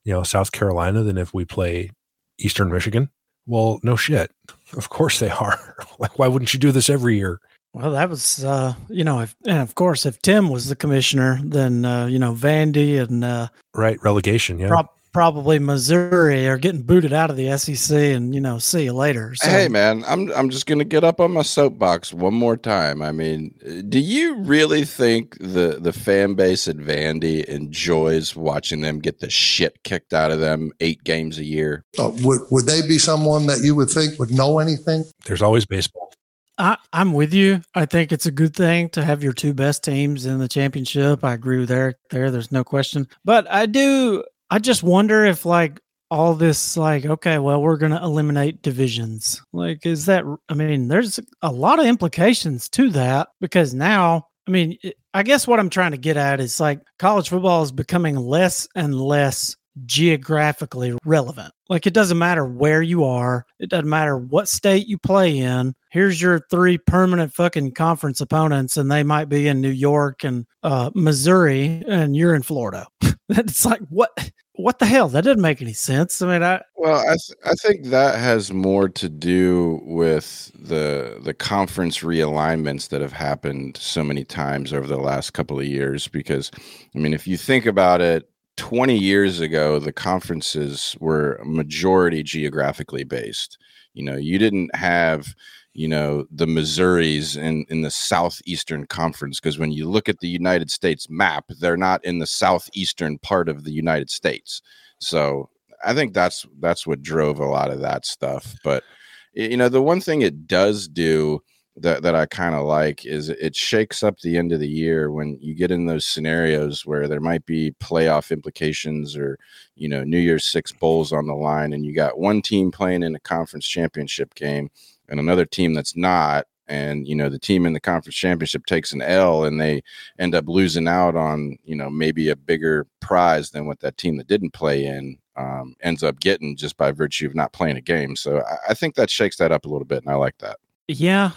you 0.05 0.12
know, 0.12 0.23
South 0.23 0.52
Carolina 0.52 1.02
than 1.02 1.19
if 1.19 1.33
we 1.33 1.45
play 1.45 1.91
Eastern 2.38 2.71
Michigan. 2.71 3.11
Well, 3.47 3.81
no 3.83 3.97
shit. 3.97 4.31
Of 4.75 4.88
course 4.88 5.19
they 5.19 5.29
are. 5.29 5.76
like, 5.99 6.19
why 6.19 6.29
wouldn't 6.29 6.55
you 6.55 6.59
do 6.59 6.73
this 6.73 6.88
every 6.88 7.19
year? 7.19 7.43
Well, 7.75 7.91
that 7.91 8.09
was, 8.09 8.43
uh, 8.43 8.73
you 8.88 9.05
know, 9.05 9.21
if, 9.21 9.37
and 9.47 9.59
of 9.59 9.75
course, 9.75 10.07
if 10.07 10.23
Tim 10.23 10.49
was 10.49 10.67
the 10.67 10.76
commissioner, 10.76 11.41
then, 11.45 11.85
uh, 11.85 12.07
you 12.07 12.19
know, 12.19 12.33
Vandy 12.33 12.99
and, 12.99 13.23
uh, 13.23 13.49
right, 13.75 14.02
relegation, 14.02 14.59
yeah. 14.59 14.69
Pro- 14.69 14.91
probably 15.12 15.59
Missouri 15.59 16.49
are 16.49 16.59
getting 16.59 16.83
booted 16.83 17.12
out 17.12 17.31
of 17.31 17.37
the 17.37 17.57
SEC 17.57 17.97
and 17.97 18.35
you 18.35 18.40
know 18.40 18.59
see 18.59 18.85
you 18.85 18.92
later. 18.92 19.35
So. 19.35 19.49
Hey 19.49 19.69
man, 19.69 20.04
I'm 20.07 20.33
I'm 20.33 20.50
just 20.50 20.66
gonna 20.66 20.85
get 20.85 21.04
up 21.04 21.21
on 21.21 21.33
my 21.33 21.42
soapbox 21.42 22.12
one 22.12 22.35
more 22.35 22.57
time. 22.57 23.02
I 23.02 23.12
mean, 23.12 23.54
do 23.88 23.99
you 23.99 24.37
really 24.37 24.85
think 24.85 25.37
the 25.38 25.78
the 25.81 25.92
fan 25.92 26.35
base 26.35 26.66
at 26.69 26.76
Vandy 26.76 27.45
enjoys 27.45 28.35
watching 28.35 28.81
them 28.81 28.99
get 28.99 29.21
the 29.21 29.31
shit 29.31 29.83
kicked 29.85 30.12
out 30.12 30.31
of 30.31 30.40
them 30.40 30.73
eight 30.81 31.04
games 31.04 31.38
a 31.38 31.45
year? 31.45 31.85
Uh, 31.99 32.11
would 32.23 32.40
would 32.50 32.66
they 32.66 32.83
be 32.83 32.99
someone 32.99 33.47
that 33.47 33.61
you 33.62 33.75
would 33.75 33.90
think 33.90 34.19
would 34.19 34.31
know 34.31 34.59
anything? 34.59 35.04
There's 35.26 35.42
always 35.42 35.66
baseball. 35.66 36.12
I, 36.59 36.76
I'm 36.92 37.14
with 37.14 37.33
you. 37.33 37.62
I 37.75 37.87
think 37.87 38.12
it's 38.12 38.26
a 38.26 38.31
good 38.31 38.54
thing 38.54 38.90
to 38.90 39.04
have 39.04 39.23
your 39.23 39.33
two 39.33 39.54
best 39.54 39.83
teams 39.83 40.26
in 40.26 40.38
the 40.38 40.49
championship. 40.49 41.25
I 41.25 41.33
agree 41.33 41.59
with 41.59 41.71
Eric 41.71 41.97
there. 42.11 42.31
There's 42.31 42.52
no 42.52 42.62
question. 42.62 43.09
But 43.25 43.50
I 43.50 43.66
do 43.66 44.23
I 44.52 44.59
just 44.59 44.82
wonder 44.82 45.25
if 45.25 45.47
like 45.47 45.80
all 46.11 46.35
this 46.35 46.76
like 46.76 47.06
okay 47.06 47.38
well 47.38 47.62
we're 47.62 47.78
going 47.78 47.92
to 47.92 48.02
eliminate 48.02 48.61
divisions. 48.61 49.40
Like 49.54 49.87
is 49.87 50.04
that 50.04 50.25
i 50.50 50.52
mean 50.52 50.88
there's 50.88 51.18
a 51.40 51.50
lot 51.50 51.78
of 51.78 51.87
implications 51.87 52.68
to 52.71 52.90
that 52.90 53.28
because 53.40 53.73
now 53.73 54.26
i 54.47 54.50
mean 54.50 54.76
i 55.14 55.23
guess 55.23 55.47
what 55.47 55.59
i'm 55.59 55.71
trying 55.71 55.92
to 55.92 55.97
get 55.97 56.18
at 56.18 56.38
is 56.38 56.61
like 56.61 56.82
college 56.99 57.30
football 57.30 57.62
is 57.62 57.73
becoming 57.73 58.14
less 58.16 58.68
and 58.76 58.94
less 58.94 59.56
geographically 59.87 60.97
relevant 61.05 61.52
like 61.69 61.87
it 61.87 61.95
doesn't 61.95 62.19
matter 62.19 62.45
where 62.45 62.83
you 62.83 63.05
are 63.05 63.47
it 63.59 63.71
doesn't 63.71 63.88
matter 63.88 64.19
what 64.19 64.49
state 64.49 64.87
you 64.87 64.99
play 64.99 65.38
in 65.38 65.75
here's 65.91 66.21
your 66.21 66.41
three 66.50 66.76
permanent 66.76 67.33
fucking 67.33 67.73
conference 67.73 68.21
opponents 68.21 68.76
and 68.76 68.91
they 68.91 69.02
might 69.02 69.29
be 69.29 69.49
in 69.49 69.61
new 69.61 69.71
york 69.71 70.25
and 70.25 70.47
uh, 70.62 70.91
missouri 70.95 71.83
and 71.88 72.17
you're 72.17 72.35
in 72.35 72.43
florida 72.43 72.87
it's 73.31 73.64
like 73.64 73.81
what 73.88 74.11
what 74.55 74.79
the 74.79 74.87
hell? 74.87 75.09
That 75.09 75.25
doesn't 75.25 75.41
make 75.41 75.62
any 75.62 75.73
sense. 75.73 76.21
I 76.21 76.26
mean, 76.26 76.43
I 76.43 76.61
well, 76.76 77.00
I 77.00 77.17
th- 77.17 77.38
I 77.45 77.55
think 77.55 77.87
that 77.87 78.19
has 78.19 78.52
more 78.52 78.88
to 78.88 79.09
do 79.09 79.81
with 79.85 80.52
the 80.55 81.19
the 81.23 81.35
conference 81.35 82.00
realignments 82.00 82.88
that 82.88 83.00
have 83.00 83.12
happened 83.12 83.79
so 83.79 84.05
many 84.05 84.25
times 84.25 84.73
over 84.73 84.87
the 84.87 84.99
last 84.99 85.33
couple 85.33 85.59
of 85.59 85.67
years. 85.67 86.07
Because, 86.07 86.50
I 86.95 86.99
mean, 86.99 87.14
if 87.14 87.26
you 87.26 87.37
think 87.37 87.67
about 87.67 88.00
it, 88.00 88.29
20 88.56 88.97
years 88.97 89.40
ago, 89.40 89.78
the 89.78 89.92
conferences 89.92 90.97
were 91.00 91.40
majority 91.44 92.23
geographically 92.23 93.04
based. 93.04 93.58
You 93.95 94.04
know, 94.04 94.17
you 94.17 94.38
didn't 94.38 94.75
have 94.75 95.34
you 95.75 95.88
know 95.88 96.26
the 96.30 96.47
Missouris 96.47 97.36
in 97.36 97.65
in 97.69 97.80
the 97.80 97.91
southeastern 97.91 98.86
conference 98.86 99.41
because 99.41 99.58
when 99.58 99.73
you 99.73 99.88
look 99.88 100.08
at 100.08 100.19
the 100.21 100.28
United 100.28 100.71
States 100.71 101.08
map, 101.08 101.47
they're 101.60 101.76
not 101.76 102.04
in 102.04 102.19
the 102.19 102.26
southeastern 102.26 103.19
part 103.19 103.49
of 103.49 103.65
the 103.65 103.73
United 103.73 104.10
States. 104.10 104.60
So 104.99 105.49
I 105.84 105.95
think 105.95 106.12
that's 106.15 106.47
that's 106.60 106.86
what 106.86 107.02
drove 107.02 107.41
a 107.41 107.47
lot 107.47 107.71
of 107.71 107.80
that 107.80 108.04
stuff. 108.04 108.54
But 108.62 108.84
you 109.32 109.56
know, 109.56 109.69
the 109.69 109.82
one 109.82 110.00
thing 110.00 110.21
it 110.21 110.47
does 110.47 110.88
do 110.88 111.43
that 111.76 112.02
that 112.02 112.15
I 112.15 112.26
kind 112.26 112.54
of 112.54 112.65
like 112.67 113.06
is 113.06 113.30
it 113.30 113.56
shakes 113.56 114.02
up 114.02 114.19
the 114.19 114.37
end 114.37 114.52
of 114.52 114.61
the 114.61 114.69
year 114.69 115.11
when 115.11 115.39
you 115.41 115.54
get 115.54 115.71
in 115.71 115.87
those 115.87 116.04
scenarios 116.04 116.85
where 116.85 117.08
there 117.08 117.21
might 117.21 117.47
be 117.47 117.75
playoff 117.80 118.30
implications 118.30 119.17
or 119.17 119.39
you 119.75 119.89
know 119.89 120.04
New 120.04 120.19
Year's 120.19 120.45
Six 120.45 120.73
bowls 120.73 121.13
on 121.13 121.26
the 121.26 121.35
line, 121.35 121.73
and 121.73 121.87
you 121.87 121.95
got 121.95 122.19
one 122.19 122.43
team 122.43 122.71
playing 122.71 123.02
in 123.02 123.15
a 123.15 123.21
conference 123.21 123.67
championship 123.67 124.35
game 124.35 124.71
and 125.08 125.19
another 125.19 125.47
team 125.47 125.75
that's 125.75 125.97
not 125.97 126.47
and 126.69 127.08
you 127.08 127.15
know 127.15 127.28
the 127.28 127.39
team 127.39 127.67
in 127.67 127.73
the 127.73 127.80
conference 127.80 128.17
championship 128.17 128.67
takes 128.67 128.93
an 128.93 129.02
L 129.02 129.45
and 129.45 129.61
they 129.61 129.82
end 130.19 130.35
up 130.35 130.45
losing 130.49 130.89
out 130.89 131.17
on 131.17 131.56
you 131.65 131.75
know 131.75 131.91
maybe 131.91 132.28
a 132.28 132.37
bigger 132.37 132.87
prize 133.00 133.50
than 133.50 133.67
what 133.67 133.80
that 133.80 133.97
team 133.97 134.17
that 134.17 134.28
didn't 134.28 134.52
play 134.52 134.85
in 134.85 135.17
um, 135.37 135.75
ends 135.80 136.02
up 136.02 136.21
getting 136.21 136.56
just 136.56 136.76
by 136.76 136.93
virtue 136.93 137.26
of 137.26 137.35
not 137.35 137.52
playing 137.52 137.76
a 137.76 137.80
game. 137.80 138.17
So 138.17 138.43
I, 138.43 138.71
I 138.71 138.75
think 138.75 138.95
that 138.97 139.11
shakes 139.11 139.37
that 139.37 139.52
up 139.52 139.65
a 139.65 139.69
little 139.69 139.87
bit, 139.87 140.02
and 140.02 140.13
I 140.13 140.17
like 140.17 140.37
that. 140.39 140.58
Yeah, 140.93 141.31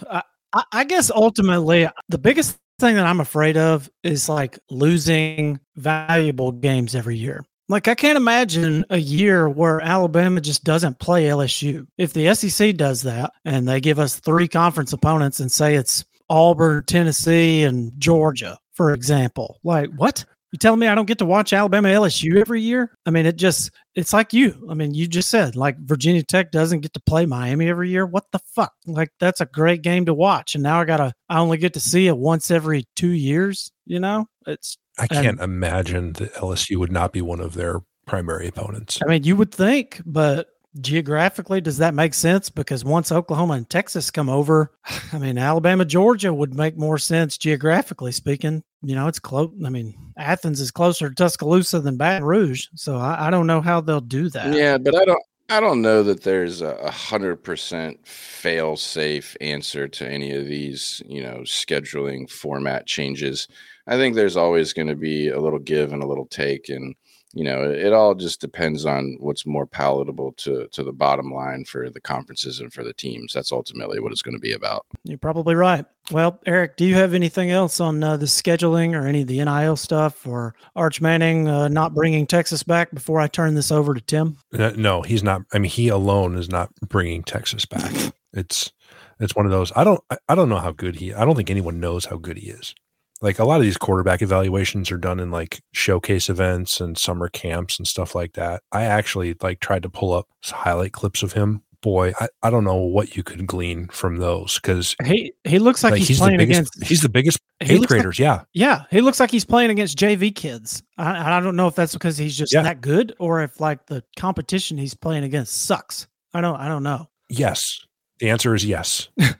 I, 0.52 0.64
I 0.72 0.84
guess 0.84 1.10
ultimately 1.10 1.88
the 2.08 2.18
biggest 2.18 2.58
thing 2.78 2.96
that 2.96 3.06
I'm 3.06 3.20
afraid 3.20 3.56
of 3.56 3.90
is 4.02 4.28
like 4.28 4.58
losing 4.70 5.60
valuable 5.76 6.52
games 6.52 6.94
every 6.94 7.16
year. 7.16 7.44
Like 7.68 7.88
I 7.88 7.94
can't 7.94 8.16
imagine 8.16 8.84
a 8.90 8.98
year 8.98 9.48
where 9.48 9.80
Alabama 9.80 10.40
just 10.40 10.62
doesn't 10.62 11.00
play 11.00 11.24
LSU. 11.24 11.86
If 11.98 12.12
the 12.12 12.32
SEC 12.34 12.76
does 12.76 13.02
that 13.02 13.32
and 13.44 13.66
they 13.66 13.80
give 13.80 13.98
us 13.98 14.20
three 14.20 14.46
conference 14.46 14.92
opponents 14.92 15.40
and 15.40 15.50
say 15.50 15.74
it's 15.74 16.04
Auburn, 16.30 16.84
Tennessee, 16.86 17.64
and 17.64 17.92
Georgia, 17.98 18.58
for 18.74 18.92
example, 18.92 19.58
like 19.64 19.90
what? 19.96 20.24
You 20.52 20.58
telling 20.58 20.78
me 20.80 20.86
I 20.86 20.94
don't 20.94 21.06
get 21.06 21.18
to 21.18 21.26
watch 21.26 21.52
Alabama 21.52 21.88
LSU 21.88 22.40
every 22.40 22.62
year? 22.62 22.96
I 23.04 23.10
mean, 23.10 23.26
it 23.26 23.36
just 23.36 23.70
it's 23.94 24.12
like 24.12 24.32
you. 24.32 24.66
I 24.70 24.74
mean, 24.74 24.94
you 24.94 25.08
just 25.08 25.28
said 25.28 25.56
like 25.56 25.76
Virginia 25.78 26.22
Tech 26.22 26.52
doesn't 26.52 26.80
get 26.80 26.92
to 26.94 27.00
play 27.00 27.26
Miami 27.26 27.68
every 27.68 27.90
year. 27.90 28.06
What 28.06 28.24
the 28.32 28.38
fuck? 28.54 28.72
Like 28.86 29.10
that's 29.18 29.40
a 29.40 29.46
great 29.46 29.82
game 29.82 30.06
to 30.06 30.14
watch. 30.14 30.54
And 30.54 30.62
now 30.62 30.80
I 30.80 30.84
gotta 30.84 31.12
I 31.28 31.38
only 31.38 31.58
get 31.58 31.74
to 31.74 31.80
see 31.80 32.06
it 32.06 32.16
once 32.16 32.50
every 32.50 32.86
two 32.94 33.10
years, 33.10 33.72
you 33.86 33.98
know? 33.98 34.26
It's 34.46 34.78
I 34.98 35.06
can't 35.06 35.26
and, 35.26 35.40
imagine 35.40 36.12
that 36.14 36.34
LSU 36.34 36.76
would 36.76 36.92
not 36.92 37.12
be 37.12 37.22
one 37.22 37.40
of 37.40 37.54
their 37.54 37.80
primary 38.06 38.46
opponents. 38.46 39.00
I 39.02 39.08
mean, 39.08 39.24
you 39.24 39.36
would 39.36 39.52
think, 39.52 40.00
but 40.06 40.46
geographically, 40.80 41.60
does 41.60 41.78
that 41.78 41.94
make 41.94 42.14
sense? 42.14 42.50
Because 42.50 42.84
once 42.84 43.12
Oklahoma 43.12 43.54
and 43.54 43.68
Texas 43.68 44.10
come 44.10 44.28
over, 44.28 44.72
I 45.12 45.18
mean, 45.18 45.38
Alabama, 45.38 45.84
Georgia 45.84 46.32
would 46.32 46.54
make 46.54 46.76
more 46.76 46.98
sense 46.98 47.38
geographically 47.38 48.12
speaking. 48.12 48.62
You 48.82 48.94
know, 48.94 49.08
it's 49.08 49.18
close. 49.18 49.50
I 49.64 49.70
mean, 49.70 49.94
Athens 50.16 50.60
is 50.60 50.70
closer 50.70 51.08
to 51.08 51.14
Tuscaloosa 51.14 51.80
than 51.80 51.96
Baton 51.96 52.24
Rouge, 52.24 52.66
so 52.74 52.96
I, 52.96 53.28
I 53.28 53.30
don't 53.30 53.46
know 53.46 53.60
how 53.60 53.80
they'll 53.80 54.00
do 54.00 54.28
that. 54.30 54.54
Yeah, 54.54 54.78
but 54.78 54.94
I 54.94 55.04
don't. 55.04 55.22
I 55.48 55.60
don't 55.60 55.80
know 55.80 56.02
that 56.02 56.24
there's 56.24 56.60
a 56.60 56.90
hundred 56.90 57.36
percent 57.36 58.04
fail 58.04 58.76
safe 58.76 59.36
answer 59.40 59.86
to 59.86 60.08
any 60.08 60.32
of 60.32 60.46
these, 60.46 61.00
you 61.06 61.22
know, 61.22 61.42
scheduling 61.44 62.28
format 62.28 62.86
changes. 62.86 63.46
I 63.86 63.96
think 63.96 64.16
there's 64.16 64.36
always 64.36 64.72
going 64.72 64.88
to 64.88 64.96
be 64.96 65.28
a 65.28 65.38
little 65.38 65.60
give 65.60 65.92
and 65.92 66.02
a 66.02 66.06
little 66.06 66.26
take, 66.26 66.68
and 66.68 66.96
you 67.36 67.44
know, 67.44 67.70
it, 67.70 67.78
it 67.80 67.92
all 67.92 68.14
just 68.14 68.40
depends 68.40 68.86
on 68.86 69.18
what's 69.20 69.44
more 69.44 69.66
palatable 69.66 70.32
to 70.38 70.66
to 70.68 70.82
the 70.82 70.92
bottom 70.92 71.30
line 71.30 71.66
for 71.66 71.90
the 71.90 72.00
conferences 72.00 72.60
and 72.60 72.72
for 72.72 72.82
the 72.82 72.94
teams. 72.94 73.34
That's 73.34 73.52
ultimately 73.52 74.00
what 74.00 74.10
it's 74.10 74.22
going 74.22 74.34
to 74.36 74.40
be 74.40 74.54
about. 74.54 74.86
You're 75.04 75.18
probably 75.18 75.54
right. 75.54 75.84
Well, 76.10 76.40
Eric, 76.46 76.78
do 76.78 76.86
you 76.86 76.94
have 76.94 77.12
anything 77.12 77.50
else 77.50 77.78
on 77.78 78.02
uh, 78.02 78.16
the 78.16 78.24
scheduling 78.24 78.94
or 78.94 79.06
any 79.06 79.20
of 79.20 79.28
the 79.28 79.44
NIL 79.44 79.76
stuff, 79.76 80.26
or 80.26 80.54
Arch 80.76 81.02
Manning 81.02 81.46
uh, 81.46 81.68
not 81.68 81.94
bringing 81.94 82.26
Texas 82.26 82.62
back? 82.62 82.90
Before 82.90 83.20
I 83.20 83.28
turn 83.28 83.54
this 83.54 83.70
over 83.70 83.92
to 83.92 84.00
Tim. 84.00 84.38
No, 84.52 85.02
he's 85.02 85.22
not. 85.22 85.42
I 85.52 85.58
mean, 85.58 85.70
he 85.70 85.88
alone 85.88 86.38
is 86.38 86.48
not 86.48 86.70
bringing 86.88 87.22
Texas 87.22 87.66
back. 87.66 87.92
It's 88.32 88.72
it's 89.20 89.36
one 89.36 89.44
of 89.44 89.52
those. 89.52 89.72
I 89.76 89.84
don't. 89.84 90.00
I 90.26 90.34
don't 90.34 90.48
know 90.48 90.58
how 90.58 90.72
good 90.72 90.96
he. 90.96 91.12
I 91.12 91.26
don't 91.26 91.36
think 91.36 91.50
anyone 91.50 91.80
knows 91.80 92.06
how 92.06 92.16
good 92.16 92.38
he 92.38 92.48
is 92.48 92.74
like 93.22 93.38
a 93.38 93.44
lot 93.44 93.56
of 93.56 93.62
these 93.62 93.76
quarterback 93.76 94.22
evaluations 94.22 94.90
are 94.90 94.98
done 94.98 95.20
in 95.20 95.30
like 95.30 95.60
showcase 95.72 96.28
events 96.28 96.80
and 96.80 96.98
summer 96.98 97.28
camps 97.28 97.78
and 97.78 97.86
stuff 97.86 98.14
like 98.14 98.34
that. 98.34 98.62
I 98.72 98.84
actually 98.84 99.34
like 99.42 99.60
tried 99.60 99.82
to 99.84 99.90
pull 99.90 100.12
up 100.12 100.28
highlight 100.44 100.92
clips 100.92 101.22
of 101.22 101.32
him. 101.32 101.62
Boy, 101.82 102.12
I, 102.18 102.28
I 102.42 102.50
don't 102.50 102.64
know 102.64 102.76
what 102.76 103.16
you 103.16 103.22
could 103.22 103.46
glean 103.46 103.88
from 103.88 104.16
those 104.16 104.56
because 104.56 104.96
he 105.04 105.32
he 105.44 105.58
looks 105.58 105.84
like, 105.84 105.92
like 105.92 105.98
he's, 105.98 106.08
he's, 106.08 106.18
playing 106.18 106.38
biggest, 106.38 106.58
against 106.58 106.88
he's 106.88 107.00
the 107.00 107.08
biggest 107.08 107.38
eighth 107.60 107.86
graders. 107.86 108.18
Like, 108.18 108.24
yeah, 108.24 108.42
yeah, 108.54 108.84
he 108.90 109.00
looks 109.00 109.20
like 109.20 109.30
he's 109.30 109.44
playing 109.44 109.70
against 109.70 109.96
JV 109.96 110.34
kids. 110.34 110.82
I, 110.98 111.36
I 111.36 111.40
don't 111.40 111.54
know 111.54 111.68
if 111.68 111.74
that's 111.74 111.92
because 111.92 112.16
he's 112.16 112.36
just 112.36 112.52
yeah. 112.52 112.62
that 112.62 112.80
good 112.80 113.14
or 113.20 113.42
if 113.42 113.60
like 113.60 113.86
the 113.86 114.02
competition 114.16 114.78
he's 114.78 114.94
playing 114.94 115.22
against 115.22 115.64
sucks. 115.64 116.08
I 116.34 116.40
don't 116.40 116.56
I 116.56 116.66
don't 116.66 116.82
know. 116.82 117.08
Yes, 117.28 117.86
the 118.18 118.30
answer 118.30 118.54
is 118.54 118.64
yes. 118.64 119.08
uh, 119.20 119.32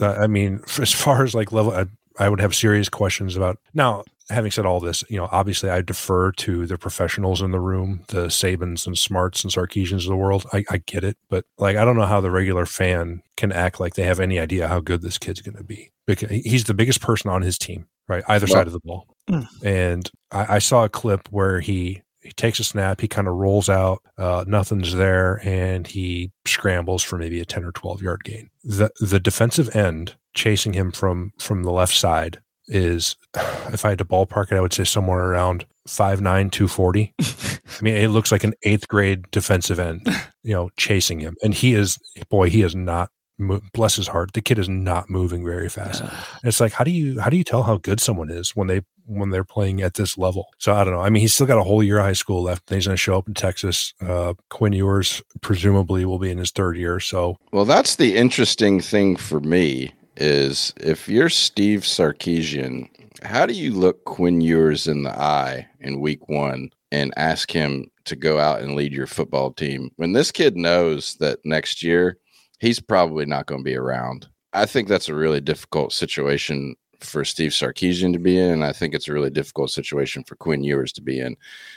I 0.00 0.26
mean, 0.26 0.60
as 0.80 0.92
far 0.92 1.22
as 1.22 1.34
like 1.34 1.52
level, 1.52 1.72
uh, 1.72 1.84
I 2.18 2.28
would 2.28 2.40
have 2.40 2.54
serious 2.54 2.88
questions 2.88 3.36
about 3.36 3.58
now. 3.74 4.04
Having 4.30 4.50
said 4.50 4.66
all 4.66 4.78
this, 4.78 5.02
you 5.08 5.16
know, 5.16 5.26
obviously 5.32 5.70
I 5.70 5.80
defer 5.80 6.32
to 6.32 6.66
the 6.66 6.76
professionals 6.76 7.40
in 7.40 7.50
the 7.50 7.60
room, 7.60 8.04
the 8.08 8.26
Sabans 8.26 8.86
and 8.86 8.98
Smarts 8.98 9.42
and 9.42 9.50
Sarkisians 9.50 10.02
of 10.02 10.08
the 10.10 10.16
world. 10.16 10.44
I, 10.52 10.66
I 10.68 10.82
get 10.84 11.02
it, 11.02 11.16
but 11.30 11.46
like 11.56 11.76
I 11.76 11.84
don't 11.86 11.96
know 11.96 12.04
how 12.04 12.20
the 12.20 12.30
regular 12.30 12.66
fan 12.66 13.22
can 13.38 13.52
act 13.52 13.80
like 13.80 13.94
they 13.94 14.02
have 14.02 14.20
any 14.20 14.38
idea 14.38 14.68
how 14.68 14.80
good 14.80 15.00
this 15.00 15.16
kid's 15.16 15.40
going 15.40 15.56
to 15.56 15.64
be 15.64 15.92
because 16.06 16.28
he's 16.28 16.64
the 16.64 16.74
biggest 16.74 17.00
person 17.00 17.30
on 17.30 17.40
his 17.40 17.56
team, 17.56 17.86
right? 18.06 18.22
Either 18.28 18.46
side 18.46 18.66
of 18.66 18.74
the 18.74 18.80
ball. 18.80 19.06
Mm. 19.30 19.46
And 19.64 20.10
I, 20.30 20.56
I 20.56 20.58
saw 20.58 20.84
a 20.84 20.90
clip 20.90 21.28
where 21.30 21.60
he 21.60 22.02
he 22.28 22.32
takes 22.34 22.60
a 22.60 22.64
snap, 22.64 23.00
he 23.00 23.08
kind 23.08 23.26
of 23.26 23.34
rolls 23.34 23.68
out, 23.68 24.02
uh, 24.18 24.44
nothing's 24.46 24.94
there, 24.94 25.40
and 25.42 25.86
he 25.86 26.30
scrambles 26.46 27.02
for 27.02 27.18
maybe 27.18 27.40
a 27.40 27.44
ten 27.44 27.64
or 27.64 27.72
twelve 27.72 28.02
yard 28.02 28.22
gain. 28.24 28.50
The 28.62 28.90
the 29.00 29.18
defensive 29.18 29.74
end 29.74 30.14
chasing 30.34 30.74
him 30.74 30.92
from 30.92 31.32
from 31.38 31.62
the 31.62 31.72
left 31.72 31.94
side 31.94 32.38
is, 32.66 33.16
if 33.72 33.84
I 33.84 33.90
had 33.90 33.98
to 33.98 34.04
ballpark 34.04 34.52
it, 34.52 34.56
I 34.56 34.60
would 34.60 34.72
say 34.74 34.84
somewhere 34.84 35.24
around 35.24 35.64
5'9", 35.88 36.52
240. 36.52 37.14
I 37.20 37.82
mean, 37.82 37.94
it 37.94 38.08
looks 38.08 38.30
like 38.30 38.44
an 38.44 38.52
eighth 38.64 38.86
grade 38.88 39.24
defensive 39.30 39.78
end, 39.78 40.06
you 40.42 40.52
know, 40.52 40.70
chasing 40.76 41.18
him, 41.20 41.36
and 41.42 41.54
he 41.54 41.74
is 41.74 41.98
boy, 42.28 42.50
he 42.50 42.62
is 42.62 42.74
not. 42.76 43.10
Mo- 43.38 43.60
Bless 43.72 43.96
his 43.96 44.08
heart, 44.08 44.32
the 44.32 44.40
kid 44.42 44.58
is 44.58 44.68
not 44.68 45.08
moving 45.08 45.44
very 45.44 45.68
fast. 45.68 46.00
And 46.00 46.10
it's 46.44 46.60
like, 46.60 46.72
how 46.72 46.84
do 46.84 46.90
you 46.90 47.20
how 47.20 47.30
do 47.30 47.36
you 47.36 47.44
tell 47.44 47.62
how 47.62 47.76
good 47.76 48.00
someone 48.00 48.30
is 48.30 48.56
when 48.56 48.66
they 48.66 48.82
when 49.06 49.30
they're 49.30 49.44
playing 49.44 49.80
at 49.80 49.94
this 49.94 50.18
level? 50.18 50.48
So 50.58 50.74
I 50.74 50.84
don't 50.84 50.94
know. 50.94 51.00
I 51.00 51.10
mean, 51.10 51.20
he's 51.20 51.34
still 51.34 51.46
got 51.46 51.58
a 51.58 51.62
whole 51.64 51.82
year 51.82 51.98
of 51.98 52.04
high 52.04 52.12
school 52.12 52.42
left. 52.42 52.66
Then 52.66 52.78
he's 52.78 52.86
going 52.86 52.96
to 52.96 53.00
show 53.00 53.16
up 53.16 53.28
in 53.28 53.34
Texas. 53.34 53.94
Uh, 54.00 54.34
Quinn 54.50 54.72
Ewers 54.72 55.22
presumably 55.40 56.04
will 56.04 56.18
be 56.18 56.30
in 56.30 56.38
his 56.38 56.50
third 56.50 56.76
year. 56.76 57.00
So 57.00 57.38
Well, 57.52 57.64
that's 57.64 57.96
the 57.96 58.16
interesting 58.16 58.80
thing 58.80 59.16
for 59.16 59.40
me 59.40 59.92
is 60.16 60.74
if 60.78 61.08
you're 61.08 61.28
Steve 61.28 61.82
Sarkisian, 61.82 62.88
how 63.22 63.46
do 63.46 63.52
you 63.52 63.72
look 63.72 64.04
Quinn 64.04 64.40
Ewers 64.40 64.88
in 64.88 65.04
the 65.04 65.16
eye 65.16 65.66
in 65.80 66.00
week 66.00 66.28
one 66.28 66.70
and 66.90 67.12
ask 67.16 67.50
him 67.50 67.88
to 68.06 68.16
go 68.16 68.40
out 68.40 68.60
and 68.60 68.74
lead 68.74 68.92
your 68.92 69.06
football 69.06 69.52
team 69.52 69.90
when 69.96 70.12
this 70.12 70.32
kid 70.32 70.56
knows 70.56 71.14
that 71.20 71.38
next 71.44 71.82
year 71.82 72.16
he's 72.58 72.80
probably 72.80 73.26
not 73.26 73.46
going 73.46 73.60
to 73.60 73.64
be 73.64 73.76
around? 73.76 74.28
I 74.52 74.66
think 74.66 74.88
that's 74.88 75.08
a 75.08 75.14
really 75.14 75.40
difficult 75.40 75.92
situation 75.92 76.74
for 77.00 77.24
Steve 77.24 77.52
Sarkisian 77.52 78.12
to 78.12 78.18
be 78.18 78.38
in, 78.38 78.50
and 78.50 78.64
I 78.64 78.72
think 78.72 78.94
it's 78.94 79.08
a 79.08 79.12
really 79.12 79.30
difficult 79.30 79.70
situation 79.70 80.24
for 80.24 80.36
Quinn 80.36 80.64
Ewers 80.64 80.92
to 80.94 81.02
be 81.02 81.20
in. 81.20 81.36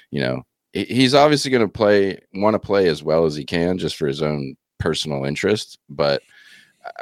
You 0.09 0.21
know, 0.21 0.43
he's 0.73 1.13
obviously 1.13 1.51
going 1.51 1.65
to 1.65 1.71
play, 1.71 2.19
want 2.33 2.55
to 2.55 2.59
play 2.59 2.87
as 2.87 3.03
well 3.03 3.25
as 3.25 3.35
he 3.35 3.43
can 3.43 3.77
just 3.77 3.95
for 3.95 4.07
his 4.07 4.21
own 4.21 4.55
personal 4.79 5.25
interest, 5.25 5.77
but 5.89 6.23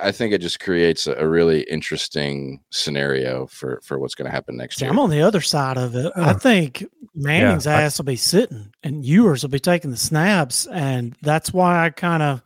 I 0.01 0.11
think 0.11 0.33
it 0.33 0.41
just 0.41 0.59
creates 0.59 1.07
a, 1.07 1.13
a 1.13 1.27
really 1.27 1.61
interesting 1.63 2.61
scenario 2.69 3.47
for 3.47 3.79
for 3.83 3.97
what's 3.97 4.15
going 4.15 4.25
to 4.25 4.31
happen 4.31 4.57
next 4.57 4.77
See, 4.77 4.85
year. 4.85 4.91
I'm 4.91 4.99
on 4.99 5.09
the 5.09 5.21
other 5.21 5.41
side 5.41 5.77
of 5.77 5.95
it. 5.95 6.11
I 6.15 6.33
think 6.33 6.85
Manning's 7.15 7.67
I- 7.67 7.83
ass 7.83 7.97
will 7.97 8.05
be 8.05 8.15
sitting 8.17 8.73
and 8.83 9.05
Ewers 9.05 9.43
will 9.43 9.49
be 9.49 9.59
taking 9.59 9.91
the 9.91 9.97
snaps. 9.97 10.67
And 10.67 11.15
that's 11.21 11.53
why 11.53 11.85
I 11.85 11.89
kind 11.91 12.23
of, 12.23 12.41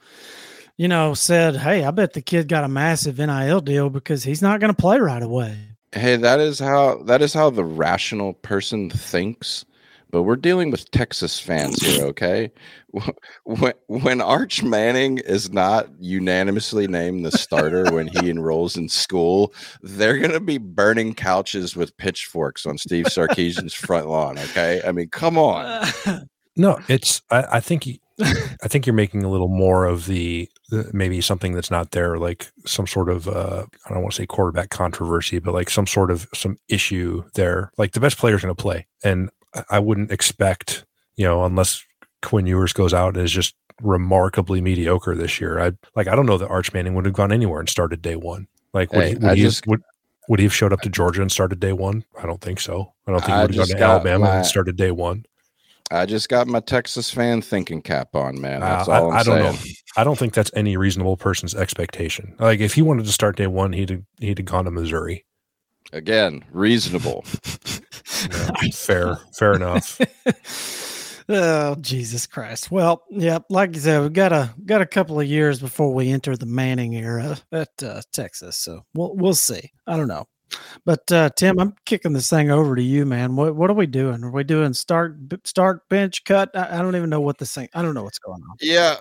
you 0.78 0.88
know, 0.88 1.14
said, 1.14 1.56
hey, 1.58 1.84
I 1.84 1.92
bet 1.92 2.14
the 2.14 2.22
kid 2.22 2.48
got 2.48 2.64
a 2.64 2.68
massive 2.70 3.18
NIL 3.20 3.62
deal 3.62 3.90
because 3.90 4.24
he's 4.24 4.42
not 4.42 4.60
going 4.60 4.74
to 4.74 4.82
play 4.82 5.00
right 5.00 5.22
away. 5.24 5.58
Hey, 5.92 6.16
that 6.16 6.40
is 6.40 6.58
how 6.60 7.04
that 7.04 7.22
is 7.22 7.34
how 7.34 7.50
the 7.52 7.64
rational 7.64 8.34
person 8.34 8.90
thinks. 8.90 9.64
But 10.10 10.24
we're 10.24 10.36
dealing 10.36 10.70
with 10.70 10.90
Texas 10.92 11.40
fans 11.40 11.82
here, 11.82 12.06
okay? 12.08 12.52
When 13.46 13.74
when 13.88 14.22
Arch 14.22 14.62
Manning 14.64 15.18
is 15.20 15.52
not 15.52 15.88
unanimously 16.00 16.88
named 16.88 17.26
the 17.26 17.32
starter 17.32 17.92
when 17.92 18.08
he 18.08 18.30
enrolls 18.32 18.78
in 18.78 18.90
school, 18.90 19.54
they're 19.82 20.18
gonna 20.20 20.40
be 20.40 20.58
burning 20.60 21.14
couches 21.16 21.76
with 21.76 21.98
pitchforks 21.98 22.66
on 22.68 22.78
Steve 22.78 23.06
Sarkisian's 23.10 23.74
front 23.74 24.08
lawn. 24.08 24.38
Okay, 24.38 24.82
I 24.86 24.92
mean, 24.92 25.10
come 25.10 25.38
on. 25.38 25.84
no, 26.56 26.80
it's 26.88 27.22
I, 27.32 27.46
I 27.54 27.60
think 27.60 27.86
you- 27.88 27.98
I 28.64 28.68
think 28.68 28.86
you're 28.86 28.94
making 28.96 29.24
a 29.24 29.30
little 29.30 29.48
more 29.48 29.86
of 29.86 30.06
the, 30.06 30.50
the 30.70 30.90
maybe 30.94 31.22
something 31.22 31.54
that's 31.54 31.70
not 31.72 31.92
there, 31.92 32.18
like 32.18 32.52
some 32.66 32.88
sort 32.88 33.10
of 33.10 33.28
uh, 33.28 33.66
I 33.86 33.94
don't 33.94 34.02
want 34.02 34.14
to 34.14 34.22
say 34.22 34.26
quarterback 34.26 34.70
controversy, 34.70 35.40
but 35.40 35.54
like 35.54 35.70
some 35.70 35.88
sort 35.88 36.12
of 36.12 36.28
some 36.34 36.58
issue 36.70 37.24
there. 37.36 37.72
Like 37.78 37.92
the 37.94 38.00
best 38.00 38.18
player's 38.18 38.42
going 38.42 38.56
to 38.56 38.62
play, 38.62 38.86
and 39.04 39.30
I- 39.70 39.80
wouldn't 39.80 40.12
expect 40.12 40.86
you 41.16 41.26
know 41.26 41.44
unless 41.46 41.84
Quinn 42.22 42.46
Ewers 42.48 42.74
goes 42.74 42.94
out 42.94 43.16
and 43.18 43.24
is 43.26 43.32
just 43.32 43.56
remarkably 43.82 44.62
mediocre 44.62 45.16
this 45.16 45.40
year. 45.42 45.60
I 45.60 45.74
like 45.96 46.08
I 46.08 46.16
don't 46.16 46.26
know 46.26 46.38
that 46.38 46.48
Arch 46.50 46.74
Manning 46.74 46.96
would 46.96 47.06
have 47.06 47.14
gone 47.14 47.32
anywhere 47.32 47.60
and 47.60 47.70
started 47.70 48.02
day 48.02 48.16
one. 48.16 48.48
Like 48.74 48.92
would 48.94 49.02
Hey, 49.04 49.10
he, 49.10 49.16
would, 49.16 49.22
he 49.24 49.28
have- 49.28 49.38
just- 49.52 49.68
would 49.68 49.82
would 50.30 50.40
he 50.40 50.46
have 50.46 50.54
showed 50.54 50.72
up 50.72 50.80
to 50.82 50.90
Georgia 50.90 51.22
and 51.22 51.30
started 51.30 51.60
day 51.60 51.74
one? 51.74 52.06
I 52.18 52.26
don't 52.26 52.40
think 52.40 52.62
so. 52.62 52.94
I 53.06 53.12
don't 53.12 53.20
think 53.20 53.36
he 53.36 53.42
would 53.42 53.56
have 53.56 53.68
gone 53.68 53.68
to 53.68 53.84
Alabama 53.84 54.26
my- 54.26 54.36
and 54.38 54.46
started 54.46 54.78
day 54.78 54.92
one. 54.92 55.26
I 55.94 56.06
just 56.06 56.28
got 56.30 56.48
my 56.48 56.60
Texas 56.60 57.10
fan 57.12 57.42
thinking 57.42 57.82
cap 57.82 58.16
on, 58.16 58.42
man. 58.42 58.62
That's 58.62 58.88
Uh, 58.88 58.92
all 58.92 59.12
I, 59.12 59.14
I'm 59.16 59.20
I 59.20 59.24
don't 59.24 59.42
saying. 59.54 59.54
know. 59.56 59.72
I 59.98 60.04
don't 60.04 60.18
think 60.18 60.34
that's 60.34 60.52
any 60.56 60.76
reasonable 60.76 61.18
person's 61.18 61.54
expectation. 61.54 62.36
Like 62.40 62.60
if 62.60 62.74
he 62.74 62.82
wanted 62.82 63.06
to 63.06 63.12
start 63.12 63.38
day 63.38 63.48
one, 63.48 63.74
he'd 63.74 63.90
have, 63.92 64.02
he'd 64.20 64.38
have 64.40 64.46
gone 64.46 64.66
to 64.66 64.72
Missouri. 64.72 65.26
Again, 65.92 66.44
reasonable. 66.52 67.24
Yeah, 68.32 68.70
fair, 68.72 69.18
fair 69.38 69.54
enough. 69.54 70.00
oh 71.30 71.76
Jesus 71.82 72.26
Christ! 72.26 72.72
Well, 72.72 73.04
yeah, 73.10 73.40
like 73.50 73.76
you 73.76 73.82
said, 73.82 74.02
we've 74.02 74.14
got 74.14 74.32
a 74.32 74.54
got 74.66 74.82
a 74.82 74.86
couple 74.86 75.20
of 75.20 75.28
years 75.28 75.60
before 75.60 75.94
we 75.94 76.10
enter 76.10 76.38
the 76.38 76.46
Manning 76.46 76.96
era 76.96 77.38
at 77.52 77.70
uh, 77.84 78.02
Texas, 78.14 78.56
so 78.58 78.86
we'll 78.94 79.14
we'll 79.16 79.34
see. 79.34 79.72
I 79.88 79.98
don't 79.98 80.08
know, 80.08 80.26
but 80.86 81.12
uh, 81.12 81.30
Tim, 81.36 81.60
I'm 81.60 81.76
kicking 81.86 82.14
this 82.14 82.30
thing 82.30 82.52
over 82.52 82.76
to 82.76 82.82
you, 82.82 83.06
man. 83.06 83.36
What 83.36 83.56
what 83.56 83.70
are 83.70 83.76
we 83.76 83.88
doing? 83.88 84.24
Are 84.24 84.32
we 84.32 84.44
doing 84.44 84.74
start 84.74 85.18
start 85.46 85.88
bench 85.90 86.24
cut? 86.24 86.50
I, 86.56 86.80
I 86.80 86.82
don't 86.82 86.96
even 86.96 87.10
know 87.10 87.22
what 87.22 87.38
this 87.38 87.54
thing. 87.54 87.70
I 87.74 87.82
don't 87.82 87.94
know 87.94 88.04
what's 88.04 88.20
going 88.20 88.42
on. 88.42 88.58
Yeah. 88.62 88.98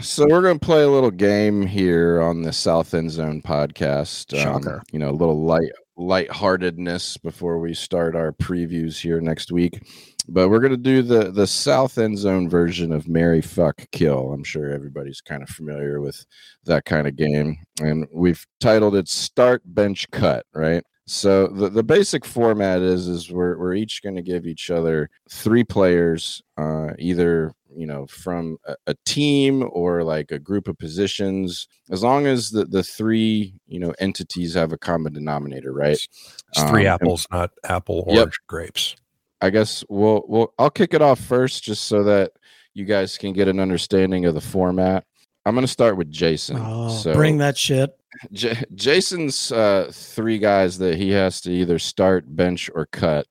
So 0.00 0.26
we're 0.28 0.42
going 0.42 0.58
to 0.58 0.64
play 0.64 0.82
a 0.82 0.88
little 0.88 1.10
game 1.10 1.66
here 1.66 2.20
on 2.20 2.42
the 2.42 2.52
South 2.52 2.94
End 2.94 3.10
Zone 3.10 3.42
podcast. 3.42 4.32
Um, 4.34 4.62
Shocker. 4.62 4.82
you 4.92 4.98
know, 4.98 5.10
a 5.10 5.12
little 5.12 5.42
light 5.42 5.70
lightheartedness 5.96 7.16
before 7.16 7.58
we 7.58 7.72
start 7.72 8.14
our 8.14 8.32
previews 8.32 9.00
here 9.00 9.20
next 9.20 9.50
week. 9.50 9.80
But 10.28 10.48
we're 10.48 10.60
going 10.60 10.72
to 10.72 10.76
do 10.76 11.02
the 11.02 11.30
the 11.30 11.46
South 11.46 11.98
End 11.98 12.18
Zone 12.18 12.48
version 12.48 12.92
of 12.92 13.08
Mary 13.08 13.40
Fuck 13.40 13.84
Kill. 13.92 14.32
I'm 14.32 14.44
sure 14.44 14.70
everybody's 14.70 15.20
kind 15.20 15.42
of 15.42 15.48
familiar 15.48 16.00
with 16.00 16.24
that 16.64 16.84
kind 16.84 17.06
of 17.06 17.16
game. 17.16 17.58
And 17.80 18.06
we've 18.12 18.44
titled 18.60 18.96
it 18.96 19.08
Start 19.08 19.62
Bench 19.64 20.10
Cut, 20.10 20.44
right? 20.52 20.82
So 21.08 21.46
the, 21.46 21.68
the 21.68 21.82
basic 21.84 22.24
format 22.24 22.80
is 22.82 23.06
is 23.06 23.30
we're 23.30 23.56
we're 23.58 23.74
each 23.74 24.02
going 24.02 24.16
to 24.16 24.22
give 24.22 24.46
each 24.46 24.70
other 24.70 25.08
three 25.30 25.62
players, 25.62 26.42
uh, 26.58 26.88
either 26.98 27.52
you 27.72 27.86
know 27.86 28.06
from 28.06 28.58
a, 28.66 28.74
a 28.88 28.94
team 29.04 29.68
or 29.72 30.02
like 30.02 30.32
a 30.32 30.38
group 30.40 30.66
of 30.66 30.76
positions, 30.78 31.68
as 31.90 32.02
long 32.02 32.26
as 32.26 32.50
the 32.50 32.64
the 32.64 32.82
three 32.82 33.54
you 33.68 33.78
know 33.78 33.94
entities 34.00 34.54
have 34.54 34.72
a 34.72 34.78
common 34.78 35.12
denominator, 35.12 35.72
right? 35.72 35.92
It's 35.92 36.62
three 36.62 36.86
Um, 36.86 36.94
and- 36.94 37.02
apples, 37.02 37.26
not 37.30 37.50
apple, 37.64 38.04
Yep. 38.08 38.16
orange, 38.18 38.38
grapes. 38.48 38.96
I 39.40 39.50
guess 39.50 39.84
we'll 39.88 40.24
we'll 40.26 40.52
I'll 40.58 40.70
kick 40.70 40.92
it 40.92 41.02
off 41.02 41.20
first 41.20 41.62
just 41.62 41.84
so 41.84 42.02
that 42.02 42.32
you 42.74 42.84
guys 42.84 43.16
can 43.16 43.32
get 43.32 43.46
an 43.46 43.60
understanding 43.60 44.24
of 44.24 44.34
the 44.34 44.40
format. 44.40 45.04
I'm 45.44 45.54
going 45.54 45.64
to 45.64 45.72
start 45.72 45.96
with 45.96 46.10
Jason. 46.10 46.56
Oh, 46.60 46.88
so 46.88 47.14
bring 47.14 47.38
that 47.38 47.56
shit. 47.56 47.96
J- 48.32 48.64
Jason's 48.74 49.52
uh, 49.52 49.90
three 49.92 50.38
guys 50.38 50.78
that 50.78 50.96
he 50.96 51.10
has 51.10 51.40
to 51.42 51.50
either 51.52 51.78
start, 51.78 52.24
bench, 52.36 52.70
or 52.74 52.86
cut 52.86 53.26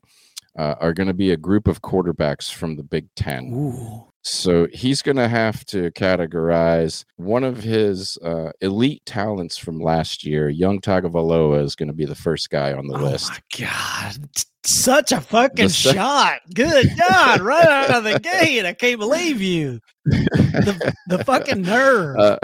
uh, 0.58 0.76
are 0.80 0.94
going 0.94 1.08
to 1.08 1.14
be 1.14 1.32
a 1.32 1.38
group 1.38 1.68
of 1.68 1.82
quarterbacks 1.82 2.52
from 2.52 2.76
the 2.76 2.84
Big 2.84 3.08
Ten. 3.16 3.52
Ooh. 3.54 4.08
So 4.28 4.68
he's 4.74 5.04
going 5.04 5.18
to 5.18 5.28
have 5.28 5.64
to 5.66 5.92
categorize 5.92 7.06
one 7.18 7.44
of 7.44 7.58
his 7.58 8.18
uh, 8.24 8.52
elite 8.62 9.04
talents 9.06 9.56
from 9.56 9.80
last 9.80 10.26
year. 10.26 10.50
Young 10.50 10.82
Tagovailoa 10.82 11.64
is 11.64 11.76
going 11.76 11.90
to 11.90 11.94
be 11.94 12.06
the 12.06 12.16
first 12.16 12.50
guy 12.50 12.74
on 12.74 12.88
the 12.88 12.98
list. 12.98 13.30
oh 13.30 13.34
list. 13.36 13.42
my 13.62 13.68
god! 13.68 14.30
Such 14.64 15.12
a 15.12 15.22
fucking 15.22 15.70
sec- 15.70 15.94
shot. 15.94 16.40
Good 16.56 16.90
God! 17.08 17.42
Right 17.42 17.68
out 17.68 17.92
of 17.94 18.04
the 18.04 18.20
gate, 18.20 18.66
I 18.66 18.74
can't 18.74 19.00
believe 19.00 19.44
you. 19.44 19.80
The 20.06 20.94
the 21.08 21.24
fucking 21.24 21.62
nerve. 21.64 22.18
Uh, 22.18 22.40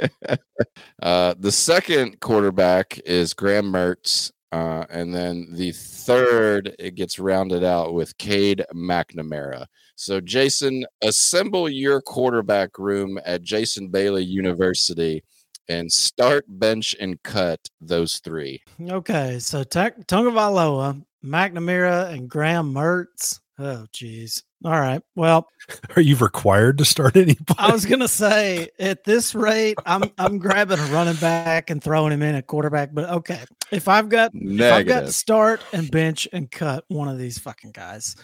uh, 1.02 1.34
the 1.38 1.52
second 1.52 2.20
quarterback 2.20 2.98
is 3.04 3.34
Graham 3.34 3.72
Mertz. 3.72 4.30
Uh, 4.52 4.84
and 4.90 5.14
then 5.14 5.46
the 5.52 5.70
third, 5.70 6.74
it 6.78 6.96
gets 6.96 7.20
rounded 7.20 7.62
out 7.62 7.94
with 7.94 8.18
Cade 8.18 8.64
McNamara. 8.74 9.66
So, 9.94 10.20
Jason, 10.20 10.84
assemble 11.02 11.68
your 11.68 12.00
quarterback 12.00 12.78
room 12.78 13.20
at 13.24 13.42
Jason 13.42 13.88
Bailey 13.88 14.24
University 14.24 15.22
and 15.68 15.90
start, 15.92 16.44
bench, 16.48 16.96
and 16.98 17.22
cut 17.22 17.60
those 17.80 18.18
three. 18.18 18.60
Okay, 18.80 19.38
so 19.38 19.62
Ta- 19.62 19.90
Tagovailoa, 20.08 21.04
McNamara, 21.24 22.12
and 22.12 22.28
Graham 22.28 22.74
Mertz. 22.74 23.38
Oh, 23.58 23.86
geez. 23.92 24.42
All 24.64 24.78
right. 24.78 25.02
Well, 25.16 25.48
Are 25.96 26.02
you 26.02 26.16
required 26.16 26.78
to 26.78 26.84
start 26.84 27.16
anybody? 27.16 27.54
I 27.58 27.72
was 27.72 27.86
gonna 27.86 28.08
say 28.08 28.68
at 28.78 29.04
this 29.04 29.34
rate, 29.34 29.78
I'm 29.86 30.10
I'm 30.18 30.38
grabbing 30.38 30.78
a 30.78 30.84
running 30.86 31.16
back 31.16 31.70
and 31.70 31.82
throwing 31.82 32.12
him 32.12 32.22
in 32.22 32.34
at 32.34 32.46
quarterback. 32.46 32.90
But 32.92 33.08
okay, 33.10 33.40
if 33.70 33.88
I've 33.88 34.08
got 34.08 34.32
if 34.34 34.72
I've 34.72 34.86
got 34.86 35.00
to 35.00 35.12
start 35.12 35.62
and 35.72 35.90
bench 35.90 36.28
and 36.32 36.50
cut 36.50 36.84
one 36.88 37.08
of 37.08 37.18
these 37.18 37.38
fucking 37.38 37.72
guys. 37.72 38.16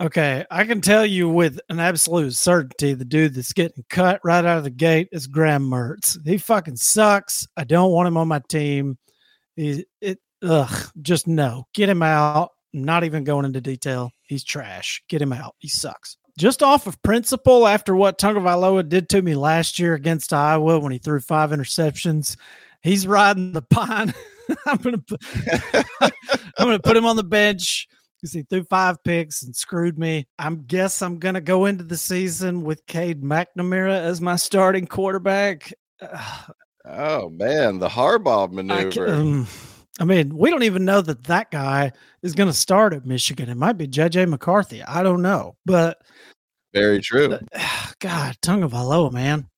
Okay, 0.00 0.44
I 0.50 0.64
can 0.64 0.80
tell 0.80 1.06
you 1.06 1.28
with 1.28 1.60
an 1.68 1.78
absolute 1.78 2.34
certainty 2.34 2.94
the 2.94 3.04
dude 3.04 3.34
that's 3.34 3.52
getting 3.52 3.84
cut 3.88 4.20
right 4.24 4.44
out 4.44 4.58
of 4.58 4.64
the 4.64 4.70
gate 4.70 5.08
is 5.12 5.28
Graham 5.28 5.62
Mertz. 5.70 6.18
He 6.26 6.38
fucking 6.38 6.76
sucks. 6.76 7.46
I 7.56 7.62
don't 7.62 7.92
want 7.92 8.08
him 8.08 8.16
on 8.16 8.26
my 8.26 8.40
team. 8.48 8.98
He 9.54 9.84
it 10.00 10.18
ugh, 10.42 10.90
just 11.02 11.26
no. 11.26 11.66
Get 11.74 11.88
him 11.88 12.02
out. 12.02 12.50
I'm 12.74 12.84
not 12.84 13.04
even 13.04 13.22
going 13.22 13.44
into 13.44 13.60
detail. 13.60 14.10
He's 14.32 14.44
trash. 14.44 15.02
Get 15.10 15.20
him 15.20 15.34
out. 15.34 15.56
He 15.58 15.68
sucks. 15.68 16.16
Just 16.38 16.62
off 16.62 16.86
of 16.86 17.02
principle, 17.02 17.66
after 17.66 17.94
what 17.94 18.18
Tagovailoa 18.18 18.88
did 18.88 19.10
to 19.10 19.20
me 19.20 19.34
last 19.34 19.78
year 19.78 19.92
against 19.92 20.32
Iowa 20.32 20.78
when 20.78 20.90
he 20.90 20.96
threw 20.96 21.20
five 21.20 21.50
interceptions, 21.50 22.38
he's 22.80 23.06
riding 23.06 23.52
the 23.52 23.60
pine. 23.60 24.14
I'm 24.66 24.78
gonna 24.78 24.96
put 24.96 25.22
I'm 26.00 26.10
gonna 26.58 26.78
put 26.78 26.96
him 26.96 27.04
on 27.04 27.16
the 27.16 27.22
bench 27.22 27.86
because 28.16 28.32
he 28.32 28.42
threw 28.44 28.64
five 28.64 29.04
picks 29.04 29.42
and 29.42 29.54
screwed 29.54 29.98
me. 29.98 30.26
I 30.38 30.48
guess 30.50 31.02
I'm 31.02 31.18
gonna 31.18 31.42
go 31.42 31.66
into 31.66 31.84
the 31.84 31.98
season 31.98 32.62
with 32.62 32.86
Cade 32.86 33.22
McNamara 33.22 34.00
as 34.00 34.22
my 34.22 34.36
starting 34.36 34.86
quarterback. 34.86 35.74
Oh 36.84 37.28
man, 37.28 37.78
the 37.78 37.88
Harbaugh 37.88 38.50
maneuver. 38.50 39.08
Um, 39.08 39.46
I 40.00 40.04
mean, 40.04 40.36
we 40.36 40.50
don't 40.50 40.62
even 40.62 40.84
know 40.84 41.02
that 41.02 41.24
that 41.24 41.50
guy 41.50 41.92
is 42.22 42.34
going 42.34 42.48
to 42.48 42.54
start 42.54 42.94
at 42.94 43.04
Michigan. 43.04 43.48
It 43.48 43.56
might 43.56 43.74
be 43.74 43.86
JJ 43.86 44.28
McCarthy. 44.28 44.82
I 44.82 45.02
don't 45.02 45.22
know, 45.22 45.56
but 45.66 45.98
Very 46.72 47.00
true. 47.00 47.38
God, 47.98 48.36
Tagovailoa, 48.42 49.12
man. 49.12 49.48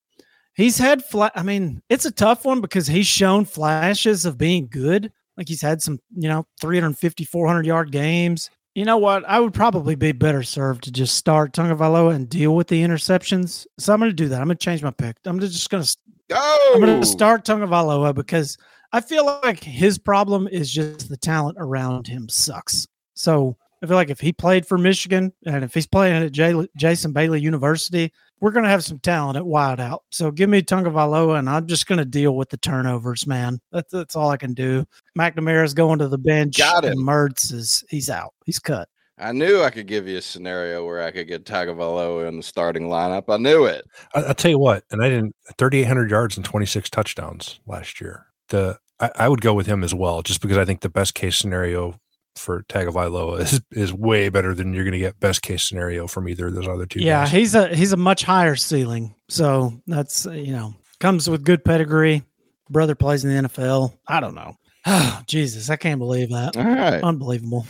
He's 0.55 0.77
had 0.77 1.03
flat. 1.03 1.31
I 1.35 1.43
mean, 1.43 1.81
it's 1.89 2.05
a 2.05 2.11
tough 2.11 2.45
one 2.45 2.61
because 2.61 2.87
he's 2.87 3.07
shown 3.07 3.45
flashes 3.45 4.25
of 4.25 4.37
being 4.37 4.67
good. 4.67 5.11
Like 5.37 5.47
he's 5.49 5.61
had 5.61 5.81
some, 5.81 5.99
you 6.15 6.29
know, 6.29 6.45
350, 6.61 7.25
400 7.25 7.65
yard 7.65 7.91
games. 7.91 8.49
You 8.73 8.83
know 8.83 8.97
what? 8.97 9.23
I 9.25 9.39
would 9.39 9.53
probably 9.53 9.95
be 9.95 10.11
better 10.11 10.43
served 10.43 10.83
to 10.83 10.91
just 10.91 11.15
start 11.15 11.53
Tagovailoa 11.53 12.13
and 12.13 12.27
deal 12.27 12.55
with 12.55 12.67
the 12.67 12.83
interceptions. 12.83 13.65
So 13.79 13.93
I'm 13.93 13.99
going 13.99 14.11
to 14.11 14.15
do 14.15 14.27
that. 14.29 14.41
I'm 14.41 14.47
going 14.47 14.57
to 14.57 14.63
change 14.63 14.83
my 14.83 14.91
pick. 14.91 15.15
I'm 15.25 15.39
just 15.39 15.69
going 15.69 15.83
to 15.83 15.97
Go. 16.27 16.71
I'm 16.73 16.81
going 16.81 16.99
to 16.99 17.05
start 17.05 17.45
Tagovailoa 17.45 18.15
because 18.15 18.57
I 18.91 19.01
feel 19.01 19.25
like 19.25 19.63
his 19.63 19.97
problem 19.97 20.47
is 20.47 20.71
just 20.71 21.09
the 21.09 21.17
talent 21.17 21.57
around 21.59 22.07
him 22.07 22.29
sucks. 22.29 22.87
So 23.13 23.57
I 23.83 23.87
feel 23.87 23.97
like 23.97 24.09
if 24.09 24.19
he 24.19 24.33
played 24.33 24.65
for 24.65 24.77
Michigan 24.77 25.33
and 25.45 25.63
if 25.63 25.73
he's 25.73 25.87
playing 25.87 26.23
at 26.23 26.31
J- 26.31 26.67
Jason 26.75 27.13
Bailey 27.13 27.41
University, 27.41 28.11
we're 28.39 28.51
going 28.51 28.63
to 28.63 28.69
have 28.69 28.83
some 28.83 28.99
talent 28.99 29.37
at 29.37 29.43
wideout. 29.43 29.99
So 30.11 30.31
give 30.31 30.49
me 30.49 30.61
Tagovailoa 30.61 31.39
and 31.39 31.49
I'm 31.49 31.67
just 31.67 31.87
going 31.87 31.99
to 31.99 32.05
deal 32.05 32.35
with 32.35 32.49
the 32.49 32.57
turnovers, 32.57 33.27
man. 33.27 33.59
That's, 33.71 33.91
that's 33.91 34.15
all 34.15 34.29
I 34.29 34.37
can 34.37 34.53
do. 34.53 34.85
McNamara's 35.17 35.73
going 35.73 35.99
to 35.99 36.07
the 36.07 36.17
bench. 36.17 36.57
Got 36.57 36.85
and 36.85 36.99
him. 36.99 37.05
Mertz 37.05 37.53
is 37.53 37.83
he's 37.89 38.09
out. 38.09 38.33
He's 38.45 38.59
cut. 38.59 38.89
I 39.17 39.31
knew 39.31 39.61
I 39.61 39.69
could 39.69 39.87
give 39.87 40.07
you 40.07 40.17
a 40.17 40.21
scenario 40.21 40.85
where 40.85 41.01
I 41.01 41.11
could 41.11 41.27
get 41.27 41.45
Tagovailoa 41.45 42.27
in 42.27 42.37
the 42.37 42.43
starting 42.43 42.83
lineup. 42.83 43.23
I 43.29 43.37
knew 43.37 43.65
it. 43.65 43.85
I, 44.13 44.23
I'll 44.23 44.33
tell 44.33 44.51
you 44.51 44.59
what, 44.59 44.83
and 44.91 45.01
I 45.01 45.07
didn't 45.07 45.35
3,800 45.57 46.09
yards 46.09 46.35
and 46.35 46.45
26 46.45 46.89
touchdowns 46.89 47.59
last 47.65 48.01
year. 48.01 48.25
The 48.49 48.77
I, 48.99 49.11
I 49.15 49.29
would 49.29 49.41
go 49.41 49.53
with 49.53 49.67
him 49.67 49.83
as 49.83 49.93
well, 49.93 50.21
just 50.21 50.41
because 50.41 50.57
I 50.57 50.65
think 50.65 50.81
the 50.81 50.89
best 50.89 51.13
case 51.15 51.35
scenario 51.37 51.99
for 52.35 52.63
Tagovailoa 52.63 53.39
is 53.41 53.61
is 53.71 53.93
way 53.93 54.29
better 54.29 54.53
than 54.53 54.73
you're 54.73 54.83
going 54.83 54.93
to 54.93 54.99
get 54.99 55.19
best 55.19 55.41
case 55.41 55.63
scenario 55.63 56.07
from 56.07 56.27
either 56.29 56.47
of 56.47 56.53
those 56.55 56.67
other 56.67 56.85
two. 56.85 56.99
Yeah, 56.99 57.23
guys. 57.23 57.31
he's 57.31 57.55
a 57.55 57.67
he's 57.75 57.91
a 57.93 57.97
much 57.97 58.23
higher 58.23 58.55
ceiling. 58.55 59.15
So 59.29 59.73
that's 59.87 60.25
you 60.25 60.51
know 60.53 60.73
comes 60.99 61.29
with 61.29 61.43
good 61.43 61.63
pedigree. 61.65 62.23
Brother 62.69 62.95
plays 62.95 63.23
in 63.23 63.29
the 63.43 63.47
NFL. 63.49 63.95
I 64.07 64.19
don't 64.19 64.35
know. 64.35 64.57
Oh, 64.85 65.21
Jesus, 65.27 65.69
I 65.69 65.75
can't 65.75 65.99
believe 65.99 66.29
that. 66.31 66.57
All 66.57 66.63
right. 66.63 67.03
Unbelievable. 67.03 67.65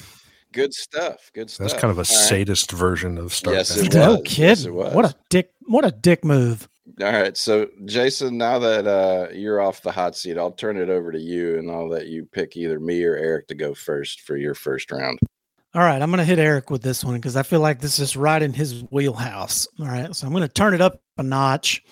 Good 0.54 0.74
stuff. 0.74 1.32
Good 1.34 1.50
stuff. 1.50 1.68
that's 1.68 1.82
kind 1.82 1.92
of 1.92 1.98
a 1.98 2.00
All 2.00 2.18
right. 2.18 2.28
sadist 2.28 2.72
version 2.72 3.18
of 3.18 3.34
Star. 3.34 3.54
Yes, 3.54 3.76
bench. 3.76 3.94
it 3.94 3.98
no 3.98 4.12
was. 4.16 4.22
kidding. 4.26 4.74
Yes. 4.76 4.94
What 4.94 5.06
a 5.06 5.16
dick. 5.30 5.52
What 5.68 5.84
a 5.86 5.92
dick 5.92 6.24
move. 6.24 6.70
All 7.02 7.12
right. 7.12 7.36
So, 7.36 7.68
Jason, 7.84 8.38
now 8.38 8.58
that 8.60 8.88
uh, 8.88 9.28
you're 9.34 9.62
off 9.62 9.82
the 9.82 9.92
hot 9.92 10.16
seat, 10.16 10.38
I'll 10.38 10.52
turn 10.52 10.78
it 10.78 10.90
over 10.90 11.12
to 11.12 11.20
you 11.20 11.58
and 11.58 11.70
I'll 11.70 11.90
let 11.90 12.08
you 12.08 12.26
pick 12.26 12.56
either 12.56 12.80
me 12.80 13.04
or 13.04 13.18
Eric 13.18 13.48
to 13.48 13.56
go 13.56 13.74
first 13.74 14.22
for 14.22 14.38
your 14.38 14.56
first 14.56 14.92
round. 14.92 15.20
All 15.74 15.82
right, 15.82 16.02
I'm 16.02 16.10
going 16.10 16.20
to 16.20 16.24
hit 16.24 16.40
Eric 16.40 16.70
with 16.70 16.82
this 16.82 17.04
one 17.04 17.16
because 17.16 17.36
I 17.36 17.44
feel 17.44 17.60
like 17.60 17.82
this 17.82 18.00
is 18.00 18.16
right 18.16 18.42
in 18.42 18.54
his 18.54 18.86
wheelhouse. 18.92 19.68
All 19.78 19.88
right, 19.88 20.16
so 20.16 20.26
I'm 20.26 20.32
going 20.32 20.48
to 20.48 20.54
turn 20.54 20.74
it 20.74 20.80
up 20.80 21.02
a 21.18 21.24
notch. 21.24 21.84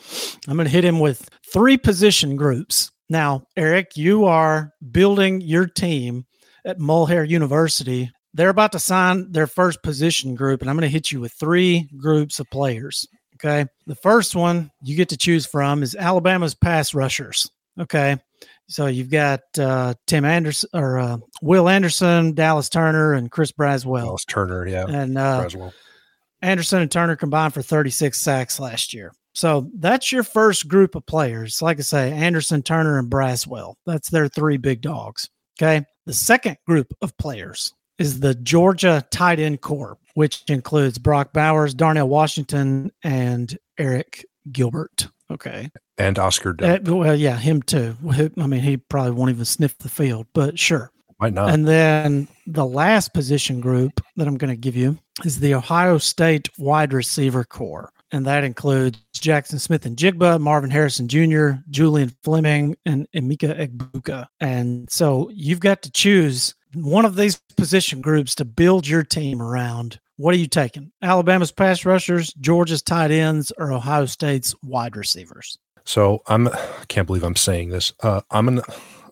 I'm 0.48 0.56
going 0.56 0.68
to 0.68 0.72
hit 0.72 0.86
him 0.86 1.02
with 1.02 1.28
three 1.52 1.78
position 1.78 2.38
groups. 2.38 2.90
Now, 3.10 3.44
Eric, 3.58 3.98
you 3.98 4.24
are 4.24 4.72
building 4.92 5.42
your 5.42 5.68
team 5.68 6.26
at 6.64 6.80
Mulhare 6.80 7.28
University. 7.28 8.10
They're 8.34 8.48
about 8.48 8.72
to 8.72 8.80
sign 8.80 9.34
their 9.34 9.48
first 9.48 9.84
position 9.84 10.34
group, 10.34 10.62
and 10.62 10.70
I'm 10.70 10.78
going 10.78 10.90
to 10.90 10.94
hit 10.94 11.12
you 11.12 11.20
with 11.20 11.34
three 11.34 11.90
groups 11.98 12.40
of 12.40 12.50
players. 12.52 13.06
Okay. 13.36 13.66
The 13.88 13.96
first 13.96 14.36
one 14.36 14.72
you 14.82 14.96
get 14.96 15.10
to 15.10 15.18
choose 15.18 15.46
from 15.46 15.84
is 15.84 15.96
Alabama's 15.96 16.56
pass 16.56 16.94
rushers. 16.94 17.50
Okay. 17.80 18.18
So 18.68 18.88
you've 18.88 19.10
got 19.10 19.42
uh, 19.60 19.94
Tim 20.08 20.26
Anderson 20.26 20.70
or 20.74 20.98
uh, 20.98 21.18
Will 21.42 21.68
Anderson, 21.68 22.34
Dallas 22.34 22.70
Turner, 22.70 23.14
and 23.14 23.30
Chris 23.30 23.52
Braswell. 23.52 24.06
Dallas 24.06 24.26
Turner, 24.26 24.68
yeah, 24.68 24.86
And 24.88 25.18
uh, 25.18 25.44
Braswell. 25.44 25.74
Anderson 26.42 26.82
and 26.82 26.92
Turner 26.92 27.16
combined 27.16 27.54
for 27.54 27.62
36 27.62 28.18
sacks 28.20 28.60
last 28.60 28.94
year. 28.94 29.14
So 29.34 29.70
that's 29.76 30.12
your 30.12 30.24
first 30.24 30.68
group 30.68 30.96
of 30.96 31.06
players. 31.06 31.62
Like 31.62 31.80
I 31.80 31.82
say, 31.82 32.12
Anderson, 32.12 32.62
Turner, 32.62 33.00
and 33.00 33.10
Braswell. 33.10 33.76
That's 33.86 34.10
their 34.10 34.28
three 34.28 34.58
big 34.58 34.82
dogs. 34.82 35.30
Okay. 35.60 35.86
The 36.06 36.14
second 36.14 36.58
group 36.68 36.94
of 37.02 37.18
players 37.18 37.74
is 38.00 38.20
the 38.20 38.36
Georgia 38.36 39.06
tight 39.12 39.40
end 39.40 39.62
corps, 39.62 39.98
which 40.16 40.44
includes 40.48 40.98
Brock 40.98 41.34
Bowers, 41.34 41.74
Darnell 41.74 42.10
Washington, 42.10 42.92
and 43.04 43.58
Arik 43.80 44.24
Gilbert. 44.52 45.08
Okay. 45.32 45.72
and 45.98 46.20
Oscar 46.20 46.54
Delp. 46.54 46.88
Uh, 46.88 46.96
well, 46.96 47.16
yeah, 47.16 47.38
him 47.38 47.62
too. 47.62 47.96
I 48.38 48.46
mean, 48.48 48.62
he 48.62 48.78
probably 48.78 49.12
won't 49.12 49.32
even 49.32 49.46
sniff 49.46 49.78
the 49.80 49.90
field, 49.90 50.28
but 50.34 50.60
sure. 50.60 50.92
Might 51.20 51.34
not. 51.34 51.50
And 51.50 51.68
then 51.68 52.28
the 52.46 52.66
last 52.66 53.14
position 53.14 53.62
group 53.62 54.02
that 54.16 54.28
I'm 54.28 54.38
going 54.38 54.50
to 54.50 54.58
give 54.58 54.76
you 54.76 54.98
is 55.24 55.40
the 55.40 55.56
Ohio 55.56 55.98
State 55.98 56.50
wide 56.58 56.94
receiver 56.94 57.44
corps. 57.44 57.92
And 58.12 58.28
that 58.28 58.44
includes 58.44 59.00
Jaxon 59.16 59.60
Smith-Njigba, 59.60 60.40
Marvin 60.40 60.70
Harrison 60.70 61.08
Jr., 61.08 61.52
Julian 61.70 62.12
Fleming, 62.24 62.76
and 62.86 63.08
Emeka 63.16 63.58
Egbuka. 63.58 64.28
And 64.40 64.88
so 64.92 65.32
you've 65.34 65.62
got 65.62 65.82
to 65.84 65.92
choose 65.92 66.54
one 66.74 67.06
of 67.06 67.16
these 67.16 67.40
position 67.58 68.02
groups 68.02 68.36
to 68.36 68.46
build 68.46 68.88
your 68.88 69.04
team 69.04 69.42
around. 69.42 70.00
What 70.18 70.34
are 70.36 70.38
you 70.38 70.48
taking? 70.48 70.92
Alabama's 71.02 71.52
pass 71.52 71.86
rushers, 71.86 72.34
Georgia's 72.36 72.82
tight 72.82 73.12
ends, 73.12 73.52
or 73.58 73.72
Ohio 73.74 74.06
State's 74.06 74.54
wide 74.64 74.96
receivers? 74.96 75.58
So 75.86 76.22
I'm 76.28 76.48
I 76.48 76.86
can't 76.88 77.08
believe 77.08 77.24
I'm 77.24 77.36
saying 77.36 77.70
this. 77.70 77.92
Uh, 78.02 78.22
I'm 78.32 78.46
gonna 78.46 78.62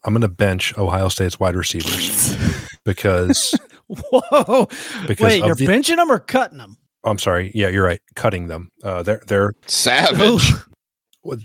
I'm 0.03 0.13
gonna 0.13 0.27
bench 0.29 0.77
Ohio 0.77 1.09
State's 1.09 1.39
wide 1.39 1.55
receivers 1.55 2.35
because 2.85 3.53
Whoa. 3.87 4.67
Because 5.07 5.19
Wait, 5.25 5.43
you're 5.43 5.55
the- 5.55 5.67
benching 5.67 5.97
them 5.97 6.11
or 6.11 6.19
cutting 6.19 6.59
them? 6.59 6.77
I'm 7.03 7.17
sorry. 7.17 7.51
Yeah, 7.55 7.67
you're 7.69 7.83
right. 7.83 7.99
Cutting 8.15 8.47
them. 8.47 8.69
Uh, 8.83 9.01
they're 9.03 9.21
they're 9.27 9.53
Savage. 9.65 10.43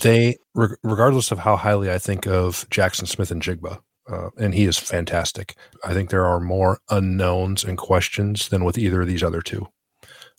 they 0.01 0.37
reg- 0.55 0.77
regardless 0.83 1.33
of 1.33 1.39
how 1.41 1.57
highly 1.57 1.91
I 1.91 1.99
think 1.99 2.27
of 2.27 2.69
Jaxon 2.71 3.09
Smith-Njigba, 3.09 3.79
uh, 4.09 4.31
and 4.39 4.55
he 4.55 4.65
is 4.65 4.79
fantastic. 4.79 5.57
I 5.85 5.93
think 5.93 6.11
there 6.11 6.27
are 6.27 6.41
more 6.41 6.81
unknowns 6.91 7.65
and 7.65 7.77
questions 7.77 8.49
than 8.49 8.65
with 8.65 8.79
either 8.79 9.03
of 9.03 9.09
these 9.09 9.23
other 9.23 9.43
two. 9.43 9.69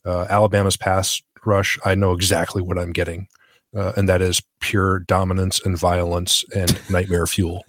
Uh, 0.06 0.26
Alabama's 0.30 0.78
pass 0.78 1.22
rush, 1.46 1.78
I 1.86 1.96
know 1.96 2.14
exactly 2.14 2.62
what 2.62 2.78
I'm 2.78 2.94
getting, 2.94 3.28
uh, 3.76 3.94
and 3.98 4.08
that 4.08 4.22
is 4.22 4.42
pure 4.62 5.00
dominance 5.00 5.64
and 5.66 5.78
violence 5.78 6.46
and 6.56 6.80
nightmare 6.90 7.28
fuel. 7.28 7.66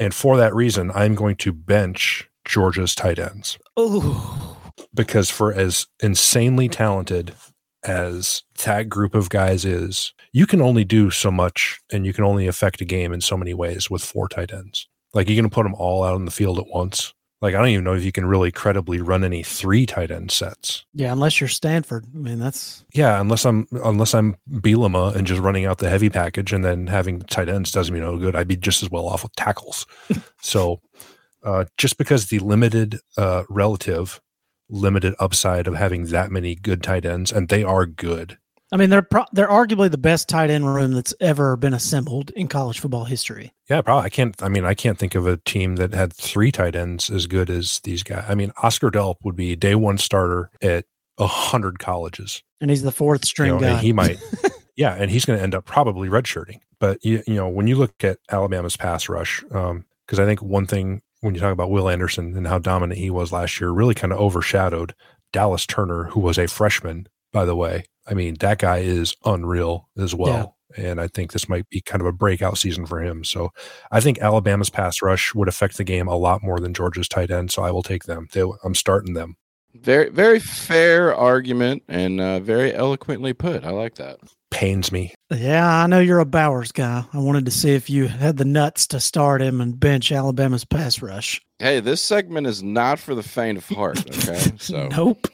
and 0.00 0.12
for 0.12 0.36
that 0.36 0.54
reason, 0.54 0.90
I'm 0.94 1.14
going 1.14 1.36
to 1.36 1.52
bench 1.52 2.28
Georgia's 2.44 2.94
tight 2.94 3.18
ends 3.18 3.58
Ooh. 3.78 4.16
because 4.94 5.30
for 5.30 5.52
as 5.52 5.86
insanely 6.02 6.68
talented 6.68 7.34
as 7.86 8.42
that 8.64 8.88
group 8.88 9.14
of 9.14 9.28
guys 9.28 9.64
is, 9.64 10.12
you 10.32 10.46
can 10.46 10.60
only 10.60 10.84
do 10.84 11.10
so 11.10 11.30
much 11.30 11.80
and 11.92 12.04
you 12.04 12.12
can 12.12 12.24
only 12.24 12.46
affect 12.46 12.80
a 12.80 12.84
game 12.84 13.12
in 13.12 13.20
so 13.20 13.36
many 13.36 13.54
ways 13.54 13.90
with 13.90 14.04
four 14.04 14.28
tight 14.28 14.52
ends. 14.52 14.88
Like 15.14 15.28
you're 15.28 15.36
going 15.36 15.48
to 15.48 15.54
put 15.54 15.62
them 15.62 15.74
all 15.74 16.04
out 16.04 16.14
on 16.14 16.24
the 16.24 16.30
field 16.30 16.58
at 16.58 16.66
once. 16.66 17.14
Like 17.42 17.54
I 17.54 17.58
don't 17.58 17.68
even 17.68 17.84
know 17.84 17.94
if 17.94 18.04
you 18.04 18.12
can 18.12 18.26
really 18.26 18.50
credibly 18.50 19.00
run 19.00 19.22
any 19.22 19.42
three 19.42 19.84
tight 19.84 20.10
end 20.10 20.30
sets. 20.30 20.86
Yeah, 20.94 21.12
unless 21.12 21.38
you're 21.40 21.48
Stanford. 21.48 22.06
I 22.14 22.18
mean, 22.18 22.38
that's 22.38 22.84
Yeah, 22.94 23.20
unless 23.20 23.44
I'm 23.44 23.68
unless 23.84 24.14
I'm 24.14 24.36
Bielema 24.50 25.14
and 25.14 25.26
just 25.26 25.40
running 25.40 25.66
out 25.66 25.78
the 25.78 25.90
heavy 25.90 26.08
package 26.08 26.52
and 26.52 26.64
then 26.64 26.86
having 26.86 27.20
tight 27.20 27.48
ends 27.48 27.72
doesn't 27.72 27.92
mean 27.92 28.02
no 28.02 28.16
good. 28.16 28.34
I'd 28.34 28.48
be 28.48 28.56
just 28.56 28.82
as 28.82 28.90
well 28.90 29.06
off 29.06 29.22
with 29.22 29.36
tackles. 29.36 29.86
so 30.40 30.80
uh, 31.44 31.66
just 31.76 31.98
because 31.98 32.26
the 32.26 32.38
limited 32.38 33.00
uh, 33.18 33.44
relative 33.50 34.20
limited 34.68 35.14
upside 35.18 35.66
of 35.66 35.74
having 35.74 36.06
that 36.06 36.30
many 36.30 36.54
good 36.54 36.82
tight 36.82 37.04
ends, 37.04 37.32
and 37.32 37.48
they 37.48 37.62
are 37.62 37.86
good. 37.86 38.38
I 38.72 38.76
mean, 38.76 38.90
they're 38.90 39.02
pro- 39.02 39.26
they're 39.32 39.48
arguably 39.48 39.90
the 39.90 39.98
best 39.98 40.28
tight 40.28 40.50
end 40.50 40.74
room 40.74 40.92
that's 40.92 41.14
ever 41.20 41.56
been 41.56 41.72
assembled 41.72 42.30
in 42.30 42.48
college 42.48 42.80
football 42.80 43.04
history. 43.04 43.52
Yeah, 43.70 43.80
probably. 43.80 44.06
I 44.06 44.08
can't. 44.08 44.42
I 44.42 44.48
mean, 44.48 44.64
I 44.64 44.74
can't 44.74 44.98
think 44.98 45.14
of 45.14 45.26
a 45.26 45.36
team 45.38 45.76
that 45.76 45.94
had 45.94 46.12
three 46.12 46.50
tight 46.50 46.74
ends 46.74 47.08
as 47.08 47.26
good 47.26 47.48
as 47.48 47.80
these 47.84 48.02
guys. 48.02 48.24
I 48.28 48.34
mean, 48.34 48.52
Oscar 48.62 48.90
Delp 48.90 49.16
would 49.22 49.36
be 49.36 49.54
day 49.54 49.76
one 49.76 49.98
starter 49.98 50.50
at 50.60 50.84
a 51.18 51.26
hundred 51.26 51.78
colleges, 51.78 52.42
and 52.60 52.70
he's 52.70 52.82
the 52.82 52.92
fourth 52.92 53.24
string 53.24 53.54
you 53.54 53.60
know, 53.60 53.74
guy. 53.74 53.78
He 53.78 53.92
might, 53.92 54.18
yeah, 54.76 54.94
and 54.94 55.12
he's 55.12 55.24
going 55.24 55.38
to 55.38 55.42
end 55.42 55.54
up 55.54 55.64
probably 55.64 56.08
redshirting. 56.08 56.58
But 56.80 57.04
you, 57.04 57.22
you 57.26 57.34
know, 57.34 57.48
when 57.48 57.68
you 57.68 57.76
look 57.76 58.02
at 58.02 58.18
Alabama's 58.30 58.76
pass 58.76 59.08
rush, 59.08 59.44
um, 59.52 59.84
because 60.06 60.18
um, 60.18 60.24
I 60.24 60.26
think 60.26 60.42
one 60.42 60.66
thing 60.66 61.02
when 61.26 61.34
you 61.34 61.40
talk 61.40 61.52
about 61.52 61.70
Will 61.70 61.88
Anderson 61.88 62.36
and 62.36 62.46
how 62.46 62.58
dominant 62.58 62.98
he 62.98 63.10
was 63.10 63.32
last 63.32 63.60
year, 63.60 63.70
really 63.70 63.94
kind 63.94 64.12
of 64.12 64.18
overshadowed 64.18 64.94
Dallas 65.32 65.66
Turner, 65.66 66.04
who 66.04 66.20
was 66.20 66.38
a 66.38 66.46
freshman, 66.46 67.08
by 67.32 67.44
the 67.44 67.56
way. 67.56 67.84
I 68.06 68.14
mean, 68.14 68.36
that 68.40 68.58
guy 68.58 68.78
is 68.78 69.14
unreal 69.24 69.88
as 69.98 70.14
well. 70.14 70.56
Yeah. 70.78 70.86
And 70.90 71.00
I 71.00 71.08
think 71.08 71.32
this 71.32 71.48
might 71.48 71.68
be 71.68 71.80
kind 71.80 72.00
of 72.00 72.06
a 72.06 72.12
breakout 72.12 72.58
season 72.58 72.86
for 72.86 73.02
him. 73.02 73.24
So 73.24 73.50
I 73.90 74.00
think 74.00 74.18
Alabama's 74.18 74.70
pass 74.70 75.02
rush 75.02 75.34
would 75.34 75.48
affect 75.48 75.76
the 75.76 75.84
game 75.84 76.06
a 76.06 76.16
lot 76.16 76.42
more 76.42 76.60
than 76.60 76.74
Georgia's 76.74 77.08
tight 77.08 77.30
end. 77.30 77.50
So 77.50 77.62
I 77.62 77.70
will 77.70 77.82
take 77.82 78.04
them. 78.04 78.28
They, 78.32 78.44
I'm 78.64 78.74
starting 78.74 79.14
them. 79.14 79.36
Very, 79.74 80.10
very 80.10 80.38
fair 80.38 81.14
argument 81.14 81.82
and 81.88 82.20
uh, 82.20 82.40
very 82.40 82.74
eloquently 82.74 83.32
put. 83.32 83.64
I 83.64 83.70
like 83.70 83.96
that. 83.96 84.18
Pains 84.56 84.90
me. 84.90 85.12
Yeah, 85.30 85.82
I 85.82 85.86
know 85.86 86.00
you're 86.00 86.18
a 86.18 86.24
Bowers 86.24 86.72
guy. 86.72 87.04
I 87.12 87.18
wanted 87.18 87.44
to 87.44 87.50
see 87.50 87.74
if 87.74 87.90
you 87.90 88.06
had 88.06 88.38
the 88.38 88.46
nuts 88.46 88.86
to 88.86 89.00
start 89.00 89.42
him 89.42 89.60
and 89.60 89.78
bench 89.78 90.10
Alabama's 90.10 90.64
pass 90.64 91.02
rush. 91.02 91.42
Hey, 91.58 91.78
this 91.80 92.00
segment 92.00 92.46
is 92.46 92.62
not 92.62 92.98
for 92.98 93.14
the 93.14 93.22
faint 93.22 93.58
of 93.58 93.68
heart. 93.68 94.02
Okay, 94.26 94.52
so 94.56 94.88
nope. 94.88 95.28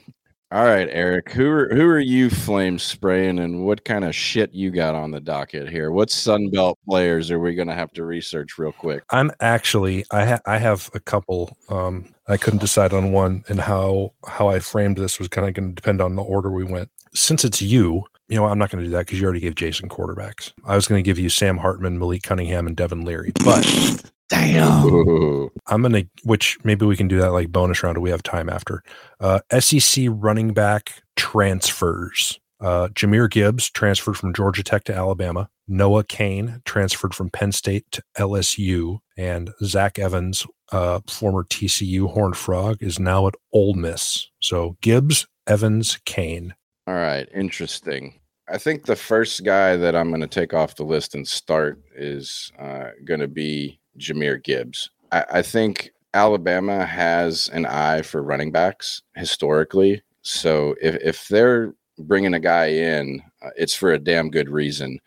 All 0.50 0.64
right, 0.64 0.88
Eric. 0.90 1.30
Who 1.30 1.48
are 1.48 1.68
who 1.72 1.86
are 1.86 2.00
you 2.00 2.30
flame 2.30 2.80
spraying, 2.80 3.38
and 3.38 3.64
what 3.64 3.84
kind 3.84 4.04
of 4.04 4.12
shit 4.12 4.52
you 4.52 4.72
got 4.72 4.96
on 4.96 5.12
the 5.12 5.20
docket 5.20 5.70
here? 5.70 5.92
What 5.92 6.08
Sunbelt 6.08 6.74
players 6.88 7.30
are 7.30 7.38
we 7.38 7.54
going 7.54 7.68
to 7.68 7.74
have 7.74 7.92
to 7.92 8.04
research 8.04 8.58
real 8.58 8.72
quick? 8.72 9.04
I'm 9.10 9.30
actually 9.38 10.04
I 10.10 10.26
ha- 10.26 10.40
I 10.46 10.58
have 10.58 10.90
a 10.94 11.00
couple. 11.00 11.56
Um, 11.68 12.12
I 12.26 12.36
couldn't 12.38 12.58
decide 12.58 12.92
on 12.92 13.12
one, 13.12 13.44
and 13.48 13.60
how 13.60 14.14
how 14.26 14.48
I 14.48 14.58
framed 14.58 14.96
this 14.96 15.20
was 15.20 15.28
kind 15.28 15.46
of 15.46 15.54
going 15.54 15.68
to 15.68 15.74
depend 15.76 16.00
on 16.00 16.16
the 16.16 16.22
order 16.22 16.50
we 16.50 16.64
went. 16.64 16.90
Since 17.14 17.44
it's 17.44 17.62
you, 17.62 18.04
you 18.32 18.38
know, 18.38 18.46
I'm 18.46 18.58
not 18.58 18.70
going 18.70 18.82
to 18.82 18.88
do 18.88 18.96
that 18.96 19.06
because 19.06 19.20
you 19.20 19.26
already 19.26 19.40
gave 19.40 19.54
Jason 19.54 19.88
quarterbacks. 19.88 20.52
I 20.64 20.74
was 20.74 20.88
going 20.88 21.02
to 21.02 21.06
give 21.06 21.18
you 21.18 21.28
Sam 21.28 21.58
Hartman, 21.58 21.98
Malik 21.98 22.22
Cunningham, 22.22 22.66
and 22.66 22.74
Devin 22.74 23.04
Leary, 23.04 23.32
but 23.44 23.64
Damn. 24.32 24.86
Ooh. 24.86 25.50
I'm 25.66 25.82
gonna, 25.82 26.04
which 26.24 26.56
maybe 26.64 26.86
we 26.86 26.96
can 26.96 27.06
do 27.06 27.18
that 27.18 27.32
like 27.32 27.52
bonus 27.52 27.82
round. 27.82 27.98
Or 27.98 28.00
we 28.00 28.08
have 28.08 28.22
time 28.22 28.48
after. 28.48 28.82
Uh, 29.20 29.40
SEC 29.60 30.06
running 30.08 30.54
back 30.54 31.02
transfers. 31.16 32.40
Uh, 32.58 32.88
Jahmyr 32.88 33.28
Gibbs 33.28 33.68
transferred 33.68 34.16
from 34.16 34.32
Georgia 34.32 34.62
Tech 34.62 34.84
to 34.84 34.94
Alabama. 34.94 35.50
Noah 35.68 36.04
Cain 36.04 36.62
transferred 36.64 37.14
from 37.14 37.28
Penn 37.28 37.52
State 37.52 37.84
to 37.92 38.02
LSU, 38.16 39.00
and 39.18 39.50
Zach 39.64 39.98
Evans, 39.98 40.46
uh, 40.70 41.00
former 41.08 41.44
TCU 41.44 42.10
Horned 42.10 42.36
Frog, 42.36 42.78
is 42.80 42.98
now 42.98 43.26
at 43.26 43.34
Ole 43.52 43.74
Miss. 43.74 44.30
So 44.40 44.76
Gibbs, 44.80 45.26
Evans, 45.46 45.98
Cain. 46.06 46.54
All 46.86 46.94
right, 46.94 47.28
interesting. 47.34 48.14
I 48.52 48.58
think 48.58 48.84
the 48.84 48.96
first 48.96 49.44
guy 49.44 49.76
that 49.76 49.96
I'm 49.96 50.10
going 50.10 50.20
to 50.20 50.26
take 50.26 50.52
off 50.52 50.76
the 50.76 50.84
list 50.84 51.14
and 51.14 51.26
start 51.26 51.80
is 51.96 52.52
uh, 52.58 52.90
going 53.06 53.20
to 53.20 53.28
be 53.28 53.80
Jahmyr 53.98 54.44
Gibbs. 54.44 54.90
I, 55.10 55.24
I 55.30 55.42
think 55.42 55.90
Alabama 56.12 56.84
has 56.84 57.48
an 57.54 57.64
eye 57.64 58.02
for 58.02 58.22
running 58.22 58.52
backs 58.52 59.00
historically. 59.16 60.02
So 60.20 60.74
if, 60.82 60.96
if 60.96 61.28
they're 61.28 61.74
bringing 61.98 62.34
a 62.34 62.40
guy 62.40 62.66
in, 62.66 63.22
uh, 63.40 63.50
it's 63.56 63.74
for 63.74 63.92
a 63.92 63.98
damn 63.98 64.30
good 64.30 64.50
reason. 64.50 64.98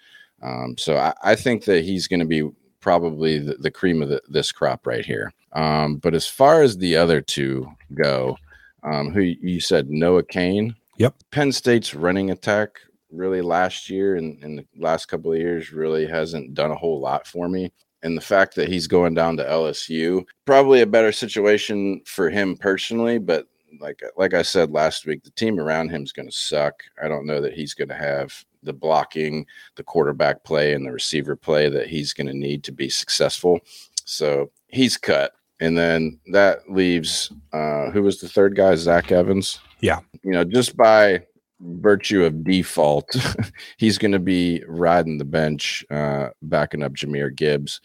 Um, 0.41 0.75
so 0.79 0.97
I, 0.97 1.13
I, 1.23 1.35
think 1.35 1.65
that 1.65 1.83
he's 1.83 2.07
going 2.07 2.19
to 2.19 2.25
be 2.25 2.49
probably 2.79 3.37
the, 3.37 3.53
the 3.55 3.71
cream 3.71 4.01
of 4.01 4.09
the, 4.09 4.21
this 4.27 4.51
crop 4.51 4.87
right 4.87 5.05
here. 5.05 5.31
Um, 5.53 5.97
but 5.97 6.15
as 6.15 6.27
far 6.27 6.63
as 6.63 6.77
the 6.77 6.97
other 6.97 7.21
two 7.21 7.67
go, 7.93 8.37
um, 8.83 9.11
who 9.11 9.21
you 9.21 9.59
said 9.59 9.89
Noah 9.89 10.23
Cain? 10.23 10.75
Yep. 10.97 11.15
Penn 11.31 11.51
State's 11.51 11.93
running 11.93 12.31
attack 12.31 12.79
really 13.15 13.41
last 13.41 13.89
year 13.89 14.15
and 14.15 14.43
in 14.43 14.55
the 14.57 14.65
last 14.77 15.07
couple 15.07 15.31
of 15.31 15.39
years 15.39 15.71
really 15.71 16.05
hasn't 16.05 16.53
done 16.53 16.71
a 16.71 16.75
whole 16.75 16.99
lot 16.99 17.25
for 17.27 17.47
me. 17.49 17.71
And 18.03 18.15
the 18.15 18.21
fact 18.21 18.55
that 18.55 18.69
he's 18.69 18.87
going 18.87 19.15
down 19.15 19.37
to 19.37 19.43
LSU 19.43 20.23
probably 20.45 20.81
a 20.81 20.87
better 20.87 21.11
situation 21.11 22.01
for 22.05 22.29
him 22.29 22.55
personally 22.55 23.17
but 23.17 23.47
like 23.79 24.01
like 24.15 24.33
I 24.33 24.41
said 24.41 24.71
last 24.71 25.05
week 25.05 25.23
the 25.23 25.31
team 25.31 25.59
around 25.59 25.89
him 25.89 26.03
is 26.03 26.11
going 26.11 26.27
to 26.27 26.35
suck. 26.35 26.83
I 27.01 27.07
don't 27.07 27.25
know 27.25 27.41
that 27.41 27.53
he's 27.53 27.73
going 27.73 27.89
to 27.89 27.95
have 27.95 28.45
the 28.63 28.73
blocking 28.73 29.45
the 29.75 29.83
quarterback 29.83 30.43
play 30.43 30.73
and 30.73 30.85
the 30.85 30.91
receiver 30.91 31.35
play 31.35 31.69
that 31.69 31.87
he's 31.87 32.13
going 32.13 32.27
to 32.27 32.33
need 32.33 32.63
to 32.63 32.71
be 32.71 32.89
successful. 32.89 33.59
So 34.05 34.51
he's 34.67 34.97
cut. 34.97 35.33
And 35.59 35.77
then 35.77 36.19
that 36.31 36.69
leaves 36.69 37.31
uh 37.53 37.89
who 37.91 38.03
was 38.03 38.19
the 38.19 38.29
third 38.29 38.55
guy? 38.55 38.75
Zach 38.75 39.11
Evans? 39.11 39.59
Yeah. 39.79 39.99
You 40.23 40.31
know 40.31 40.43
just 40.43 40.75
by 40.75 41.25
virtue 41.59 42.23
of 42.23 42.43
default, 42.43 43.15
he's 43.77 43.97
going 43.97 44.11
to 44.11 44.19
be 44.19 44.63
riding 44.67 45.17
the 45.17 45.25
bench, 45.25 45.85
uh, 45.89 46.29
backing 46.41 46.83
up 46.83 46.93
Jahmyr 46.93 47.35
Gibbs. 47.35 47.81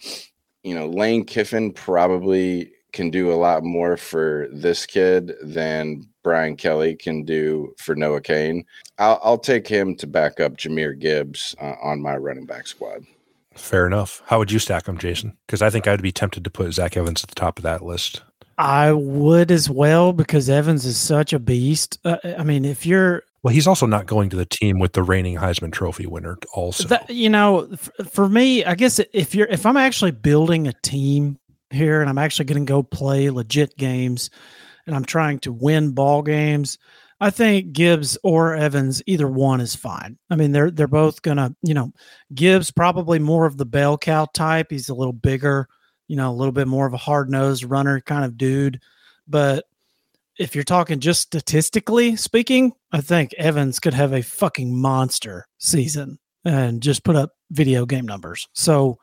You 0.62 0.74
know, 0.74 0.88
Lane 0.88 1.24
Kiffin 1.24 1.72
probably 1.72 2.72
can 2.92 3.10
do 3.10 3.32
a 3.32 3.34
lot 3.34 3.62
more 3.62 3.96
for 3.96 4.48
this 4.52 4.84
kid 4.84 5.32
than 5.42 6.06
Brian 6.22 6.56
Kelly 6.56 6.96
can 6.96 7.24
do 7.24 7.74
for 7.78 7.94
Noah 7.94 8.20
Cain. 8.20 8.64
I'll, 8.98 9.20
I'll 9.22 9.38
take 9.38 9.66
him 9.66 9.94
to 9.96 10.06
back 10.06 10.40
up 10.40 10.56
Jahmyr 10.56 10.98
Gibbs 10.98 11.54
uh, 11.60 11.74
on 11.82 12.02
my 12.02 12.16
running 12.16 12.46
back 12.46 12.66
squad. 12.66 13.06
Fair 13.54 13.86
enough. 13.86 14.22
How 14.26 14.38
would 14.38 14.52
you 14.52 14.58
stack 14.58 14.84
them, 14.84 14.98
Jason? 14.98 15.36
Because 15.46 15.62
I 15.62 15.70
think 15.70 15.86
I'd 15.86 16.02
be 16.02 16.12
tempted 16.12 16.44
to 16.44 16.50
put 16.50 16.72
Zach 16.72 16.96
Evans 16.96 17.22
at 17.22 17.30
the 17.30 17.34
top 17.34 17.58
of 17.58 17.62
that 17.62 17.82
list. 17.82 18.22
I 18.58 18.92
would 18.92 19.50
as 19.50 19.70
well 19.70 20.12
because 20.12 20.50
Evans 20.50 20.84
is 20.84 20.98
such 20.98 21.32
a 21.32 21.38
beast. 21.38 21.98
Uh, 22.04 22.18
I 22.38 22.44
mean, 22.44 22.64
if 22.64 22.84
you're 22.84 23.22
well, 23.42 23.54
he's 23.54 23.66
also 23.66 23.86
not 23.86 24.06
going 24.06 24.28
to 24.30 24.36
the 24.36 24.46
team 24.46 24.78
with 24.78 24.92
the 24.92 25.02
reigning 25.02 25.36
Heisman 25.36 25.72
Trophy 25.72 26.06
winner. 26.06 26.36
Also, 26.54 26.86
that, 26.88 27.08
you 27.08 27.30
know, 27.30 27.68
for 28.10 28.28
me, 28.28 28.64
I 28.64 28.74
guess 28.74 29.00
if 29.12 29.34
you're 29.34 29.48
if 29.48 29.64
I'm 29.64 29.78
actually 29.78 30.10
building 30.10 30.68
a 30.68 30.74
team 30.82 31.38
here 31.70 32.00
and 32.00 32.10
I'm 32.10 32.18
actually 32.18 32.44
going 32.46 32.64
to 32.64 32.70
go 32.70 32.82
play 32.82 33.30
legit 33.30 33.76
games 33.76 34.30
and 34.86 34.94
I'm 34.94 35.04
trying 35.04 35.38
to 35.40 35.52
win 35.52 35.92
ball 35.92 36.22
games, 36.22 36.76
I 37.20 37.30
think 37.30 37.72
Gibbs 37.72 38.18
or 38.22 38.54
Evans, 38.54 39.02
either 39.06 39.28
one 39.28 39.60
is 39.60 39.74
fine. 39.74 40.18
I 40.28 40.36
mean, 40.36 40.52
they're 40.52 40.70
they're 40.70 40.86
both 40.86 41.22
gonna, 41.22 41.54
you 41.62 41.72
know, 41.72 41.92
Gibbs 42.34 42.70
probably 42.70 43.18
more 43.18 43.46
of 43.46 43.56
the 43.56 43.66
bell 43.66 43.96
cow 43.96 44.26
type. 44.34 44.66
He's 44.70 44.90
a 44.90 44.94
little 44.94 45.14
bigger, 45.14 45.66
you 46.08 46.16
know, 46.16 46.30
a 46.30 46.36
little 46.36 46.52
bit 46.52 46.68
more 46.68 46.86
of 46.86 46.92
a 46.92 46.98
hard 46.98 47.30
nosed 47.30 47.64
runner 47.64 48.00
kind 48.02 48.24
of 48.24 48.36
dude, 48.36 48.80
but 49.26 49.64
if 50.40 50.54
you're 50.54 50.64
talking 50.64 51.00
just 51.00 51.20
statistically 51.20 52.16
speaking, 52.16 52.72
I 52.92 53.02
think 53.02 53.34
Evans 53.34 53.78
could 53.78 53.92
have 53.92 54.14
a 54.14 54.22
fucking 54.22 54.74
monster 54.74 55.46
season 55.58 56.18
and 56.46 56.82
just 56.82 57.04
put 57.04 57.14
up 57.14 57.32
video 57.50 57.84
game 57.84 58.06
numbers. 58.06 58.48
So 58.54 58.96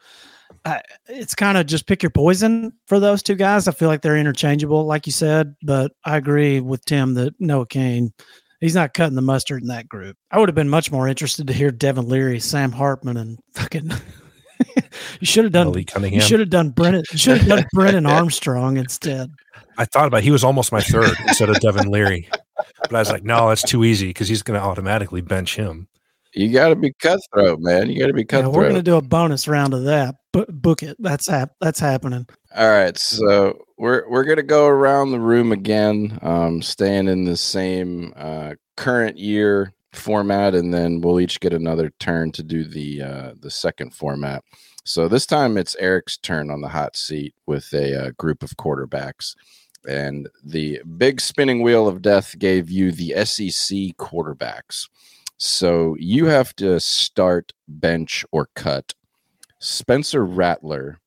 uh, 0.65 0.80
it's 1.06 1.36
kind 1.36 1.60
of 1.60 1.67
just 1.67 1.86
pick 1.86 2.02
your 2.02 2.10
poison 2.10 2.73
for 2.88 3.00
those 3.00 3.21
two 3.21 3.36
guys. 3.36 3.67
I 3.67 3.71
feel 3.71 3.88
like 3.88 4.02
they're 4.02 4.17
interchangeable, 4.17 4.86
like 4.86 5.06
you 5.06 5.12
said, 5.12 5.56
but 5.62 5.91
I 6.04 6.17
agree 6.17 6.60
with 6.60 6.84
Tim 6.86 7.13
that 7.13 7.36
Noah 7.39 7.67
Cain, 7.67 8.13
he's 8.60 8.73
not 8.73 8.95
cutting 8.95 9.15
the 9.15 9.21
mustard 9.21 9.62
in 9.62 9.67
that 9.67 9.88
group. 9.88 10.17
I 10.32 10.39
would 10.39 10.50
have 10.50 10.56
been 10.56 10.69
much 10.69 10.91
more 10.91 11.08
interested 11.08 11.45
to 11.45 11.54
hear 11.54 11.69
Devin 11.69 12.10
Leary, 12.10 12.39
Sam 12.39 12.71
Hartman, 12.71 13.15
and 13.15 13.38
fucking. 13.54 13.91
you 15.19 15.28
should 15.28 15.43
have 15.43 15.54
done. 15.54 15.71
You 16.12 16.21
should 16.21 16.39
have 16.39 16.50
done 16.50 16.71
Brennan. 16.71 17.04
You 17.12 17.19
should 17.19 17.38
have 17.38 17.47
done 17.47 17.65
Brennan 17.73 18.06
Armstrong 18.08 18.78
instead. 18.78 19.30
I 19.77 19.85
thought 19.85 20.07
about 20.07 20.17
it. 20.17 20.23
he 20.23 20.31
was 20.31 20.43
almost 20.43 20.71
my 20.71 20.81
third 20.81 21.15
instead 21.27 21.49
of 21.49 21.59
Devin 21.59 21.89
Leary, 21.89 22.27
but 22.81 22.95
I 22.95 22.99
was 22.99 23.11
like, 23.11 23.23
no, 23.23 23.49
that's 23.49 23.63
too 23.63 23.83
easy 23.83 24.07
because 24.07 24.27
he's 24.27 24.43
going 24.43 24.59
to 24.59 24.65
automatically 24.65 25.21
bench 25.21 25.55
him. 25.55 25.87
You 26.33 26.51
got 26.51 26.69
to 26.69 26.75
be 26.75 26.93
cutthroat, 26.93 27.59
man. 27.59 27.89
You 27.89 27.99
got 27.99 28.07
to 28.07 28.13
be 28.13 28.23
cutthroat. 28.25 28.53
Yeah, 28.53 28.57
we're 28.57 28.63
going 28.63 28.75
to 28.75 28.83
do 28.83 28.97
a 28.97 29.01
bonus 29.01 29.47
round 29.47 29.73
of 29.73 29.85
that. 29.85 30.15
But 30.33 30.49
book 30.61 30.84
it. 30.84 30.95
That's 30.99 31.28
hap- 31.28 31.55
That's 31.61 31.80
happening. 31.80 32.28
All 32.55 32.69
right, 32.69 32.97
so 32.97 33.57
we're 33.78 34.07
we're 34.09 34.23
going 34.23 34.38
to 34.38 34.43
go 34.43 34.67
around 34.67 35.11
the 35.11 35.19
room 35.19 35.51
again, 35.51 36.19
um, 36.21 36.61
staying 36.61 37.07
in 37.07 37.23
the 37.23 37.38
same 37.38 38.13
uh, 38.15 38.53
current 38.75 39.17
year 39.17 39.73
format, 39.93 40.53
and 40.53 40.73
then 40.73 41.01
we'll 41.01 41.19
each 41.19 41.39
get 41.39 41.53
another 41.53 41.91
turn 41.99 42.32
to 42.34 42.43
do 42.43 42.63
the 42.63 43.01
uh, 43.01 43.34
the 43.39 43.49
second 43.51 43.93
format. 43.93 44.43
So 44.86 45.07
this 45.07 45.25
time 45.25 45.57
it's 45.57 45.75
Eric's 45.80 46.17
turn 46.17 46.49
on 46.49 46.61
the 46.61 46.69
hot 46.69 46.95
seat 46.95 47.34
with 47.45 47.73
a 47.73 48.07
uh, 48.07 48.11
group 48.17 48.43
of 48.43 48.51
quarterbacks. 48.57 49.36
And 49.88 50.27
the 50.43 50.81
big 50.97 51.21
spinning 51.21 51.61
wheel 51.61 51.88
of 51.88 52.01
death 52.01 52.38
gave 52.38 52.69
you 52.69 52.91
the 52.91 53.13
SEC 53.25 53.95
quarterbacks. 53.97 54.89
So 55.38 55.95
you 55.99 56.25
have 56.25 56.55
to 56.57 56.79
start, 56.79 57.53
bench, 57.67 58.25
or 58.31 58.49
cut 58.55 58.93
Spencer 59.59 60.25
Rattler, 60.25 60.99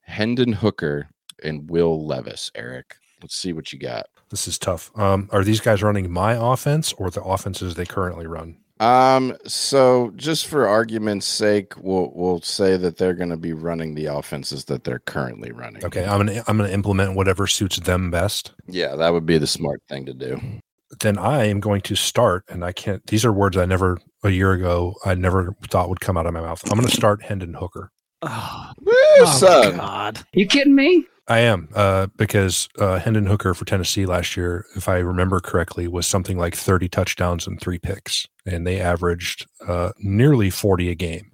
Hendon 0.00 0.52
Hooker, 0.52 1.08
and 1.42 1.68
Will 1.70 2.04
Levis, 2.04 2.50
Eric. 2.54 2.96
Let's 3.22 3.36
see 3.36 3.52
what 3.52 3.72
you 3.72 3.78
got. 3.78 4.06
This 4.30 4.48
is 4.48 4.58
tough. 4.58 4.90
Um, 4.98 5.28
are 5.32 5.44
these 5.44 5.60
guys 5.60 5.82
running 5.82 6.10
my 6.10 6.32
offense 6.32 6.92
or 6.94 7.10
the 7.10 7.22
offenses 7.22 7.74
they 7.74 7.86
currently 7.86 8.26
run? 8.26 8.58
Um, 8.78 9.36
so 9.46 10.12
just 10.16 10.46
for 10.46 10.68
argument's 10.68 11.26
sake, 11.26 11.72
we'll 11.78 12.12
we'll 12.14 12.42
say 12.42 12.76
that 12.76 12.98
they're 12.98 13.14
going 13.14 13.30
to 13.30 13.36
be 13.36 13.54
running 13.54 13.94
the 13.94 14.06
offenses 14.06 14.66
that 14.66 14.84
they're 14.84 14.98
currently 15.00 15.52
running. 15.52 15.84
Okay, 15.84 16.04
I'm 16.04 16.18
gonna 16.18 16.44
I'm 16.46 16.58
gonna 16.58 16.70
implement 16.70 17.14
whatever 17.14 17.46
suits 17.46 17.78
them 17.78 18.10
best. 18.10 18.52
Yeah, 18.66 18.96
that 18.96 19.12
would 19.12 19.24
be 19.26 19.38
the 19.38 19.46
smart 19.46 19.82
thing 19.88 20.04
to 20.06 20.14
do. 20.14 20.40
Then 21.00 21.18
I 21.18 21.46
am 21.46 21.60
going 21.60 21.80
to 21.82 21.96
start, 21.96 22.44
and 22.48 22.64
I 22.64 22.72
can't. 22.72 23.04
These 23.06 23.24
are 23.24 23.32
words 23.32 23.56
I 23.56 23.64
never 23.64 23.98
a 24.22 24.30
year 24.30 24.52
ago 24.52 24.94
I 25.04 25.14
never 25.14 25.54
thought 25.68 25.88
would 25.88 26.00
come 26.00 26.16
out 26.16 26.26
of 26.26 26.34
my 26.34 26.40
mouth. 26.40 26.62
I'm 26.70 26.78
going 26.78 26.88
to 26.88 26.94
start 26.94 27.22
Hendon 27.22 27.54
Hooker. 27.54 27.90
Oh, 28.22 28.72
Woo, 28.80 28.92
oh, 28.92 29.36
son. 29.38 29.76
God. 29.76 30.20
You 30.32 30.46
kidding 30.46 30.74
me? 30.74 31.06
I 31.28 31.40
am 31.40 31.68
uh, 31.74 32.06
because 32.16 32.68
uh, 32.78 32.98
Hendon 32.98 33.26
Hooker 33.26 33.52
for 33.54 33.64
Tennessee 33.64 34.06
last 34.06 34.36
year, 34.36 34.64
if 34.76 34.88
I 34.88 34.98
remember 34.98 35.40
correctly, 35.40 35.88
was 35.88 36.06
something 36.06 36.38
like 36.38 36.54
30 36.54 36.88
touchdowns 36.88 37.46
and 37.46 37.60
three 37.60 37.78
picks, 37.78 38.28
and 38.44 38.66
they 38.66 38.80
averaged 38.80 39.46
uh, 39.66 39.90
nearly 39.98 40.50
40 40.50 40.90
a 40.90 40.94
game. 40.94 41.32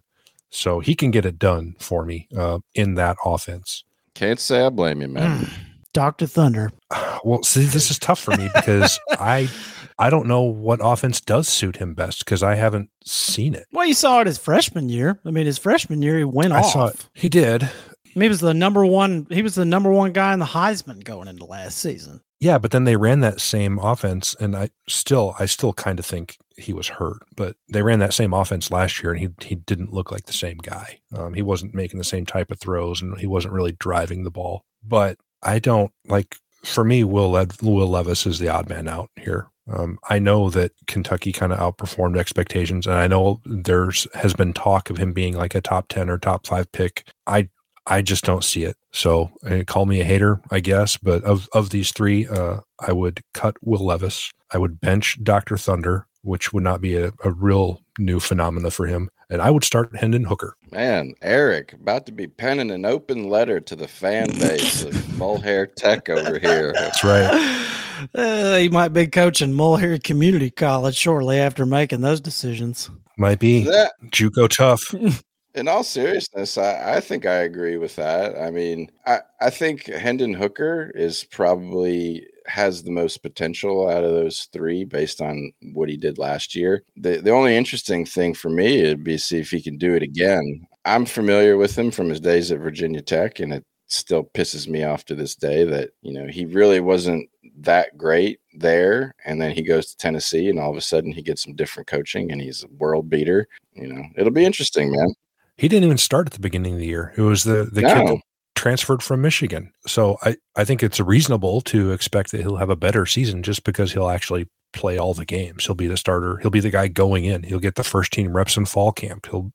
So 0.51 0.81
he 0.81 0.95
can 0.95 1.11
get 1.11 1.25
it 1.27 1.39
done 1.39 1.77
for 1.79 2.05
me 2.05 2.29
uh, 2.37 2.59
in 2.75 2.95
that 2.95 3.17
offense. 3.25 3.85
Can't 4.15 4.41
say 4.41 4.65
I 4.65 4.69
blame 4.71 5.01
you, 5.01 5.09
man. 5.09 5.41
Mm. 5.47 5.53
Dr. 5.93 6.27
Thunder. 6.27 6.71
Well, 7.25 7.45
see, 7.45 7.67
this 7.67 7.89
is 7.89 8.01
tough 8.01 8.19
for 8.19 8.37
me 8.37 8.51
because 8.53 8.99
I 9.13 9.49
I 9.97 10.11
don't 10.11 10.27
know 10.27 10.43
what 10.43 10.81
offense 10.83 11.21
does 11.21 11.47
suit 11.47 11.77
him 11.77 11.95
best 11.95 12.25
because 12.25 12.43
I 12.43 12.57
haven't 12.57 12.91
seen 13.05 13.55
it. 13.55 13.69
Well, 13.71 13.87
you 13.87 13.95
saw 13.95 14.21
it 14.21 14.27
his 14.27 14.39
freshman 14.39 14.89
year. 14.89 15.21
I 15.25 15.31
mean, 15.31 15.47
his 15.47 15.57
freshman 15.57 16.03
year, 16.03 16.19
he 16.19 16.25
went 16.25 16.53
I 16.53 16.59
off. 16.59 16.73
saw 16.73 16.87
it. 16.87 17.07
He 17.15 17.29
did. 17.29 17.71
He 18.15 18.29
was 18.29 18.41
the 18.41 18.55
number 18.55 18.85
one. 18.85 19.27
He 19.31 19.43
was 19.43 19.55
the 19.55 19.65
number 19.65 19.91
one 19.91 20.13
guy 20.13 20.33
in 20.33 20.39
the 20.39 20.47
Heisman 20.47 21.03
going 21.05 21.29
into 21.29 21.45
last 21.45 21.79
season. 21.79 22.21
Yeah, 22.41 22.59
but 22.59 22.73
then 22.73 22.85
they 22.85 22.97
ran 22.97 23.21
that 23.21 23.41
same 23.41 23.79
offense, 23.79 24.35
and 24.41 24.57
I 24.57 24.71
still, 24.89 25.37
I 25.39 25.47
still 25.47 25.73
kind 25.73 26.01
of 26.01 26.05
think 26.05 26.39
he 26.57 26.73
was 26.73 26.89
hurt. 26.89 27.23
But 27.37 27.57
they 27.69 27.83
ran 27.83 28.01
that 28.01 28.15
same 28.15 28.35
offense 28.35 28.71
last 28.71 29.03
year, 29.03 29.13
and 29.13 29.21
he 29.21 29.29
he 29.47 29.55
didn't 29.55 29.93
look 29.93 30.11
like 30.11 30.27
the 30.27 30.33
same 30.33 30.59
guy. 30.59 30.99
Um, 31.17 31.35
he 31.35 31.43
wasn't 31.43 31.75
making 31.75 31.99
the 31.99 32.05
same 32.05 32.27
type 32.27 32.51
of 32.51 32.59
throws, 32.59 33.01
and 33.01 33.17
he 33.19 33.27
wasn't 33.27 33.55
really 33.55 33.73
driving 33.73 34.25
the 34.25 34.31
ball. 34.31 34.65
But 34.83 35.19
I 35.43 35.59
don't 35.59 35.93
like. 36.09 36.37
For 36.65 36.85
me, 36.85 37.03
Will 37.03 37.31
Lev- 37.31 37.61
Will 37.61 37.89
Levis 37.89 38.27
is 38.27 38.39
the 38.39 38.49
odd 38.49 38.69
man 38.69 38.87
out 38.87 39.11
here. 39.17 39.49
Um, 39.73 39.99
I 40.09 40.19
know 40.19 40.51
that 40.51 40.73
Kentucky 40.87 41.33
kind 41.33 41.53
of 41.53 41.59
outperformed 41.59 42.19
expectations, 42.19 42.87
and 42.87 42.97
I 42.97 43.07
know 43.07 43.41
there's 43.45 44.09
has 44.15 44.35
been 44.35 44.53
talk 44.53 44.91
of 44.91 44.99
him 44.99 45.13
being 45.13 45.37
like 45.37 45.55
a 45.55 45.61
top 45.61 45.89
ten 45.89 46.11
or 46.11 46.19
top 46.19 46.47
five 46.47 46.71
pick. 46.73 47.05
I 47.27 47.49
I 47.87 48.03
just 48.03 48.25
don't 48.25 48.45
see 48.45 48.65
it. 48.65 48.77
So 48.93 49.31
uh, 49.49 49.65
call 49.67 49.87
me 49.87 50.01
a 50.01 50.05
hater, 50.05 50.41
I 50.51 50.61
guess. 50.61 50.97
But 50.97 51.25
of 51.25 51.49
of 51.53 51.71
these 51.71 51.93
three, 51.93 52.27
uh, 52.29 52.61
I 52.81 52.93
would 52.93 53.21
cut 53.35 53.57
Will 53.63 53.85
Levis. 53.85 54.31
I 54.53 54.59
would 54.59 54.81
bench 54.81 55.19
Doctor 55.23 55.57
Thunder, 55.57 56.07
which 56.23 56.53
would 56.53 56.63
not 56.63 56.81
be 56.81 56.97
a, 56.97 57.13
a 57.25 57.33
real 57.33 57.81
new 57.99 58.21
phenomena 58.21 58.71
for 58.71 58.87
him, 58.87 59.11
and 59.31 59.43
I 59.43 59.51
would 59.51 59.65
start 59.65 59.97
Hendon 59.97 60.25
Hooker. 60.25 60.57
Man, 60.71 61.15
Eric, 61.23 61.73
about 61.73 62.07
to 62.07 62.13
be 62.13 62.27
penning 62.27 62.71
an 62.71 62.85
open 62.85 63.29
letter 63.29 63.61
to 63.61 63.77
the 63.77 63.89
fan 63.89 64.29
base 64.39 64.85
of 64.85 64.93
Mulhair 64.93 65.75
Tech 65.75 66.09
over 66.09 66.39
here. 66.39 66.73
That's 66.73 67.05
right. 67.05 67.69
Uh, 68.17 68.57
he 68.57 68.69
might 68.69 68.89
be 68.89 69.07
coaching 69.07 69.53
Mulhair 69.53 70.03
Community 70.03 70.51
College 70.51 70.97
shortly 70.97 71.39
after 71.39 71.65
making 71.65 72.01
those 72.01 72.21
decisions. 72.21 72.91
Might 73.17 73.39
be 73.39 73.63
That, 73.63 73.93
JUCO 74.07 74.49
tough. 74.49 74.83
in 75.55 75.69
all 75.69 75.85
seriousness, 75.85 76.57
I, 76.57 76.97
I 76.97 77.01
think 77.01 77.27
I 77.27 77.43
agree 77.43 77.77
with 77.77 77.97
that. 77.97 78.39
I 78.39 78.51
mean, 78.51 78.91
I, 79.07 79.21
I 79.41 79.51
think 79.51 79.87
Hendon 79.87 80.33
Hooker 80.33 80.91
is 80.95 81.25
probably 81.25 82.27
has 82.47 82.83
the 82.83 82.91
most 82.91 83.19
potential 83.23 83.89
out 83.89 84.05
of 84.05 84.13
those 84.13 84.49
three 84.53 84.85
based 84.85 85.21
on 85.21 85.53
what 85.73 85.89
he 85.89 85.97
did 85.97 86.19
last 86.19 86.55
year. 86.55 86.83
The 86.97 87.19
the 87.19 87.31
only 87.31 87.57
interesting 87.57 88.05
thing 88.07 88.35
for 88.35 88.51
me 88.51 88.83
would 88.83 89.05
be 89.05 89.19
see 89.19 89.39
if 89.39 89.51
he 89.51 89.63
can 89.63 89.79
do 89.79 89.95
it 89.95 90.03
again. 90.03 90.67
I'm 90.85 91.07
familiar 91.07 91.57
with 91.57 91.79
him 91.79 91.91
from 91.91 92.09
his 92.09 92.21
days 92.21 92.51
at 92.51 92.59
Virginia 92.59 93.03
Tech, 93.03 93.39
and 93.39 93.53
it 93.53 93.65
still 93.87 94.25
pisses 94.25 94.67
me 94.67 94.85
off 94.85 95.05
to 95.05 95.15
this 95.15 95.35
day 95.35 95.65
that 95.65 95.91
you 96.01 96.13
know 96.15 96.27
he 96.27 96.47
really 96.47 96.81
wasn't 96.81 97.29
that 97.59 97.97
great 97.99 98.41
there 98.57 99.15
and 99.27 99.41
then 99.41 99.53
he 99.53 99.63
goes 99.63 99.89
to 99.89 99.97
Tennessee 99.99 100.49
and 100.49 100.59
all 100.59 100.71
of 100.71 100.77
a 100.79 100.81
sudden 100.81 101.13
he 101.13 101.21
gets 101.23 101.43
some 101.43 101.55
different 101.55 101.87
coaching 101.87 102.33
and 102.33 102.41
he's 102.41 102.65
a 102.65 102.69
world 102.79 103.11
beater 103.11 103.47
you 103.75 103.93
know 103.93 104.03
it'll 104.17 104.33
be 104.33 104.47
interesting 104.47 104.91
man 104.91 105.15
He 105.63 105.69
didn't 105.69 105.85
even 105.85 105.97
start 105.97 106.27
at 106.27 106.33
the 106.33 106.41
beginning 106.41 106.73
of 106.73 106.81
the 106.81 106.87
year. 106.87 107.15
It 107.17 107.21
was 107.23 107.45
the 107.45 107.69
the 107.71 107.83
kid 107.83 108.09
that 108.09 108.21
transferred 108.57 109.01
from 109.01 109.23
Michigan. 109.23 109.73
So 109.87 110.19
I 110.23 110.35
I 110.57 110.65
think 110.65 110.83
it's 110.83 110.99
reasonable 110.99 111.61
to 111.61 111.93
expect 111.93 112.33
that 112.33 112.41
he'll 112.41 112.57
have 112.57 112.69
a 112.69 112.75
better 112.75 113.07
season 113.07 113.45
just 113.45 113.63
because 113.63 113.93
he'll 113.93 114.09
actually 114.09 114.49
play 114.73 114.99
all 114.99 115.15
the 115.15 115.25
games. 115.25 115.65
He'll 115.65 115.77
be 115.77 115.87
the 115.87 115.97
starter. 115.97 116.39
He'll 116.39 116.51
be 116.51 116.59
the 116.59 116.71
guy 116.71 116.89
going 116.89 117.27
in. 117.27 117.45
He'll 117.45 117.61
get 117.61 117.77
the 117.77 117.85
first 117.85 118.13
team 118.13 118.33
reps 118.33 118.57
in 118.57 118.65
fall 118.65 118.91
camp. 118.91 119.29
He'll, 119.31 119.53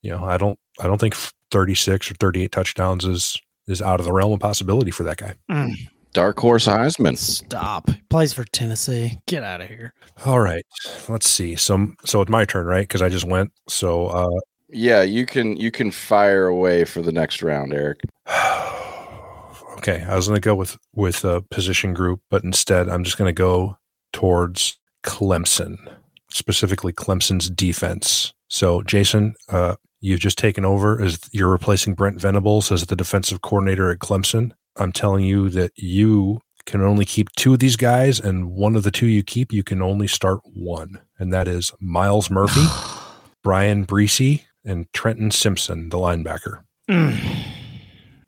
you 0.00 0.12
know, 0.12 0.22
I 0.22 0.36
don't 0.36 0.60
I 0.78 0.86
don't 0.86 1.00
think 1.00 1.16
36 1.50 2.12
or 2.12 2.14
38 2.14 2.52
touchdowns 2.52 3.04
is 3.04 3.36
is 3.66 3.82
out 3.82 3.98
of 3.98 4.06
the 4.06 4.12
realm 4.12 4.34
of 4.34 4.38
possibility 4.38 4.92
for 4.92 5.02
that 5.02 5.16
guy. 5.16 5.34
Mm, 5.50 5.74
dark 6.12 6.38
horse 6.38 6.68
Heisman 6.68 7.18
stop. 7.18 7.90
He 7.90 8.00
plays 8.10 8.32
for 8.32 8.44
Tennessee. 8.44 9.18
Get 9.26 9.42
out 9.42 9.60
of 9.60 9.66
here. 9.66 9.92
All 10.24 10.38
right, 10.38 10.64
let's 11.08 11.28
see. 11.28 11.56
So 11.56 11.88
so 12.04 12.20
it's 12.20 12.30
my 12.30 12.44
turn, 12.44 12.66
right? 12.66 12.86
Because 12.86 13.02
I 13.02 13.08
just 13.08 13.24
went. 13.24 13.50
So 13.68 14.06
uh, 14.06 14.40
yeah 14.72 15.02
you 15.02 15.26
can 15.26 15.56
you 15.56 15.70
can 15.70 15.90
fire 15.90 16.46
away 16.46 16.84
for 16.84 17.02
the 17.02 17.12
next 17.12 17.42
round 17.42 17.72
Eric 17.72 18.00
okay, 19.80 20.04
I 20.06 20.14
was 20.14 20.28
going 20.28 20.36
to 20.36 20.44
go 20.44 20.54
with 20.54 20.76
with 20.94 21.24
a 21.24 21.40
position 21.40 21.94
group, 21.94 22.20
but 22.30 22.44
instead 22.44 22.88
I'm 22.88 23.02
just 23.02 23.16
going 23.16 23.28
to 23.28 23.32
go 23.32 23.78
towards 24.12 24.78
Clemson, 25.04 25.76
specifically 26.30 26.92
Clemson's 26.92 27.48
defense. 27.48 28.34
So, 28.48 28.82
Jason, 28.82 29.34
uh, 29.48 29.76
you've 30.00 30.20
just 30.20 30.36
taken 30.36 30.66
over 30.66 31.00
as 31.00 31.18
you're 31.32 31.48
replacing 31.48 31.94
Brent 31.94 32.20
Venables 32.20 32.70
as 32.70 32.86
the 32.86 32.96
defensive 32.96 33.40
coordinator 33.40 33.90
at 33.90 34.00
Clemson. 34.00 34.52
I'm 34.76 34.92
telling 34.92 35.24
you 35.24 35.48
that 35.50 35.72
you 35.76 36.40
can 36.66 36.82
only 36.82 37.06
keep 37.06 37.30
two 37.36 37.54
of 37.54 37.58
these 37.58 37.76
guys, 37.76 38.20
and 38.20 38.50
one 38.50 38.76
of 38.76 38.82
the 38.82 38.90
two 38.90 39.06
you 39.06 39.22
keep, 39.22 39.50
you 39.50 39.62
can 39.62 39.80
only 39.80 40.06
start 40.06 40.40
one, 40.44 41.00
and 41.18 41.32
that 41.32 41.48
is 41.48 41.72
Myles 41.80 42.30
Murphy, 42.30 42.66
Bryan 43.42 43.86
Bresee, 43.86 44.42
and 44.64 44.90
Trenton 44.92 45.30
Simpson, 45.30 45.88
the 45.88 45.96
linebacker. 45.96 46.62
Mm. 46.88 47.46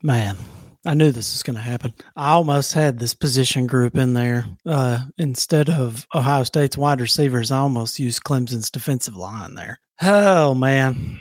Man, 0.01 0.37
I 0.85 0.93
knew 0.93 1.11
this 1.11 1.33
was 1.33 1.43
going 1.43 1.55
to 1.55 1.61
happen. 1.61 1.93
I 2.15 2.31
almost 2.31 2.73
had 2.73 2.99
this 2.99 3.13
position 3.13 3.67
group 3.67 3.95
in 3.95 4.13
there. 4.13 4.45
Uh, 4.65 4.99
instead 5.17 5.69
of 5.69 6.05
Ohio 6.13 6.43
State's 6.43 6.77
wide 6.77 7.01
receivers, 7.01 7.51
I 7.51 7.59
almost 7.59 7.99
used 7.99 8.23
Clemson's 8.23 8.69
defensive 8.69 9.15
line 9.15 9.55
there. 9.55 9.79
Oh, 10.01 10.53
man. 10.53 11.19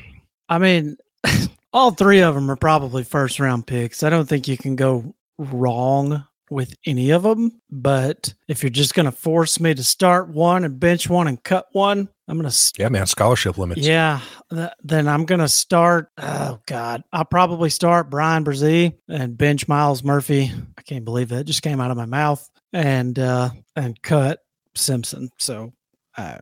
I 0.48 0.58
mean, 0.58 0.96
all 1.72 1.92
three 1.92 2.20
of 2.20 2.34
them 2.34 2.50
are 2.50 2.56
probably 2.56 3.04
first 3.04 3.38
round 3.38 3.66
picks. 3.66 4.02
I 4.02 4.10
don't 4.10 4.28
think 4.28 4.48
you 4.48 4.56
can 4.56 4.76
go 4.76 5.14
wrong 5.38 6.24
with 6.50 6.74
any 6.86 7.10
of 7.10 7.22
them. 7.22 7.60
But 7.70 8.34
if 8.48 8.62
you're 8.62 8.70
just 8.70 8.94
going 8.94 9.06
to 9.06 9.12
force 9.12 9.58
me 9.58 9.74
to 9.74 9.82
start 9.82 10.28
one 10.28 10.64
and 10.64 10.78
bench 10.78 11.08
one 11.08 11.28
and 11.28 11.42
cut 11.42 11.66
one, 11.72 12.08
I'm 12.28 12.38
going 12.38 12.48
to 12.50 12.72
Yeah, 12.78 12.88
man, 12.88 13.06
scholarship 13.06 13.58
limits. 13.58 13.80
yeah, 13.86 14.20
th- 14.50 14.70
then 14.82 15.08
I'm 15.08 15.24
gonna 15.24 15.48
start. 15.48 16.08
Oh 16.18 16.60
God, 16.66 17.02
I'll 17.12 17.24
probably 17.24 17.68
start 17.68 18.10
Bryan 18.10 18.44
Bresee 18.44 18.94
and 19.08 19.36
bench 19.36 19.66
Myles 19.68 20.04
Murphy. 20.04 20.52
I 20.78 20.82
can't 20.82 21.04
believe 21.04 21.30
that 21.30 21.44
just 21.44 21.62
came 21.62 21.80
out 21.80 21.90
of 21.90 21.96
my 21.96 22.06
mouth 22.06 22.48
and 22.72 23.18
uh 23.18 23.50
and 23.76 24.00
cut 24.02 24.38
Simpson. 24.74 25.30
So 25.38 25.72
I 26.16 26.38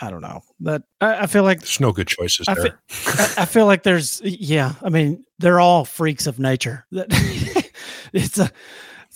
I 0.00 0.10
don't 0.10 0.20
know 0.22 0.40
that 0.60 0.82
I, 1.00 1.22
I 1.22 1.26
feel 1.26 1.42
like 1.42 1.60
There's 1.60 1.80
no 1.80 1.92
good 1.92 2.06
choices 2.08 2.46
I 2.48 2.54
there. 2.54 2.78
I, 2.90 3.34
I 3.38 3.44
feel 3.46 3.66
like 3.66 3.82
there's 3.82 4.20
yeah. 4.22 4.74
I 4.82 4.90
mean 4.90 5.24
they're 5.38 5.60
all 5.60 5.84
freaks 5.84 6.26
of 6.26 6.38
nature. 6.38 6.86
That 6.92 7.08
it's 8.12 8.38
a 8.38 8.50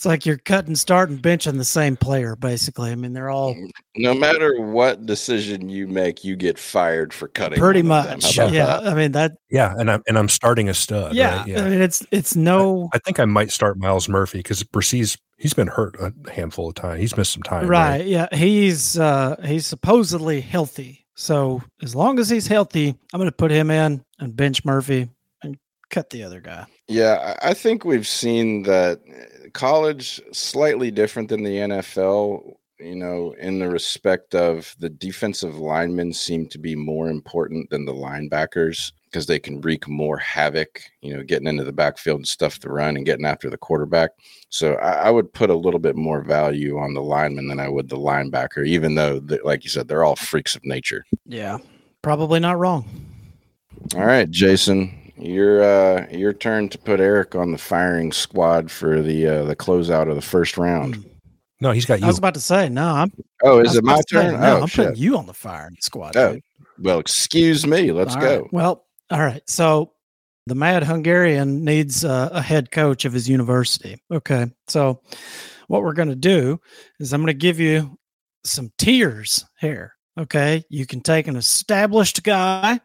it's 0.01 0.07
like 0.07 0.25
you're 0.25 0.39
cutting, 0.39 0.75
starting, 0.77 1.19
benching 1.19 1.59
the 1.59 1.65
same 1.65 1.95
player 1.95 2.35
basically. 2.35 2.91
I 2.91 2.95
mean 2.95 3.13
they're 3.13 3.29
all 3.29 3.55
no 3.99 4.15
matter 4.15 4.59
what 4.59 5.05
decision 5.05 5.69
you 5.69 5.87
make 5.87 6.25
you 6.25 6.37
get 6.37 6.59
fired 6.59 7.13
for 7.13 7.29
cutting 7.29 7.59
pretty 7.59 7.83
one 7.83 7.99
of 7.99 8.05
them. 8.07 8.15
much 8.15 8.35
yeah. 8.35 8.49
that? 8.49 8.89
I 8.89 8.95
mean 8.95 9.13
that 9.13 9.33
yeah, 9.51 9.75
and 9.77 9.91
I'm 9.91 10.03
and 10.09 10.17
I'm 10.17 10.31
starting 10.31 10.71
a 10.71 10.75
stud. 10.75 11.15
yeah, 11.15 11.41
right? 11.41 11.47
yeah. 11.47 11.61
I 11.61 11.69
mean 11.69 11.83
it's 11.83 12.03
it's 12.13 12.35
no 12.35 12.89
I 12.95 12.99
think 12.99 13.21
I 13.21 13.27
might 13.27 13.51
start 13.51 13.77
Myles 13.77 14.09
Murphy 14.09 14.39
because 14.39 14.63
Bresee's 14.63 15.19
he's 15.37 15.53
been 15.53 15.69
hurt 15.69 15.97
a 16.01 16.15
handful 16.33 16.71
of 16.71 16.77
times. 16.77 17.01
He's 17.01 17.15
missed 17.19 17.33
some 17.33 17.43
time. 17.43 17.67
right, 17.67 18.07
yeah 18.07 18.35
he's 18.35 18.99
uh 18.99 19.37
he's 19.45 19.67
supposedly 19.67 20.41
healthy 20.41 21.05
so 21.15 21.61
as 21.83 21.95
long 21.95 22.19
as 22.19 22.31
he's 22.31 22.47
healthy 22.47 22.97
i'm 23.13 23.21
gonna 23.21 23.31
put 23.31 23.51
him 23.51 23.71
in 23.71 24.03
and 24.19 24.35
bench 24.35 24.65
murphy 24.65 25.11
and 25.43 25.59
cut 25.91 26.09
the 26.09 26.23
other 26.23 26.41
guy 26.41 26.65
Yeah, 26.89 27.37
I 27.43 27.51
I 27.51 27.55
think 27.55 27.85
we've 27.85 28.09
seen 28.09 28.63
that 28.63 29.01
college 29.53 30.21
slightly 30.33 30.91
different 30.91 31.29
than 31.29 31.43
the 31.43 31.57
NFL 31.57 32.57
you 32.81 32.97
know, 32.97 33.35
in 33.39 33.59
the 33.59 33.69
respect 33.69 34.35
of 34.35 34.75
the 34.79 34.89
defensive 34.89 35.59
linemen 35.59 36.13
seem 36.13 36.47
to 36.49 36.59
be 36.59 36.75
more 36.75 37.09
important 37.11 37.69
than 37.71 37.85
the 37.85 37.93
linebackers 37.93 38.93
because 39.05 39.27
they 39.27 39.39
can 39.39 39.61
wreak 39.61 39.89
more 39.89 40.17
havoc, 40.17 40.81
you 41.03 41.15
know, 41.15 41.23
getting 41.23 41.49
into 41.49 41.65
the 41.65 41.73
backfield 41.73 42.19
and 42.19 42.29
stuff 42.29 42.61
the 42.61 42.71
run 42.71 42.97
and 42.97 43.07
getting 43.07 43.27
after 43.27 43.51
the 43.51 43.59
quarterback. 43.59 44.11
So 44.51 44.75
I, 44.75 44.93
I, 44.93 45.11
would 45.11 45.33
put 45.33 45.51
a 45.51 45.57
little 45.57 45.81
bit 45.81 45.97
more 45.97 46.23
value 46.23 46.79
on 46.79 46.95
the 46.95 47.03
lineman 47.03 47.49
than 47.49 47.59
I 47.59 47.69
would 47.69 47.89
the 47.89 47.97
linebacker, 47.97 48.67
even 48.67 48.95
though, 48.95 49.21
like 49.45 49.65
you 49.65 49.71
said, 49.71 49.89
they're 49.89 50.05
all 50.05 50.17
freaks 50.17 50.55
of 50.55 50.65
nature. 50.65 51.05
Yeah, 51.27 51.59
probably 52.03 52.39
not 52.39 52.59
wrong. 52.59 52.89
All 53.97 54.05
right, 54.05 54.31
Jason, 54.31 54.97
your 55.21 55.63
uh, 55.63 56.07
your 56.11 56.33
turn 56.33 56.69
to 56.71 56.79
put 56.79 57.01
Eric 57.01 57.35
on 57.35 57.53
the 57.53 57.59
firing 57.59 58.13
squad 58.13 58.71
for 58.71 59.03
the 59.03 59.27
uh, 59.27 59.45
the 59.45 59.57
closeout 59.57 60.09
of 60.09 60.17
the 60.17 60.23
first 60.23 60.57
round. 60.57 61.05
No, 61.61 61.73
he's 61.73 61.85
got 61.85 62.01
you. 62.01 62.07
I 62.07 62.09
was 62.09 62.19
about 62.19 62.35
to 62.35 62.41
say 62.41 62.69
no. 62.69 62.87
I'm. 62.87 63.13
Oh, 63.43 63.61
is 63.61 63.77
it 63.77 63.85
my 63.85 64.01
turn? 64.11 64.33
Say, 64.35 64.41
no, 64.41 64.59
oh, 64.59 64.63
I'm 64.63 64.67
shit. 64.67 64.87
putting 64.89 65.03
you 65.03 65.17
on 65.17 65.27
the 65.27 65.35
firing 65.35 65.77
squad. 65.81 66.17
Oh, 66.17 66.35
dude. 66.35 66.43
well, 66.79 66.99
excuse 66.99 67.67
me. 67.67 67.93
Let's 67.93 68.15
all 68.15 68.21
go. 68.21 68.41
Right. 68.41 68.53
Well, 68.53 68.87
all 69.11 69.21
right. 69.21 69.43
So 69.47 69.93
the 70.47 70.55
Mad 70.55 70.85
Hungarian 70.85 71.65
needs 71.65 72.05
uh, 72.05 72.31
a 72.33 72.41
head 72.41 72.71
coach 72.71 73.05
of 73.05 73.13
his 73.13 73.29
university. 73.29 74.03
Okay. 74.11 74.47
So 74.69 75.03
what 75.69 75.83
we're 75.83 75.93
going 75.93 76.09
to 76.09 76.17
do 76.17 76.61
is 76.99 77.13
I'm 77.13 77.21
going 77.21 77.29
to 77.29 77.35
give 77.35 77.61
you 77.61 77.99
some 78.45 78.73
tiers 78.79 79.45
here. 79.61 79.95
Okay. 80.19 80.65
You 80.69 80.87
can 80.87 81.03
take 81.03 81.29
an 81.29 81.37
established 81.37 82.23
guy 82.23 82.81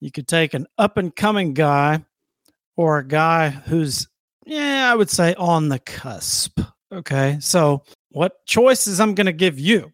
you 0.00 0.10
could 0.10 0.28
take 0.28 0.54
an 0.54 0.66
up 0.78 0.96
and 0.96 1.14
coming 1.14 1.54
guy 1.54 2.04
or 2.76 2.98
a 2.98 3.06
guy 3.06 3.50
who's, 3.50 4.08
yeah, 4.44 4.90
I 4.90 4.94
would 4.94 5.10
say 5.10 5.34
on 5.34 5.68
the 5.68 5.78
cusp. 5.78 6.60
Okay. 6.92 7.38
So, 7.40 7.82
what 8.10 8.44
choices 8.46 9.00
I'm 9.00 9.14
going 9.14 9.26
to 9.26 9.32
give 9.32 9.58
you? 9.58 9.92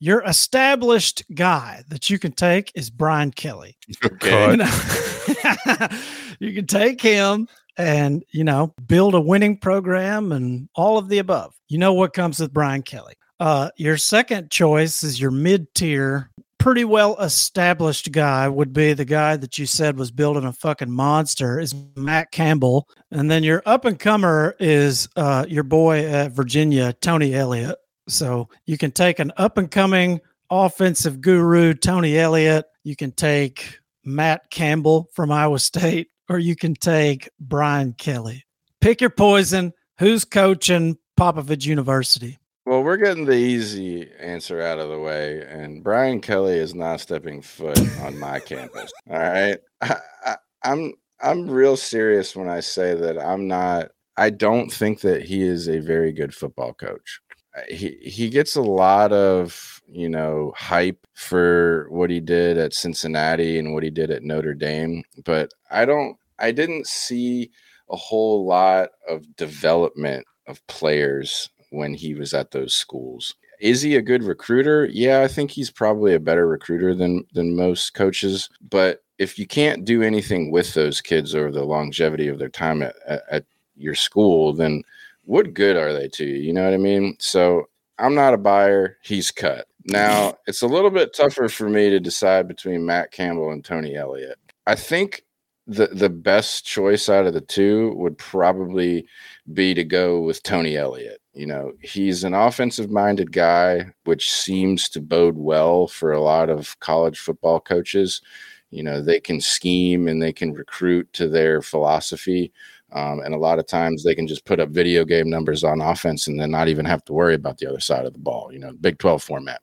Your 0.00 0.22
established 0.24 1.24
guy 1.34 1.82
that 1.88 2.10
you 2.10 2.18
can 2.18 2.32
take 2.32 2.70
is 2.74 2.90
Brian 2.90 3.30
Kelly. 3.30 3.76
Okay. 4.04 4.50
You, 4.50 4.56
know, 4.58 5.88
you 6.40 6.52
can 6.54 6.66
take 6.66 7.00
him 7.00 7.48
and, 7.76 8.24
you 8.32 8.44
know, 8.44 8.74
build 8.86 9.14
a 9.14 9.20
winning 9.20 9.56
program 9.56 10.32
and 10.32 10.68
all 10.74 10.98
of 10.98 11.08
the 11.08 11.18
above. 11.18 11.54
You 11.68 11.78
know 11.78 11.94
what 11.94 12.12
comes 12.12 12.38
with 12.38 12.52
Brian 12.52 12.82
Kelly. 12.82 13.14
Uh, 13.40 13.70
your 13.76 13.96
second 13.96 14.50
choice 14.50 15.02
is 15.02 15.20
your 15.20 15.30
mid 15.30 15.72
tier 15.74 16.30
pretty 16.64 16.82
well 16.82 17.14
established 17.18 18.10
guy 18.10 18.48
would 18.48 18.72
be 18.72 18.94
the 18.94 19.04
guy 19.04 19.36
that 19.36 19.58
you 19.58 19.66
said 19.66 19.98
was 19.98 20.10
building 20.10 20.46
a 20.46 20.52
fucking 20.54 20.90
monster 20.90 21.60
is 21.60 21.74
Matt 21.94 22.32
Campbell, 22.32 22.88
and 23.10 23.30
then 23.30 23.44
your 23.44 23.62
up 23.66 23.84
and 23.84 23.98
comer 23.98 24.56
is 24.58 25.06
uh, 25.14 25.44
your 25.46 25.62
boy 25.62 26.06
at 26.06 26.32
Virginia, 26.32 26.94
Tony 26.94 27.34
Elliott. 27.34 27.76
So 28.08 28.48
you 28.64 28.78
can 28.78 28.92
take 28.92 29.18
an 29.18 29.30
up 29.36 29.58
and 29.58 29.70
coming 29.70 30.22
offensive 30.48 31.20
guru, 31.20 31.74
Tony 31.74 32.16
Elliott. 32.16 32.64
You 32.82 32.96
can 32.96 33.12
take 33.12 33.80
Matt 34.02 34.50
Campbell 34.50 35.10
from 35.12 35.30
Iowa 35.30 35.58
State, 35.58 36.08
or 36.30 36.38
you 36.38 36.56
can 36.56 36.72
take 36.72 37.28
Brian 37.38 37.92
Kelly. 37.92 38.42
Pick 38.80 39.02
your 39.02 39.10
poison. 39.10 39.74
Who's 39.98 40.24
coaching 40.24 40.96
Popovich 41.20 41.66
University? 41.66 42.38
Well, 42.66 42.82
we're 42.82 42.96
getting 42.96 43.26
the 43.26 43.34
easy 43.34 44.10
answer 44.18 44.62
out 44.62 44.78
of 44.78 44.88
the 44.88 44.98
way, 44.98 45.42
and 45.42 45.84
Brian 45.84 46.20
Kelly 46.20 46.54
is 46.54 46.74
not 46.74 47.00
stepping 47.00 47.42
foot 47.42 47.78
on 48.00 48.18
my 48.18 48.40
campus. 48.40 48.90
All 49.10 49.18
right, 49.18 49.58
I, 49.82 49.96
I, 50.24 50.36
I'm 50.62 50.94
I'm 51.20 51.46
real 51.50 51.76
serious 51.76 52.34
when 52.34 52.48
I 52.48 52.60
say 52.60 52.94
that 52.94 53.18
I'm 53.18 53.46
not. 53.48 53.90
I 54.16 54.30
don't 54.30 54.72
think 54.72 55.00
that 55.02 55.22
he 55.24 55.42
is 55.42 55.68
a 55.68 55.80
very 55.80 56.12
good 56.12 56.34
football 56.34 56.72
coach. 56.72 57.20
Uh, 57.54 57.62
he 57.68 57.98
he 58.00 58.30
gets 58.30 58.56
a 58.56 58.62
lot 58.62 59.12
of 59.12 59.82
you 59.86 60.08
know 60.08 60.54
hype 60.56 61.06
for 61.12 61.86
what 61.90 62.08
he 62.08 62.20
did 62.20 62.56
at 62.56 62.72
Cincinnati 62.72 63.58
and 63.58 63.74
what 63.74 63.82
he 63.82 63.90
did 63.90 64.10
at 64.10 64.22
Notre 64.22 64.54
Dame, 64.54 65.02
but 65.26 65.52
I 65.70 65.84
don't. 65.84 66.16
I 66.38 66.50
didn't 66.50 66.86
see 66.86 67.50
a 67.90 67.96
whole 67.96 68.46
lot 68.46 68.88
of 69.06 69.36
development 69.36 70.26
of 70.46 70.66
players 70.66 71.50
when 71.74 71.94
he 71.94 72.14
was 72.14 72.34
at 72.34 72.50
those 72.50 72.74
schools. 72.74 73.34
Is 73.60 73.82
he 73.82 73.96
a 73.96 74.02
good 74.02 74.24
recruiter? 74.24 74.86
Yeah, 74.86 75.22
I 75.22 75.28
think 75.28 75.50
he's 75.50 75.70
probably 75.70 76.14
a 76.14 76.20
better 76.20 76.46
recruiter 76.46 76.94
than 76.94 77.24
than 77.32 77.56
most 77.56 77.94
coaches. 77.94 78.48
But 78.68 79.02
if 79.18 79.38
you 79.38 79.46
can't 79.46 79.84
do 79.84 80.02
anything 80.02 80.50
with 80.50 80.74
those 80.74 81.00
kids 81.00 81.34
over 81.34 81.50
the 81.50 81.64
longevity 81.64 82.28
of 82.28 82.38
their 82.38 82.48
time 82.48 82.82
at, 82.82 82.96
at, 83.06 83.22
at 83.30 83.44
your 83.76 83.94
school, 83.94 84.52
then 84.52 84.82
what 85.24 85.54
good 85.54 85.76
are 85.76 85.92
they 85.92 86.08
to 86.08 86.24
you? 86.24 86.36
You 86.36 86.52
know 86.52 86.64
what 86.64 86.74
I 86.74 86.78
mean? 86.78 87.16
So 87.20 87.68
I'm 87.98 88.14
not 88.14 88.34
a 88.34 88.38
buyer. 88.38 88.98
He's 89.02 89.30
cut. 89.30 89.66
Now 89.86 90.36
it's 90.46 90.62
a 90.62 90.66
little 90.66 90.90
bit 90.90 91.14
tougher 91.14 91.48
for 91.48 91.68
me 91.68 91.90
to 91.90 92.00
decide 92.00 92.48
between 92.48 92.84
Matt 92.84 93.12
Campbell 93.12 93.50
and 93.50 93.64
Tony 93.64 93.96
Elliott. 93.96 94.38
I 94.66 94.74
think 94.74 95.24
the 95.66 95.86
the 95.86 96.10
best 96.10 96.66
choice 96.66 97.08
out 97.08 97.26
of 97.26 97.34
the 97.34 97.40
two 97.40 97.94
would 97.96 98.18
probably 98.18 99.06
be 99.52 99.74
to 99.74 99.84
go 99.84 100.20
with 100.20 100.42
Tony 100.42 100.76
Elliott. 100.76 101.20
You 101.34 101.46
know, 101.46 101.72
he's 101.82 102.22
an 102.22 102.34
offensive 102.34 102.90
minded 102.90 103.32
guy, 103.32 103.86
which 104.04 104.30
seems 104.30 104.88
to 104.90 105.00
bode 105.00 105.36
well 105.36 105.88
for 105.88 106.12
a 106.12 106.22
lot 106.22 106.48
of 106.48 106.78
college 106.80 107.18
football 107.18 107.58
coaches. 107.58 108.22
You 108.70 108.82
know, 108.84 109.00
they 109.00 109.20
can 109.20 109.40
scheme 109.40 110.06
and 110.08 110.22
they 110.22 110.32
can 110.32 110.52
recruit 110.52 111.12
to 111.14 111.28
their 111.28 111.60
philosophy. 111.60 112.52
Um, 112.92 113.20
and 113.20 113.34
a 113.34 113.38
lot 113.38 113.58
of 113.58 113.66
times 113.66 114.04
they 114.04 114.14
can 114.14 114.28
just 114.28 114.44
put 114.44 114.60
up 114.60 114.68
video 114.70 115.04
game 115.04 115.28
numbers 115.28 115.64
on 115.64 115.80
offense 115.80 116.28
and 116.28 116.38
then 116.38 116.52
not 116.52 116.68
even 116.68 116.84
have 116.84 117.04
to 117.06 117.12
worry 117.12 117.34
about 117.34 117.58
the 117.58 117.68
other 117.68 117.80
side 117.80 118.06
of 118.06 118.12
the 118.12 118.18
ball, 118.20 118.52
you 118.52 118.60
know, 118.60 118.72
Big 118.80 118.98
12 118.98 119.22
format. 119.22 119.60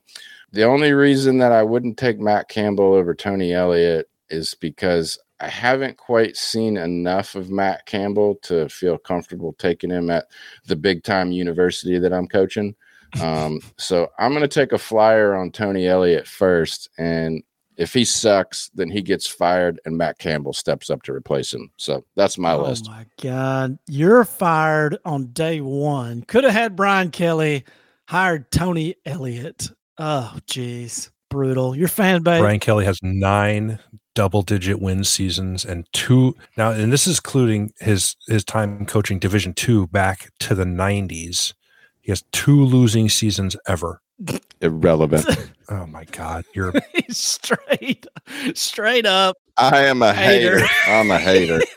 The 0.52 0.64
only 0.64 0.92
reason 0.92 1.38
that 1.38 1.52
I 1.52 1.62
wouldn't 1.62 1.96
take 1.96 2.20
Matt 2.20 2.48
Campbell 2.48 2.92
over 2.92 3.14
Tony 3.14 3.54
Elliott 3.54 4.10
is 4.28 4.54
because 4.54 5.18
I 5.42 5.48
haven't 5.48 5.96
quite 5.96 6.36
seen 6.36 6.76
enough 6.76 7.34
of 7.34 7.50
Matt 7.50 7.84
Campbell 7.86 8.36
to 8.42 8.68
feel 8.68 8.96
comfortable 8.96 9.54
taking 9.58 9.90
him 9.90 10.08
at 10.08 10.26
the 10.66 10.76
big 10.76 11.02
time 11.02 11.32
university 11.32 11.98
that 11.98 12.12
I'm 12.12 12.28
coaching. 12.28 12.76
Um, 13.20 13.60
so 13.76 14.08
I'm 14.20 14.30
going 14.30 14.42
to 14.42 14.48
take 14.48 14.72
a 14.72 14.78
flyer 14.78 15.34
on 15.34 15.50
Tony 15.50 15.88
Elliott 15.88 16.28
first. 16.28 16.90
And 16.96 17.42
if 17.76 17.92
he 17.92 18.04
sucks, 18.04 18.70
then 18.74 18.88
he 18.88 19.02
gets 19.02 19.26
fired 19.26 19.80
and 19.84 19.98
Matt 19.98 20.18
Campbell 20.18 20.52
steps 20.52 20.90
up 20.90 21.02
to 21.02 21.12
replace 21.12 21.52
him. 21.52 21.72
So 21.76 22.04
that's 22.14 22.38
my 22.38 22.52
oh 22.52 22.62
list. 22.62 22.86
Oh 22.88 22.92
my 22.92 23.06
God. 23.20 23.78
You're 23.88 24.24
fired 24.24 24.98
on 25.04 25.32
day 25.32 25.60
one. 25.60 26.22
Could 26.22 26.44
have 26.44 26.52
had 26.52 26.76
Brian 26.76 27.10
Kelly, 27.10 27.64
hired 28.06 28.48
Tony 28.52 28.94
Elliott. 29.04 29.72
Oh, 29.98 30.38
geez. 30.46 31.10
Brutal. 31.30 31.74
Your 31.74 31.88
fan 31.88 32.22
base. 32.22 32.40
Brian 32.40 32.60
Kelly 32.60 32.84
has 32.84 33.00
nine 33.02 33.80
double 34.14 34.42
digit 34.42 34.80
win 34.80 35.04
seasons 35.04 35.64
and 35.64 35.86
two 35.92 36.36
now 36.56 36.70
and 36.70 36.92
this 36.92 37.06
is 37.06 37.18
including 37.18 37.72
his 37.80 38.14
his 38.28 38.44
time 38.44 38.84
coaching 38.86 39.18
division 39.18 39.54
two 39.54 39.86
back 39.88 40.30
to 40.38 40.54
the 40.54 40.64
90s 40.64 41.54
he 42.02 42.10
has 42.10 42.24
two 42.32 42.64
losing 42.64 43.08
seasons 43.08 43.56
ever. 43.66 44.00
Irrelevant. 44.60 45.26
Oh 45.68 45.86
my 45.86 46.04
god 46.04 46.44
you're 46.54 46.74
straight 47.08 48.04
straight 48.52 49.06
up. 49.06 49.36
I 49.56 49.84
am 49.84 50.02
a 50.02 50.12
hater, 50.12 50.58
hater. 50.58 50.90
i'm 50.90 51.10
a 51.10 51.18
hater. 51.18 51.60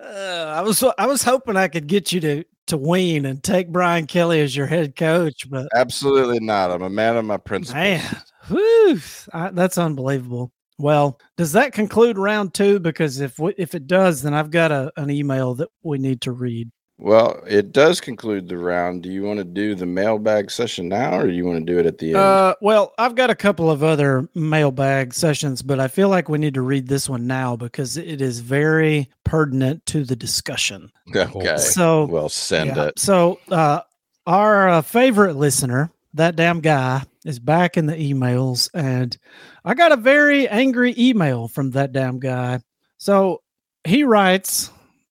Uh, 0.00 0.54
i 0.56 0.62
was 0.62 0.82
i 0.96 1.06
was 1.06 1.22
hoping 1.24 1.56
i 1.56 1.66
could 1.66 1.88
get 1.88 2.12
you 2.12 2.20
to 2.20 2.44
to 2.68 2.78
wean 2.78 3.26
and 3.26 3.42
take 3.42 3.68
brian 3.68 4.06
kelly 4.06 4.40
as 4.40 4.56
your 4.56 4.66
head 4.68 4.94
coach 4.96 5.50
but 5.50 5.68
absolutely 5.74 6.38
not. 6.40 6.70
I'm 6.70 6.82
a 6.82 6.88
man 6.88 7.16
of 7.16 7.24
my 7.24 7.36
principles. 7.36 7.74
Man 7.74 8.22
whew, 8.46 8.98
I, 9.34 9.50
that's 9.50 9.76
unbelievable 9.76 10.52
well, 10.78 11.20
does 11.36 11.52
that 11.52 11.72
conclude 11.72 12.16
round 12.16 12.54
two? 12.54 12.78
Because 12.78 13.20
if 13.20 13.38
we, 13.38 13.54
if 13.58 13.74
it 13.74 13.86
does, 13.86 14.22
then 14.22 14.34
I've 14.34 14.50
got 14.50 14.72
a, 14.72 14.92
an 14.96 15.10
email 15.10 15.54
that 15.56 15.68
we 15.82 15.98
need 15.98 16.20
to 16.22 16.32
read. 16.32 16.70
Well, 17.00 17.40
it 17.46 17.70
does 17.70 18.00
conclude 18.00 18.48
the 18.48 18.58
round. 18.58 19.02
Do 19.02 19.08
you 19.08 19.22
want 19.22 19.38
to 19.38 19.44
do 19.44 19.76
the 19.76 19.86
mailbag 19.86 20.50
session 20.50 20.88
now, 20.88 21.16
or 21.16 21.28
do 21.28 21.32
you 21.32 21.46
want 21.46 21.64
to 21.64 21.72
do 21.72 21.78
it 21.78 21.86
at 21.86 21.98
the 21.98 22.08
end? 22.08 22.16
Uh, 22.16 22.54
well, 22.60 22.92
I've 22.98 23.14
got 23.14 23.30
a 23.30 23.36
couple 23.36 23.70
of 23.70 23.84
other 23.84 24.28
mailbag 24.34 25.14
sessions, 25.14 25.62
but 25.62 25.78
I 25.78 25.86
feel 25.86 26.08
like 26.08 26.28
we 26.28 26.38
need 26.38 26.54
to 26.54 26.60
read 26.60 26.88
this 26.88 27.08
one 27.08 27.28
now 27.28 27.54
because 27.54 27.96
it 27.96 28.20
is 28.20 28.40
very 28.40 29.08
pertinent 29.22 29.86
to 29.86 30.02
the 30.02 30.16
discussion. 30.16 30.90
Okay. 31.14 31.56
So, 31.58 32.06
well, 32.06 32.28
send 32.28 32.74
yeah. 32.74 32.86
it. 32.86 32.98
So, 32.98 33.38
uh, 33.48 33.82
our 34.26 34.68
uh, 34.68 34.82
favorite 34.82 35.36
listener, 35.36 35.92
that 36.14 36.34
damn 36.34 36.60
guy, 36.60 37.04
is 37.28 37.38
back 37.38 37.76
in 37.76 37.86
the 37.86 37.94
emails, 37.94 38.70
and 38.74 39.16
I 39.64 39.74
got 39.74 39.92
a 39.92 39.96
very 39.96 40.48
angry 40.48 40.94
email 40.96 41.46
from 41.46 41.70
that 41.72 41.92
damn 41.92 42.18
guy. 42.18 42.60
So 42.96 43.42
he 43.84 44.02
writes, 44.02 44.70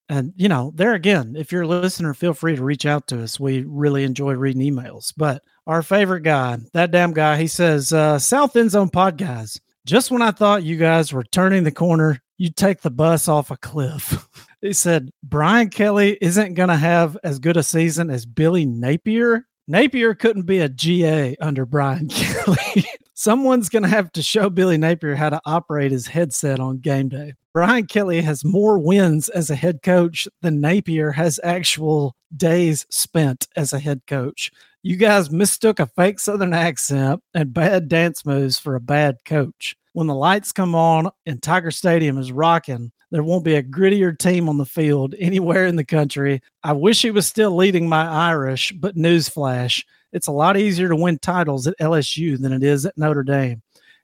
and 0.09 0.33
you 0.35 0.49
know, 0.49 0.71
there 0.75 0.93
again, 0.93 1.35
if 1.37 1.51
you're 1.51 1.63
a 1.63 1.67
listener, 1.67 2.13
feel 2.13 2.33
free 2.33 2.55
to 2.55 2.63
reach 2.63 2.85
out 2.85 3.07
to 3.07 3.21
us. 3.21 3.39
We 3.39 3.63
really 3.63 4.03
enjoy 4.03 4.33
reading 4.33 4.61
emails. 4.61 5.13
But 5.15 5.43
our 5.67 5.83
favorite 5.83 6.21
guy, 6.21 6.57
that 6.73 6.91
damn 6.91 7.13
guy, 7.13 7.37
he 7.37 7.47
says, 7.47 7.93
uh, 7.93 8.17
South 8.19 8.55
End 8.55 8.71
Zone 8.71 8.89
Pod 8.89 9.17
guys, 9.17 9.59
just 9.85 10.11
when 10.11 10.21
I 10.21 10.31
thought 10.31 10.63
you 10.63 10.77
guys 10.77 11.13
were 11.13 11.23
turning 11.23 11.63
the 11.63 11.71
corner, 11.71 12.21
you 12.37 12.49
take 12.49 12.81
the 12.81 12.91
bus 12.91 13.27
off 13.27 13.51
a 13.51 13.57
cliff. 13.57 14.27
he 14.61 14.73
said, 14.73 15.11
Brian 15.23 15.69
Kelly 15.69 16.17
isn't 16.21 16.55
going 16.55 16.69
to 16.69 16.75
have 16.75 17.17
as 17.23 17.39
good 17.39 17.57
a 17.57 17.63
season 17.63 18.09
as 18.09 18.25
Billy 18.25 18.65
Napier 18.65 19.46
Napier 19.67 20.15
couldn't 20.15 20.45
be 20.45 20.59
a 20.59 20.69
GA 20.69 21.35
under 21.41 21.65
Brian 21.65 22.07
Kelly. 22.09 22.85
Someone's 23.13 23.69
going 23.69 23.83
to 23.83 23.89
have 23.89 24.11
to 24.13 24.21
show 24.21 24.49
Billy 24.49 24.77
Napier 24.77 25.15
how 25.15 25.29
to 25.29 25.41
operate 25.45 25.91
his 25.91 26.07
headset 26.07 26.59
on 26.59 26.77
game 26.77 27.09
day. 27.09 27.33
Brian 27.53 27.87
Kelly 27.87 28.21
has 28.21 28.45
more 28.45 28.77
wins 28.77 29.29
as 29.29 29.49
a 29.49 29.55
head 29.55 29.81
coach 29.81 30.27
than 30.41 30.61
Napier 30.61 31.11
has 31.11 31.39
actual 31.43 32.15
days 32.35 32.85
spent 32.89 33.47
as 33.55 33.73
a 33.73 33.79
head 33.79 34.01
coach. 34.07 34.51
You 34.83 34.95
guys 34.95 35.31
mistook 35.31 35.79
a 35.79 35.87
fake 35.87 36.19
Southern 36.19 36.53
accent 36.53 37.21
and 37.33 37.53
bad 37.53 37.89
dance 37.89 38.25
moves 38.25 38.59
for 38.59 38.75
a 38.75 38.79
bad 38.79 39.17
coach. 39.25 39.75
When 39.93 40.07
the 40.07 40.15
lights 40.15 40.51
come 40.51 40.75
on 40.75 41.09
and 41.25 41.41
Tiger 41.41 41.71
Stadium 41.71 42.19
is 42.19 42.31
rocking, 42.31 42.91
there 43.11 43.23
won't 43.23 43.45
be 43.45 43.55
a 43.55 43.63
grittier 43.63 44.17
team 44.17 44.49
on 44.49 44.57
the 44.57 44.65
field 44.65 45.15
anywhere 45.19 45.65
in 45.65 45.75
the 45.75 45.85
country. 45.85 46.41
I 46.63 46.73
wish 46.73 47.01
he 47.01 47.11
was 47.11 47.25
still 47.27 47.55
leading 47.55 47.87
my 47.87 48.05
Irish, 48.05 48.71
but 48.73 48.95
newsflash, 48.95 49.83
it's 50.11 50.27
a 50.27 50.31
lot 50.31 50.57
easier 50.57 50.89
to 50.89 50.95
win 50.95 51.17
titles 51.19 51.67
at 51.67 51.77
LSU 51.79 52.39
than 52.39 52.51
it 52.53 52.63
is 52.63 52.85
at 52.85 52.97
Notre 52.97 53.23
Dame. 53.23 53.61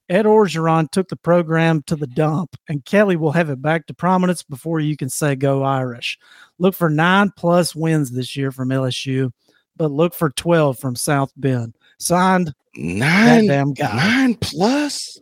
Ed 0.10 0.26
Orgeron 0.26 0.92
took 0.92 1.08
the 1.08 1.16
program 1.16 1.82
to 1.84 1.96
the 1.96 2.08
dump, 2.08 2.56
and 2.68 2.84
Kelly 2.84 3.16
will 3.16 3.32
have 3.32 3.50
it 3.50 3.62
back 3.62 3.88
to 3.88 3.94
prominence 3.94 4.44
before 4.44 4.80
you 4.82 4.98
can 4.98 5.10
say 5.10 5.34
go 5.36 5.64
Irish. 5.64 6.20
Look 6.60 6.76
for 6.76 6.90
nine 6.90 7.32
plus 7.38 7.74
wins 7.74 8.12
this 8.12 8.36
year 8.36 8.52
from 8.52 8.70
LSU, 8.70 9.32
but 9.78 9.92
look 9.92 10.14
for 10.14 10.30
12 10.30 10.78
from 10.78 10.96
South 10.96 11.32
Bend. 11.38 11.74
Signed, 12.00 12.54
Nine, 12.76 13.48
damn 13.48 13.74
guy. 13.74 13.96
nine 13.96 14.36
plus, 14.36 15.20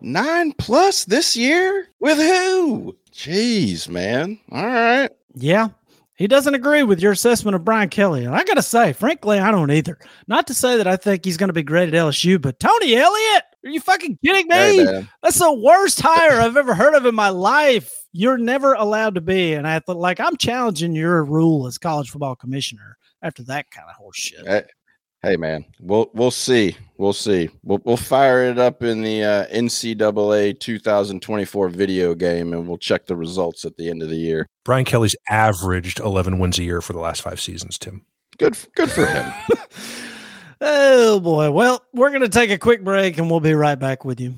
nine 0.00 0.52
plus 0.58 1.04
this 1.04 1.36
year 1.36 1.88
with 2.00 2.18
who? 2.18 2.96
Jeez, 3.14 3.88
man. 3.88 4.40
All 4.50 4.66
right. 4.66 5.10
Yeah, 5.34 5.68
he 6.16 6.26
doesn't 6.26 6.54
agree 6.54 6.82
with 6.82 7.00
your 7.00 7.12
assessment 7.12 7.54
of 7.54 7.64
Brian 7.64 7.88
Kelly. 7.88 8.24
And 8.24 8.34
I 8.34 8.44
got 8.44 8.54
to 8.54 8.62
say, 8.62 8.92
frankly, 8.92 9.38
I 9.38 9.50
don't 9.50 9.70
either. 9.70 9.98
Not 10.26 10.46
to 10.48 10.54
say 10.54 10.76
that 10.76 10.86
I 10.86 10.96
think 10.96 11.24
he's 11.24 11.36
going 11.36 11.48
to 11.48 11.54
be 11.54 11.62
great 11.62 11.88
at 11.88 11.94
LSU, 11.94 12.40
but 12.40 12.60
Tony 12.60 12.96
Elliott, 12.96 13.42
are 13.64 13.70
you 13.70 13.80
fucking 13.80 14.18
kidding 14.24 14.48
me? 14.48 14.54
Hey. 14.84 15.06
That's 15.22 15.38
the 15.38 15.52
worst 15.52 16.00
hire 16.00 16.40
I've 16.40 16.56
ever 16.56 16.74
heard 16.74 16.94
of 16.94 17.06
in 17.06 17.14
my 17.14 17.30
life. 17.30 17.92
You're 18.12 18.38
never 18.38 18.74
allowed 18.74 19.14
to 19.16 19.20
be. 19.20 19.54
And 19.54 19.66
I 19.66 19.80
thought, 19.80 19.96
like, 19.96 20.20
I'm 20.20 20.36
challenging 20.36 20.94
your 20.94 21.24
rule 21.24 21.66
as 21.66 21.78
college 21.78 22.10
football 22.10 22.36
commissioner 22.36 22.96
after 23.22 23.42
that 23.44 23.70
kind 23.70 23.88
of 23.88 23.96
horse 23.96 24.18
shit. 24.18 24.44
Hey, 25.24 25.30
hey, 25.30 25.36
man. 25.36 25.64
We'll 25.80 26.10
we'll 26.12 26.30
see. 26.30 26.76
We'll 26.98 27.14
see. 27.14 27.48
We'll 27.62 27.80
we'll 27.84 27.96
fire 27.96 28.44
it 28.44 28.58
up 28.58 28.82
in 28.82 29.00
the 29.00 29.22
uh, 29.22 29.46
NCAA 29.46 30.60
2024 30.60 31.68
video 31.70 32.14
game, 32.14 32.52
and 32.52 32.68
we'll 32.68 32.76
check 32.76 33.06
the 33.06 33.16
results 33.16 33.64
at 33.64 33.76
the 33.78 33.88
end 33.88 34.02
of 34.02 34.10
the 34.10 34.16
year. 34.16 34.46
Brian 34.64 34.84
Kelly's 34.84 35.16
averaged 35.30 35.98
11 35.98 36.38
wins 36.38 36.58
a 36.58 36.64
year 36.64 36.82
for 36.82 36.92
the 36.92 36.98
last 36.98 37.22
five 37.22 37.40
seasons, 37.40 37.78
Tim. 37.78 38.04
Good 38.36 38.58
good 38.74 38.90
for 38.90 39.06
him. 39.06 39.32
Oh, 40.66 41.20
boy. 41.20 41.50
Well, 41.50 41.84
we're 41.92 42.08
going 42.08 42.22
to 42.22 42.28
take 42.28 42.50
a 42.50 42.56
quick 42.56 42.82
break 42.82 43.18
and 43.18 43.30
we'll 43.30 43.40
be 43.40 43.52
right 43.52 43.74
back 43.78 44.04
with 44.04 44.18
you. 44.18 44.34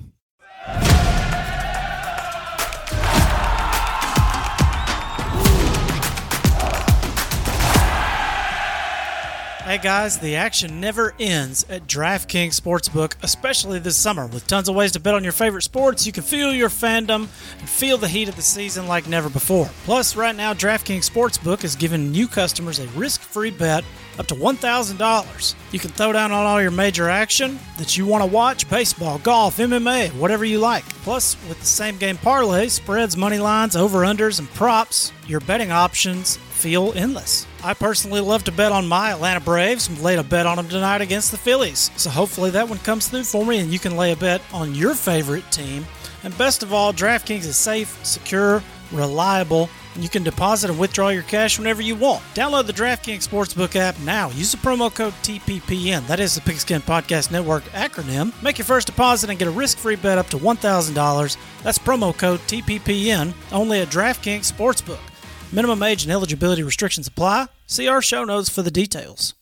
Hey 9.66 9.78
guys, 9.78 10.16
the 10.20 10.36
action 10.36 10.80
never 10.80 11.12
ends 11.18 11.66
at 11.68 11.88
DraftKings 11.88 12.54
Sportsbook, 12.54 13.14
especially 13.24 13.80
this 13.80 13.96
summer. 13.96 14.28
With 14.28 14.46
tons 14.46 14.68
of 14.68 14.76
ways 14.76 14.92
to 14.92 15.00
bet 15.00 15.16
on 15.16 15.24
your 15.24 15.32
favorite 15.32 15.62
sports, 15.62 16.06
you 16.06 16.12
can 16.12 16.22
feel 16.22 16.54
your 16.54 16.68
fandom 16.68 17.26
and 17.58 17.68
feel 17.68 17.98
the 17.98 18.06
heat 18.06 18.28
of 18.28 18.36
the 18.36 18.42
season 18.42 18.86
like 18.86 19.08
never 19.08 19.28
before. 19.28 19.68
Plus, 19.84 20.14
right 20.14 20.36
now, 20.36 20.54
DraftKings 20.54 21.10
Sportsbook 21.10 21.64
is 21.64 21.74
giving 21.74 22.12
new 22.12 22.28
customers 22.28 22.78
a 22.78 22.86
risk 22.90 23.20
free 23.22 23.50
bet 23.50 23.82
up 24.20 24.26
to 24.26 24.36
$1,000. 24.36 25.54
You 25.72 25.80
can 25.80 25.90
throw 25.90 26.12
down 26.12 26.30
on 26.30 26.46
all 26.46 26.62
your 26.62 26.70
major 26.70 27.08
action 27.08 27.58
that 27.78 27.96
you 27.96 28.06
want 28.06 28.22
to 28.22 28.30
watch 28.30 28.70
baseball, 28.70 29.18
golf, 29.18 29.56
MMA, 29.56 30.10
whatever 30.10 30.44
you 30.44 30.60
like. 30.60 30.88
Plus, 31.02 31.36
with 31.48 31.58
the 31.58 31.66
same 31.66 31.96
game 31.96 32.18
parlay, 32.18 32.68
spreads, 32.68 33.16
money 33.16 33.38
lines, 33.38 33.74
over 33.74 34.02
unders, 34.02 34.38
and 34.38 34.48
props, 34.50 35.10
your 35.26 35.40
betting 35.40 35.72
options 35.72 36.38
feel 36.56 36.92
endless. 36.96 37.46
I 37.62 37.74
personally 37.74 38.20
love 38.20 38.44
to 38.44 38.52
bet 38.52 38.72
on 38.72 38.88
my 38.88 39.12
Atlanta 39.12 39.40
Braves 39.40 39.88
and 39.88 40.00
laid 40.00 40.18
a 40.18 40.24
bet 40.24 40.46
on 40.46 40.56
them 40.56 40.68
tonight 40.68 41.02
against 41.02 41.30
the 41.30 41.38
Phillies. 41.38 41.90
So 41.96 42.10
hopefully 42.10 42.50
that 42.50 42.68
one 42.68 42.78
comes 42.78 43.08
through 43.08 43.24
for 43.24 43.44
me 43.44 43.58
and 43.58 43.72
you 43.72 43.78
can 43.78 43.96
lay 43.96 44.12
a 44.12 44.16
bet 44.16 44.40
on 44.52 44.74
your 44.74 44.94
favorite 44.94 45.50
team. 45.52 45.86
And 46.24 46.36
best 46.38 46.62
of 46.62 46.72
all, 46.72 46.92
DraftKings 46.92 47.44
is 47.44 47.56
safe, 47.56 48.04
secure, 48.04 48.62
reliable, 48.90 49.68
and 49.94 50.02
you 50.02 50.08
can 50.10 50.22
deposit 50.22 50.70
and 50.70 50.78
withdraw 50.78 51.08
your 51.08 51.22
cash 51.22 51.58
whenever 51.58 51.82
you 51.82 51.94
want. 51.94 52.22
Download 52.34 52.66
the 52.66 52.72
DraftKings 52.72 53.26
Sportsbook 53.26 53.76
app 53.76 53.98
now. 54.00 54.30
Use 54.30 54.52
the 54.52 54.58
promo 54.58 54.94
code 54.94 55.14
TPPN. 55.22 56.06
That 56.06 56.20
is 56.20 56.34
the 56.34 56.40
Pigskin 56.40 56.82
Podcast 56.82 57.30
Network 57.30 57.64
acronym. 57.64 58.30
Make 58.42 58.58
your 58.58 58.64
first 58.64 58.86
deposit 58.86 59.30
and 59.30 59.38
get 59.38 59.48
a 59.48 59.52
risk-free 59.52 59.96
bet 59.96 60.18
up 60.18 60.28
to 60.30 60.38
$1,000. 60.38 61.36
That's 61.62 61.78
promo 61.78 62.16
code 62.16 62.40
TPPN 62.40 63.32
only 63.52 63.80
at 63.80 63.88
DraftKings 63.88 64.52
Sportsbook. 64.52 65.15
Minimum 65.52 65.82
age 65.84 66.02
and 66.02 66.12
eligibility 66.12 66.62
restrictions 66.62 67.06
apply. 67.08 67.46
See 67.66 67.88
our 67.88 68.02
show 68.02 68.24
notes 68.24 68.50
for 68.50 68.62
the 68.62 68.70
details. 68.70 69.34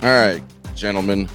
All 0.00 0.14
right, 0.14 0.42
gentlemen, 0.74 1.28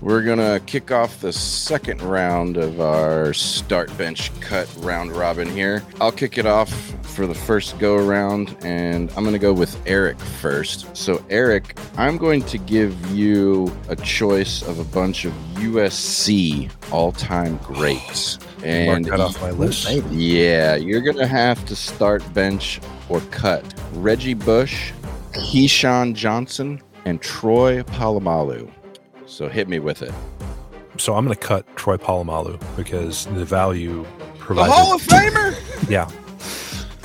we're 0.00 0.22
gonna 0.22 0.60
kick 0.60 0.90
off 0.90 1.20
the 1.20 1.32
second 1.32 2.02
round 2.02 2.56
of 2.56 2.80
our 2.80 3.32
start 3.32 3.96
bench 3.96 4.30
cut 4.40 4.68
round 4.78 5.12
robin 5.12 5.48
here. 5.48 5.82
I'll 6.00 6.12
kick 6.12 6.38
it 6.38 6.46
off 6.46 6.70
for 7.02 7.26
the 7.26 7.34
first 7.34 7.78
go 7.78 7.96
around, 7.96 8.56
and 8.60 9.10
I'm 9.16 9.24
gonna 9.24 9.38
go 9.38 9.52
with 9.52 9.80
Eric 9.86 10.18
first. 10.18 10.94
So, 10.94 11.24
Eric, 11.30 11.78
I'm 11.96 12.18
going 12.18 12.42
to 12.42 12.58
give 12.58 12.94
you 13.10 13.74
a 13.88 13.96
choice 13.96 14.62
of 14.62 14.78
a 14.78 14.84
bunch 14.84 15.24
of 15.24 15.32
USC 15.54 16.70
all-time 16.92 17.56
greats, 17.58 18.38
Mark 18.38 18.64
and 18.64 19.04
that 19.06 19.20
off 19.20 19.40
my 19.40 19.50
list. 19.50 19.88
yeah, 20.10 20.76
you're 20.76 21.00
gonna 21.00 21.26
have 21.26 21.64
to 21.66 21.74
start 21.74 22.22
bench 22.34 22.80
or 23.08 23.20
cut 23.30 23.64
Reggie 23.94 24.34
Bush, 24.34 24.92
Keyshawn 25.32 26.14
Johnson, 26.14 26.82
and 27.06 27.22
Troy 27.22 27.82
Polamalu. 27.82 28.70
So 29.36 29.50
hit 29.50 29.68
me 29.68 29.80
with 29.80 30.00
it. 30.00 30.14
So 30.96 31.14
I'm 31.14 31.26
going 31.26 31.36
to 31.36 31.46
cut 31.46 31.66
Troy 31.76 31.98
Polamalu 31.98 32.58
because 32.74 33.26
the 33.26 33.44
value 33.44 34.06
The. 34.48 34.64
Hall 34.64 34.94
of 34.94 35.02
Famer. 35.02 35.54
Yeah, 35.90 36.10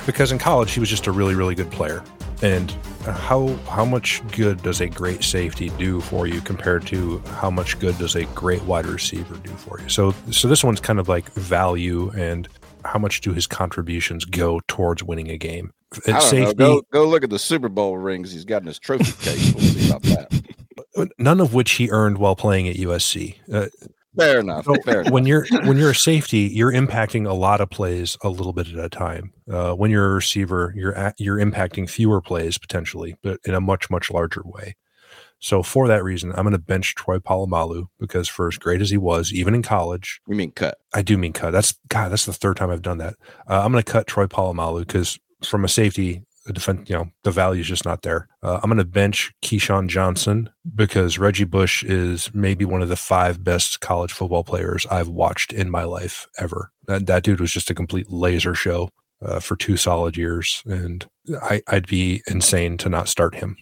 because 0.06 0.32
in 0.32 0.38
college 0.38 0.72
he 0.72 0.80
was 0.80 0.88
just 0.88 1.06
a 1.06 1.12
really, 1.12 1.34
really 1.34 1.54
good 1.54 1.70
player. 1.70 2.02
And 2.40 2.70
how 3.02 3.48
how 3.68 3.84
much 3.84 4.22
good 4.32 4.62
does 4.62 4.80
a 4.80 4.88
great 4.88 5.22
safety 5.22 5.68
do 5.76 6.00
for 6.00 6.26
you 6.26 6.40
compared 6.40 6.86
to 6.86 7.18
how 7.36 7.50
much 7.50 7.78
good 7.78 7.98
does 7.98 8.16
a 8.16 8.24
great 8.34 8.62
wide 8.62 8.86
receiver 8.86 9.36
do 9.36 9.50
for 9.50 9.78
you? 9.82 9.90
So 9.90 10.14
so 10.30 10.48
this 10.48 10.64
one's 10.64 10.80
kind 10.80 10.98
of 10.98 11.10
like 11.10 11.30
value 11.34 12.10
and 12.16 12.48
how 12.86 12.98
much 12.98 13.20
do 13.20 13.34
his 13.34 13.46
contributions 13.46 14.24
go 14.24 14.62
towards 14.68 15.04
winning 15.04 15.28
a 15.28 15.36
game? 15.36 15.70
I 16.06 16.12
don't 16.12 16.22
safety, 16.22 16.54
know. 16.54 16.80
Go 16.80 16.86
go 16.92 17.08
look 17.08 17.24
at 17.24 17.28
the 17.28 17.38
Super 17.38 17.68
Bowl 17.68 17.98
rings 17.98 18.32
he's 18.32 18.46
got 18.46 18.62
in 18.62 18.68
his 18.68 18.78
trophy 18.78 19.12
case. 19.22 19.52
We'll 19.52 19.64
see 19.64 19.90
about 19.90 20.02
that. 20.04 20.42
none 21.18 21.40
of 21.40 21.54
which 21.54 21.72
he 21.72 21.90
earned 21.90 22.18
while 22.18 22.36
playing 22.36 22.68
at 22.68 22.76
USC. 22.76 23.36
Uh, 23.52 23.66
Fair 24.18 24.40
enough. 24.40 24.66
So 24.66 24.74
Fair 24.84 25.00
enough. 25.00 25.12
when 25.12 25.24
you're 25.26 25.46
when 25.64 25.78
you're 25.78 25.90
a 25.92 25.94
safety, 25.94 26.50
you're 26.52 26.72
impacting 26.72 27.26
a 27.26 27.32
lot 27.32 27.62
of 27.62 27.70
plays 27.70 28.18
a 28.22 28.28
little 28.28 28.52
bit 28.52 28.68
at 28.68 28.78
a 28.78 28.88
time. 28.90 29.32
Uh, 29.50 29.72
when 29.72 29.90
you're 29.90 30.10
a 30.10 30.14
receiver, 30.14 30.72
you're 30.76 30.94
at, 30.94 31.14
you're 31.18 31.38
impacting 31.38 31.88
fewer 31.88 32.20
plays 32.20 32.58
potentially, 32.58 33.16
but 33.22 33.40
in 33.44 33.54
a 33.54 33.60
much 33.60 33.88
much 33.88 34.10
larger 34.10 34.42
way. 34.44 34.76
So 35.38 35.62
for 35.62 35.88
that 35.88 36.04
reason, 36.04 36.30
I'm 36.36 36.44
going 36.44 36.52
to 36.52 36.58
bench 36.58 36.94
Troy 36.94 37.18
Polamalu 37.18 37.86
because 37.98 38.28
for 38.28 38.46
as 38.46 38.58
great 38.58 38.80
as 38.80 38.90
he 38.90 38.96
was, 38.98 39.32
even 39.32 39.54
in 39.56 39.62
college, 39.62 40.20
You 40.28 40.36
mean 40.36 40.52
cut? 40.52 40.78
I 40.94 41.02
do 41.02 41.16
mean 41.18 41.32
cut. 41.32 41.50
That's 41.52 41.74
God. 41.88 42.10
That's 42.12 42.26
the 42.26 42.32
third 42.32 42.58
time 42.58 42.70
I've 42.70 42.82
done 42.82 42.98
that. 42.98 43.14
Uh, 43.48 43.62
I'm 43.64 43.72
going 43.72 43.82
to 43.82 43.90
cut 43.92 44.06
Troy 44.06 44.26
Polamalu 44.26 44.80
because 44.86 45.18
from 45.42 45.64
a 45.64 45.68
safety, 45.68 46.22
the 46.44 46.52
defense, 46.52 46.88
you 46.88 46.96
know, 46.96 47.10
the 47.22 47.30
value 47.30 47.60
is 47.60 47.68
just 47.68 47.84
not 47.84 48.02
there. 48.02 48.28
Uh, 48.42 48.58
I'm 48.62 48.68
going 48.68 48.78
to 48.78 48.84
bench 48.84 49.32
Keyshawn 49.42 49.88
Johnson 49.88 50.50
because 50.74 51.18
Reggie 51.18 51.44
Bush 51.44 51.84
is 51.84 52.30
maybe 52.34 52.64
one 52.64 52.82
of 52.82 52.88
the 52.88 52.96
five 52.96 53.44
best 53.44 53.80
college 53.80 54.12
football 54.12 54.44
players 54.44 54.86
I've 54.90 55.08
watched 55.08 55.52
in 55.52 55.70
my 55.70 55.84
life 55.84 56.26
ever. 56.38 56.70
That 56.86 57.06
that 57.06 57.22
dude 57.22 57.40
was 57.40 57.52
just 57.52 57.70
a 57.70 57.74
complete 57.74 58.10
laser 58.10 58.54
show 58.54 58.90
uh, 59.24 59.40
for 59.40 59.56
two 59.56 59.76
solid 59.76 60.16
years, 60.16 60.62
and 60.66 61.06
I, 61.42 61.62
I'd 61.68 61.86
be 61.86 62.22
insane 62.26 62.76
to 62.78 62.88
not 62.88 63.08
start 63.08 63.34
him. 63.34 63.56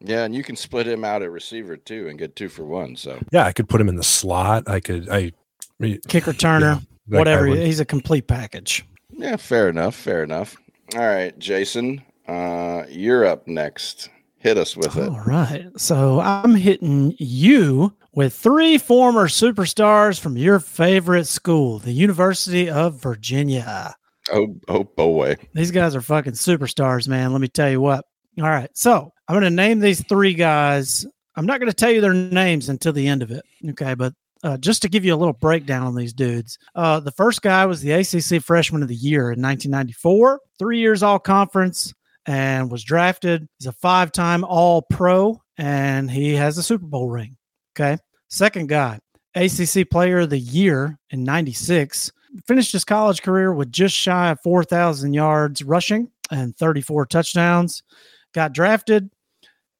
Yeah, 0.00 0.24
and 0.24 0.34
you 0.34 0.44
can 0.44 0.54
split 0.54 0.86
him 0.86 1.04
out 1.04 1.22
at 1.22 1.30
receiver 1.30 1.76
too 1.76 2.08
and 2.08 2.18
get 2.18 2.36
two 2.36 2.48
for 2.48 2.64
one. 2.64 2.94
So 2.94 3.18
Yeah, 3.32 3.46
I 3.46 3.52
could 3.52 3.68
put 3.68 3.80
him 3.80 3.88
in 3.88 3.96
the 3.96 4.04
slot. 4.04 4.68
I 4.68 4.80
could. 4.80 5.08
I 5.08 5.32
Kick 5.80 6.24
returner, 6.24 6.84
yeah, 7.06 7.18
whatever. 7.18 7.46
He's 7.46 7.80
a 7.80 7.84
complete 7.84 8.26
package. 8.26 8.84
Yeah, 9.10 9.36
fair 9.36 9.68
enough. 9.68 9.94
Fair 9.94 10.22
enough. 10.24 10.56
All 10.94 11.06
right, 11.06 11.38
Jason, 11.38 12.02
uh, 12.26 12.84
you're 12.88 13.26
up 13.26 13.46
next. 13.46 14.08
Hit 14.38 14.56
us 14.56 14.76
with 14.76 14.96
it. 14.96 15.08
All 15.08 15.20
right. 15.26 15.66
So 15.76 16.20
I'm 16.20 16.54
hitting 16.54 17.14
you 17.18 17.92
with 18.14 18.32
three 18.32 18.78
former 18.78 19.28
superstars 19.28 20.18
from 20.18 20.36
your 20.36 20.60
favorite 20.60 21.26
school, 21.26 21.78
the 21.78 21.92
University 21.92 22.70
of 22.70 22.94
Virginia. 23.02 23.94
Oh, 24.32 24.56
oh 24.68 24.84
boy. 24.84 25.36
These 25.54 25.72
guys 25.72 25.96
are 25.96 26.00
fucking 26.00 26.34
superstars, 26.34 27.08
man. 27.08 27.32
Let 27.32 27.40
me 27.40 27.48
tell 27.48 27.68
you 27.68 27.80
what. 27.80 28.04
All 28.38 28.48
right. 28.48 28.70
So 28.74 29.12
I'm 29.26 29.34
going 29.34 29.42
to 29.42 29.50
name 29.50 29.80
these 29.80 30.06
three 30.06 30.34
guys. 30.34 31.04
I'm 31.36 31.46
not 31.46 31.60
going 31.60 31.70
to 31.70 31.76
tell 31.76 31.90
you 31.90 32.00
their 32.00 32.14
names 32.14 32.68
until 32.68 32.92
the 32.92 33.08
end 33.08 33.22
of 33.22 33.30
it. 33.30 33.44
Okay. 33.70 33.94
But 33.94 34.14
uh, 34.42 34.56
just 34.58 34.82
to 34.82 34.88
give 34.88 35.04
you 35.04 35.14
a 35.14 35.16
little 35.16 35.32
breakdown 35.32 35.86
on 35.86 35.94
these 35.94 36.12
dudes, 36.12 36.58
uh, 36.74 37.00
the 37.00 37.12
first 37.12 37.42
guy 37.42 37.66
was 37.66 37.80
the 37.80 37.92
ACC 37.92 38.42
Freshman 38.42 38.82
of 38.82 38.88
the 38.88 38.94
Year 38.94 39.32
in 39.32 39.42
1994, 39.42 40.40
three 40.58 40.78
years 40.78 41.02
all 41.02 41.18
conference, 41.18 41.94
and 42.26 42.70
was 42.70 42.84
drafted. 42.84 43.48
He's 43.58 43.66
a 43.66 43.72
five 43.72 44.12
time 44.12 44.44
All 44.44 44.82
Pro, 44.82 45.40
and 45.56 46.10
he 46.10 46.34
has 46.34 46.58
a 46.58 46.62
Super 46.62 46.86
Bowl 46.86 47.08
ring. 47.08 47.36
Okay. 47.74 47.98
Second 48.28 48.68
guy, 48.68 48.98
ACC 49.34 49.88
Player 49.90 50.20
of 50.20 50.30
the 50.30 50.38
Year 50.38 50.98
in 51.10 51.24
96, 51.24 52.12
finished 52.46 52.72
his 52.72 52.84
college 52.84 53.22
career 53.22 53.52
with 53.52 53.72
just 53.72 53.94
shy 53.94 54.30
of 54.30 54.40
4,000 54.42 55.14
yards 55.14 55.62
rushing 55.62 56.10
and 56.30 56.56
34 56.56 57.06
touchdowns. 57.06 57.82
Got 58.34 58.52
drafted. 58.52 59.10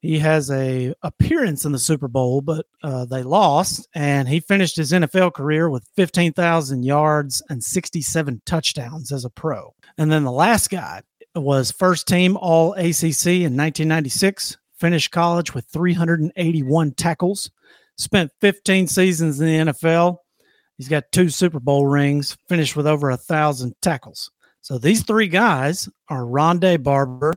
He 0.01 0.19
has 0.21 0.51
a 0.51 0.95
appearance 1.03 1.65
in 1.65 1.73
the 1.73 1.79
Super 1.79 2.09
Bowl, 2.09 2.41
but 2.41 2.67
uh, 2.83 3.05
they 3.05 3.23
lost, 3.23 3.89
and 3.95 4.29
he 4.29 4.41
finished 4.41 4.77
his 4.77 4.93
NFL 4.93 5.35
career 5.35 5.69
with 5.69 5.89
15,000 5.97 6.85
yards 6.85 7.43
and 7.49 7.63
67 7.63 8.43
touchdowns 8.47 9.11
as 9.11 9.25
a 9.25 9.31
pro. 9.31 9.75
And 9.97 10.11
then 10.13 10.25
the 10.25 10.33
last 10.33 10.71
guy 10.71 11.03
was 11.35 11.73
first 11.73 12.07
team 12.07 12.37
All 12.37 12.75
ACC 12.75 13.27
in 13.27 13.57
1996. 13.57 14.57
Finished 14.79 15.11
college 15.11 15.55
with 15.55 15.67
381 15.73 16.93
tackles. 16.93 17.51
Spent 17.97 18.31
15 18.41 18.87
seasons 18.87 19.41
in 19.41 19.47
the 19.47 19.73
NFL 19.73 20.19
He's 20.79 20.89
got 20.89 21.11
two 21.11 21.29
Super 21.29 21.59
Bowl 21.59 21.87
rings, 21.87 22.39
finished 22.49 22.77
with 22.77 22.87
over 22.87 23.11
a 23.11 23.17
thousand 23.17 23.75
tackles. 23.83 24.31
So 24.63 24.79
these 24.79 25.03
three 25.03 25.27
guys 25.27 25.89
are 26.09 26.23
Rondé 26.23 26.81
Barber, 26.81 27.35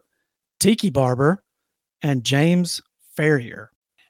Tiki 0.59 0.91
Barber, 0.91 1.43
and 2.02 2.24
James 2.24 2.82
Farrior. 3.18 3.68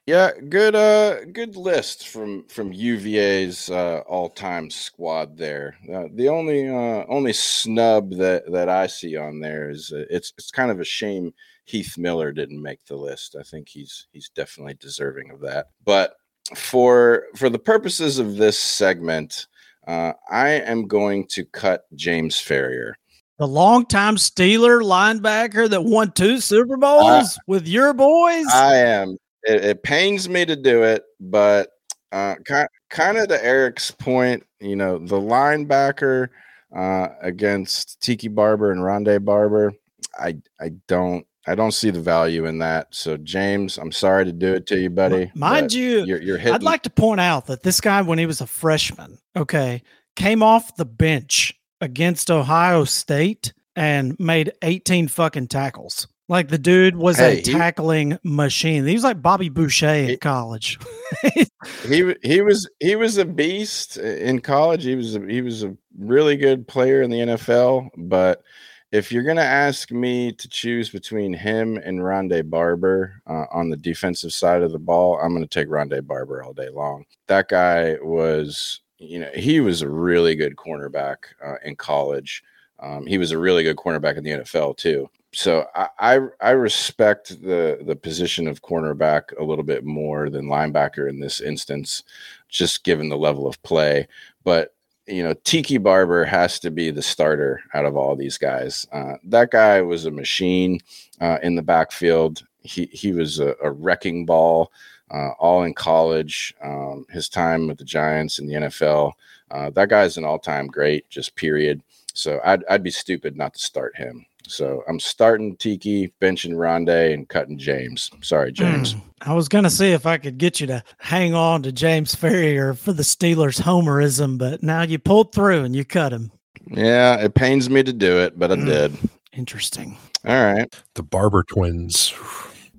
Yeah, 0.07 0.31
good 0.49 0.75
uh 0.75 1.25
good 1.25 1.55
list 1.55 2.07
from 2.07 2.45
from 2.47 2.73
UVA's 2.73 3.69
uh 3.69 3.99
all-time 4.07 4.69
squad 4.69 5.37
there. 5.37 5.75
Uh, 5.93 6.05
the 6.15 6.27
only 6.27 6.67
uh 6.67 7.05
only 7.07 7.33
snub 7.33 8.11
that 8.15 8.51
that 8.51 8.67
I 8.67 8.87
see 8.87 9.15
on 9.15 9.39
there 9.39 9.69
is 9.69 9.93
uh, 9.93 10.05
it's 10.09 10.33
it's 10.37 10.51
kind 10.51 10.71
of 10.71 10.79
a 10.79 10.85
shame 10.85 11.33
Heath 11.65 11.97
Miller 11.97 12.31
didn't 12.31 12.61
make 12.61 12.83
the 12.85 12.95
list. 12.95 13.35
I 13.39 13.43
think 13.43 13.69
he's 13.69 14.07
he's 14.11 14.29
definitely 14.29 14.73
deserving 14.75 15.31
of 15.31 15.39
that. 15.41 15.67
But 15.85 16.15
for 16.55 17.27
for 17.35 17.49
the 17.49 17.59
purposes 17.59 18.19
of 18.19 18.37
this 18.37 18.59
segment, 18.59 19.47
uh, 19.87 20.13
I 20.29 20.49
am 20.49 20.87
going 20.87 21.27
to 21.27 21.45
cut 21.45 21.83
James 21.95 22.35
Farrior. 22.35 22.93
The 23.41 23.47
longtime 23.47 24.17
Steeler 24.17 24.83
linebacker 24.83 25.67
that 25.67 25.83
won 25.83 26.11
two 26.11 26.39
Super 26.39 26.77
Bowls 26.77 27.37
uh, 27.37 27.39
with 27.47 27.67
your 27.67 27.91
boys. 27.91 28.45
I 28.53 28.75
am. 28.75 29.17
It, 29.41 29.65
it, 29.65 29.81
pains 29.81 30.29
me 30.29 30.45
to 30.45 30.55
do 30.55 30.83
it, 30.83 31.01
but 31.19 31.71
uh, 32.11 32.35
kind 32.45 32.69
kind 32.91 33.17
of 33.17 33.29
to 33.29 33.43
Eric's 33.43 33.89
point, 33.89 34.45
you 34.59 34.75
know, 34.75 34.99
the 34.99 35.19
linebacker 35.19 36.29
uh, 36.75 37.07
against 37.23 37.99
Tiki 37.99 38.27
Barber 38.27 38.73
and 38.73 38.81
Rondé 38.81 39.25
Barber, 39.25 39.73
I 40.19 40.37
I 40.59 40.73
don't 40.87 41.25
I 41.47 41.55
don't 41.55 41.71
see 41.71 41.89
the 41.89 41.99
value 41.99 42.45
in 42.45 42.59
that. 42.59 42.89
So, 42.91 43.17
James, 43.17 43.79
I'm 43.79 43.91
sorry 43.91 44.25
to 44.25 44.31
do 44.31 44.53
it 44.53 44.67
to 44.67 44.79
you, 44.79 44.91
buddy. 44.91 45.31
Mind 45.33 45.73
you, 45.73 46.05
you're, 46.05 46.21
you're 46.21 46.37
hitting. 46.37 46.53
I'd 46.53 46.61
like 46.61 46.83
to 46.83 46.91
point 46.91 47.21
out 47.21 47.47
that 47.47 47.63
this 47.63 47.81
guy, 47.81 48.03
when 48.03 48.19
he 48.19 48.27
was 48.27 48.41
a 48.41 48.45
freshman, 48.45 49.17
okay, 49.35 49.81
came 50.15 50.43
off 50.43 50.75
the 50.75 50.85
bench 50.85 51.55
against 51.81 52.31
Ohio 52.31 52.83
State 52.85 53.53
and 53.75 54.17
made 54.19 54.51
18 54.61 55.07
fucking 55.07 55.47
tackles. 55.47 56.07
Like 56.29 56.47
the 56.47 56.57
dude 56.57 56.95
was 56.95 57.17
hey, 57.17 57.39
a 57.39 57.41
tackling 57.41 58.11
he, 58.11 58.17
machine. 58.23 58.85
He 58.85 58.93
was 58.93 59.03
like 59.03 59.21
Bobby 59.21 59.49
Boucher 59.49 60.11
in 60.11 60.17
college. 60.19 60.79
he 61.85 62.15
he 62.23 62.41
was 62.41 62.69
he 62.79 62.95
was 62.95 63.17
a 63.17 63.25
beast 63.25 63.97
in 63.97 64.39
college. 64.39 64.85
He 64.85 64.95
was 64.95 65.17
a, 65.17 65.27
he 65.27 65.41
was 65.41 65.63
a 65.63 65.75
really 65.99 66.37
good 66.37 66.65
player 66.69 67.01
in 67.01 67.09
the 67.09 67.17
NFL, 67.17 67.89
but 67.97 68.43
if 68.91 69.11
you're 69.11 69.23
going 69.23 69.37
to 69.37 69.43
ask 69.43 69.91
me 69.91 70.33
to 70.33 70.49
choose 70.49 70.89
between 70.89 71.33
him 71.33 71.77
and 71.77 71.99
Rondé 71.99 72.47
Barber 72.49 73.21
uh, 73.25 73.45
on 73.51 73.69
the 73.69 73.77
defensive 73.77 74.33
side 74.33 74.61
of 74.61 74.73
the 74.73 74.79
ball, 74.79 75.17
I'm 75.19 75.33
going 75.33 75.47
to 75.47 75.47
take 75.47 75.69
Rondé 75.69 76.05
Barber 76.05 76.43
all 76.43 76.53
day 76.53 76.69
long. 76.69 77.05
That 77.27 77.47
guy 77.47 77.95
was, 78.01 78.80
you 79.01 79.19
know, 79.19 79.31
he 79.33 79.59
was 79.59 79.81
a 79.81 79.89
really 79.89 80.35
good 80.35 80.55
cornerback 80.55 81.17
uh, 81.43 81.55
in 81.65 81.75
college. 81.75 82.43
Um, 82.79 83.05
he 83.05 83.17
was 83.17 83.31
a 83.31 83.37
really 83.37 83.63
good 83.63 83.77
cornerback 83.77 84.17
in 84.17 84.23
the 84.23 84.31
NFL 84.31 84.77
too. 84.77 85.09
So 85.33 85.65
I, 85.75 85.87
I, 85.99 86.19
I 86.41 86.49
respect 86.51 87.41
the 87.41 87.79
the 87.81 87.95
position 87.95 88.47
of 88.47 88.61
cornerback 88.61 89.37
a 89.39 89.43
little 89.43 89.63
bit 89.63 89.83
more 89.83 90.29
than 90.29 90.45
linebacker 90.45 91.09
in 91.09 91.19
this 91.19 91.41
instance, 91.41 92.03
just 92.49 92.83
given 92.83 93.09
the 93.09 93.17
level 93.17 93.47
of 93.47 93.61
play. 93.63 94.07
But 94.43 94.73
you 95.07 95.23
know, 95.23 95.33
Tiki 95.43 95.77
Barber 95.77 96.23
has 96.25 96.59
to 96.59 96.69
be 96.69 96.91
the 96.91 97.01
starter 97.01 97.61
out 97.73 97.85
of 97.85 97.97
all 97.97 98.15
these 98.15 98.37
guys. 98.37 98.85
Uh, 98.91 99.15
that 99.25 99.51
guy 99.51 99.81
was 99.81 100.05
a 100.05 100.11
machine 100.11 100.79
uh, 101.19 101.37
in 101.41 101.55
the 101.55 101.63
backfield. 101.63 102.43
He 102.61 102.85
he 102.87 103.13
was 103.13 103.39
a, 103.39 103.55
a 103.63 103.71
wrecking 103.71 104.25
ball, 104.25 104.71
uh, 105.11 105.31
all 105.39 105.63
in 105.63 105.73
college. 105.73 106.53
Um, 106.63 107.05
his 107.09 107.29
time 107.29 107.67
with 107.67 107.77
the 107.77 107.83
Giants 107.83 108.39
in 108.39 108.47
the 108.47 108.53
NFL. 108.53 109.13
Uh, 109.49 109.69
that 109.71 109.89
guy's 109.89 110.17
an 110.17 110.25
all-time 110.25 110.67
great, 110.67 111.09
just 111.09 111.35
period. 111.35 111.81
So 112.13 112.39
I'd 112.43 112.63
I'd 112.69 112.83
be 112.83 112.91
stupid 112.91 113.37
not 113.37 113.53
to 113.53 113.59
start 113.59 113.95
him. 113.95 114.25
So 114.47 114.83
I'm 114.87 114.99
starting 114.99 115.55
Tiki, 115.57 116.11
benching 116.21 116.53
Rondé, 116.53 117.13
and 117.13 117.27
cutting 117.27 117.57
James. 117.57 118.11
Sorry, 118.21 118.51
James. 118.51 118.95
Mm, 118.95 119.01
I 119.21 119.33
was 119.33 119.47
gonna 119.47 119.69
see 119.69 119.91
if 119.91 120.05
I 120.05 120.17
could 120.17 120.37
get 120.37 120.59
you 120.59 120.67
to 120.67 120.83
hang 120.97 121.33
on 121.33 121.63
to 121.63 121.71
James 121.71 122.15
Farrior 122.15 122.77
for 122.77 122.93
the 122.93 123.03
Steelers 123.03 123.61
homerism, 123.61 124.37
but 124.37 124.63
now 124.63 124.81
you 124.81 124.99
pulled 124.99 125.33
through 125.33 125.63
and 125.63 125.75
you 125.75 125.85
cut 125.85 126.11
him. 126.11 126.31
Yeah, 126.67 127.15
it 127.15 127.33
pains 127.33 127.69
me 127.69 127.83
to 127.83 127.93
do 127.93 128.19
it, 128.19 128.37
but 128.37 128.51
I 128.51 128.55
mm, 128.55 128.65
did. 128.65 128.97
Interesting. 129.33 129.97
All 130.25 130.43
right. 130.43 130.73
The 130.95 131.03
Barber 131.03 131.43
twins. 131.43 132.13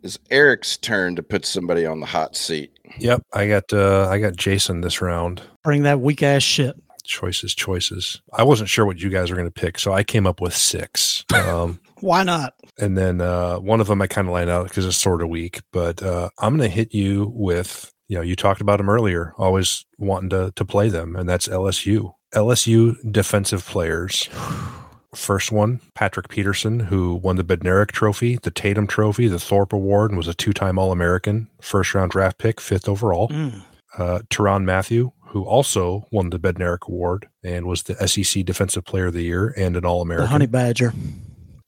It's 0.03 0.19
Eric's 0.31 0.77
turn 0.77 1.17
to 1.17 1.23
put 1.23 1.47
somebody 1.47 1.87
on 1.87 2.01
the 2.01 2.07
hot 2.07 2.37
seat. 2.37 2.79
Yep, 2.99 3.23
I 3.33 3.49
got 3.49 3.73
uh 3.73 4.09
I 4.09 4.19
got 4.19 4.37
Jason 4.37 4.81
this 4.81 5.01
round. 5.01 5.43
Bring 5.63 5.85
that 5.85 6.01
weak 6.01 6.23
ass 6.23 6.43
shit 6.43 6.77
choices, 7.05 7.55
choices. 7.55 8.21
I 8.33 8.43
wasn't 8.43 8.71
sure 8.71 8.87
what 8.87 9.01
you 9.01 9.11
guys 9.11 9.31
were 9.31 9.37
going 9.37 9.49
to 9.49 9.61
pick, 9.61 9.79
so 9.79 9.93
I 9.93 10.03
came 10.03 10.27
up 10.27 10.41
with 10.41 10.55
six. 10.55 11.25
Um, 11.35 11.81
Why 12.01 12.23
not? 12.23 12.55
And 12.79 12.97
then 12.97 13.21
uh, 13.21 13.59
one 13.59 13.81
of 13.81 13.87
them 13.87 14.03
I 14.03 14.07
kind 14.07 14.27
of 14.27 14.33
lined 14.33 14.51
out 14.51 14.69
because 14.69 14.87
it's 14.87 14.97
sort 14.97 15.23
of 15.23 15.29
weak, 15.29 15.61
but 15.73 16.03
uh, 16.03 16.31
I'm 16.39 16.57
going 16.57 16.69
to 16.69 16.75
hit 16.75 16.95
you 16.95 17.31
with, 17.35 17.93
you 18.09 18.17
know, 18.17 18.23
you 18.23 18.35
talked 18.35 18.61
about 18.61 18.79
them 18.79 18.89
earlier, 18.89 19.35
always 19.37 19.85
wanting 19.99 20.31
to, 20.31 20.53
to 20.57 20.65
play 20.65 20.89
them, 20.89 21.15
and 21.17 21.29
that's 21.29 21.49
LSU. 21.49 22.15
LSU 22.35 22.97
defensive 23.13 23.65
players. 23.65 24.29
First 25.15 25.53
one, 25.53 25.81
Patrick 25.95 26.29
Peterson, 26.29 26.81
who 26.81 27.15
won 27.15 27.37
the 27.37 27.45
Bednarik 27.45 27.93
Trophy, 27.93 28.39
the 28.43 28.51
Tatum 28.51 28.87
Trophy, 28.87 29.29
the 29.29 29.39
Thorpe 29.39 29.73
Award, 29.73 30.11
and 30.11 30.17
was 30.17 30.29
a 30.29 30.35
two 30.35 30.53
time 30.53 30.79
All 30.79 30.91
American, 30.91 31.49
first 31.61 31.95
round 31.95 32.13
draft 32.13 32.39
pick, 32.39 32.61
fifth 32.61 32.89
overall. 32.89 33.29
Mm. 33.29 33.63
Uh, 33.99 34.21
Tyrann 34.31 34.65
Mathieu, 34.65 35.13
who 35.27 35.45
also 35.45 36.07
won 36.11 36.31
the 36.31 36.39
Bednarik 36.39 36.89
Award 36.89 37.29
and 37.43 37.67
was 37.67 37.83
the 37.83 38.09
SEC 38.09 38.45
Defensive 38.45 38.85
Player 38.85 39.07
of 39.07 39.15
the 39.15 39.23
Year 39.23 39.53
and 39.57 39.77
an 39.77 39.85
All 39.85 40.01
American. 40.01 40.25
The 40.25 40.31
Honey 40.31 40.47
Badger. 40.47 40.95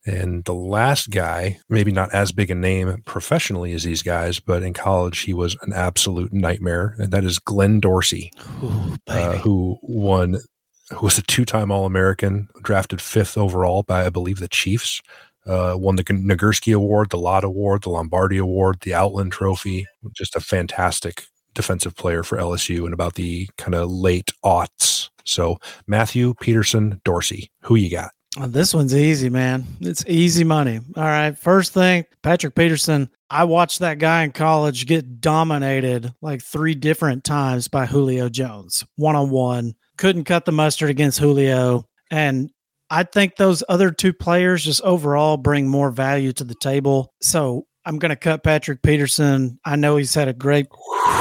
And 0.07 0.45
the 0.45 0.55
last 0.55 1.11
guy, 1.11 1.59
maybe 1.71 1.91
not 1.91 2.13
as 2.13 2.31
big 2.31 2.51
a 2.51 2.55
name 2.55 3.03
professionally 3.07 3.73
as 3.73 3.85
these 3.85 4.03
guys, 4.03 4.39
but 4.39 4.63
in 4.63 4.75
college 4.75 5.21
he 5.21 5.33
was 5.33 5.57
an 5.63 5.73
absolute 5.73 6.33
nightmare, 6.33 6.95
and 6.99 7.11
that 7.11 7.25
is 7.25 7.39
Glenn 7.39 7.81
Dorsey, 7.81 8.31
Ooh, 8.63 8.97
uh, 9.07 9.39
who 9.39 9.79
won, 9.83 10.37
who 10.91 11.07
was 11.07 11.18
a 11.18 11.22
two-time 11.22 11.70
All-American, 11.70 12.49
drafted 12.62 13.01
fifth 13.01 13.39
overall 13.39 13.82
by 13.82 14.07
I 14.07 14.11
believe 14.11 14.39
the 14.39 14.49
Chiefs. 14.49 15.01
Uh, 15.47 15.74
won 15.76 15.97
the 15.97 16.05
Nagurski 16.05 16.74
Award, 16.74 17.11
the 17.11 17.18
Lott 17.18 17.45
Award, 17.45 17.82
the 17.82 17.91
Lombardi 17.91 18.39
Award, 18.39 18.78
the 18.80 18.95
Outland 18.95 19.32
Trophy. 19.32 19.87
Just 20.12 20.35
a 20.35 20.41
fantastic 20.41 21.26
defensive 21.55 21.95
player 21.97 22.22
for 22.22 22.39
LSU 22.39 22.87
in 22.87 22.93
about 22.93 23.14
the 23.14 23.49
kind 23.59 23.74
of 23.74 23.91
late 23.91 24.32
aughts. 24.45 25.11
So 25.24 25.59
Mathieu 25.87 26.35
Peterson, 26.35 27.01
Dorsey. 27.05 27.51
Who 27.62 27.74
you 27.74 27.91
got? 27.91 28.11
Well, 28.37 28.49
this 28.49 28.74
one's 28.74 28.95
easy, 28.95 29.30
man. 29.30 29.64
It's 29.80 30.05
easy 30.09 30.45
money. 30.45 30.80
All 30.97 31.05
right. 31.05 31.39
First 31.39 31.72
thing, 31.72 32.05
Patrick 32.22 32.55
Peterson. 32.55 33.09
I 33.30 33.45
watched 33.45 33.80
that 33.80 33.99
guy 33.99 34.22
in 34.22 34.32
college 34.32 34.87
get 34.87 35.20
dominated 35.20 36.12
like 36.20 36.43
three 36.43 36.74
different 36.74 37.24
times 37.24 37.68
by 37.68 37.87
Julio 37.87 38.28
Jones, 38.28 38.85
one 38.97 39.16
on 39.16 39.30
one. 39.30 39.74
Couldn't 39.97 40.25
cut 40.25 40.45
the 40.45 40.53
mustard 40.53 40.91
against 40.91 41.19
Julio. 41.19 41.87
And 42.11 42.51
I 42.91 43.05
think 43.05 43.37
those 43.37 43.63
other 43.69 43.91
two 43.91 44.13
players 44.13 44.65
just 44.65 44.83
overall 44.83 45.37
bring 45.37 45.69
more 45.69 45.91
value 45.91 46.33
to 46.35 46.45
the 46.45 46.55
table. 46.55 47.13
So 47.21 47.67
I'm 47.87 47.99
going 47.99 48.11
to 48.11 48.17
cut 48.17 48.43
Patrick 48.43 48.83
Peterson. 48.83 49.59
I 49.65 49.77
know 49.77 49.97
he's 49.97 50.15
had 50.15 50.29
a 50.29 50.33
great, 50.33 50.69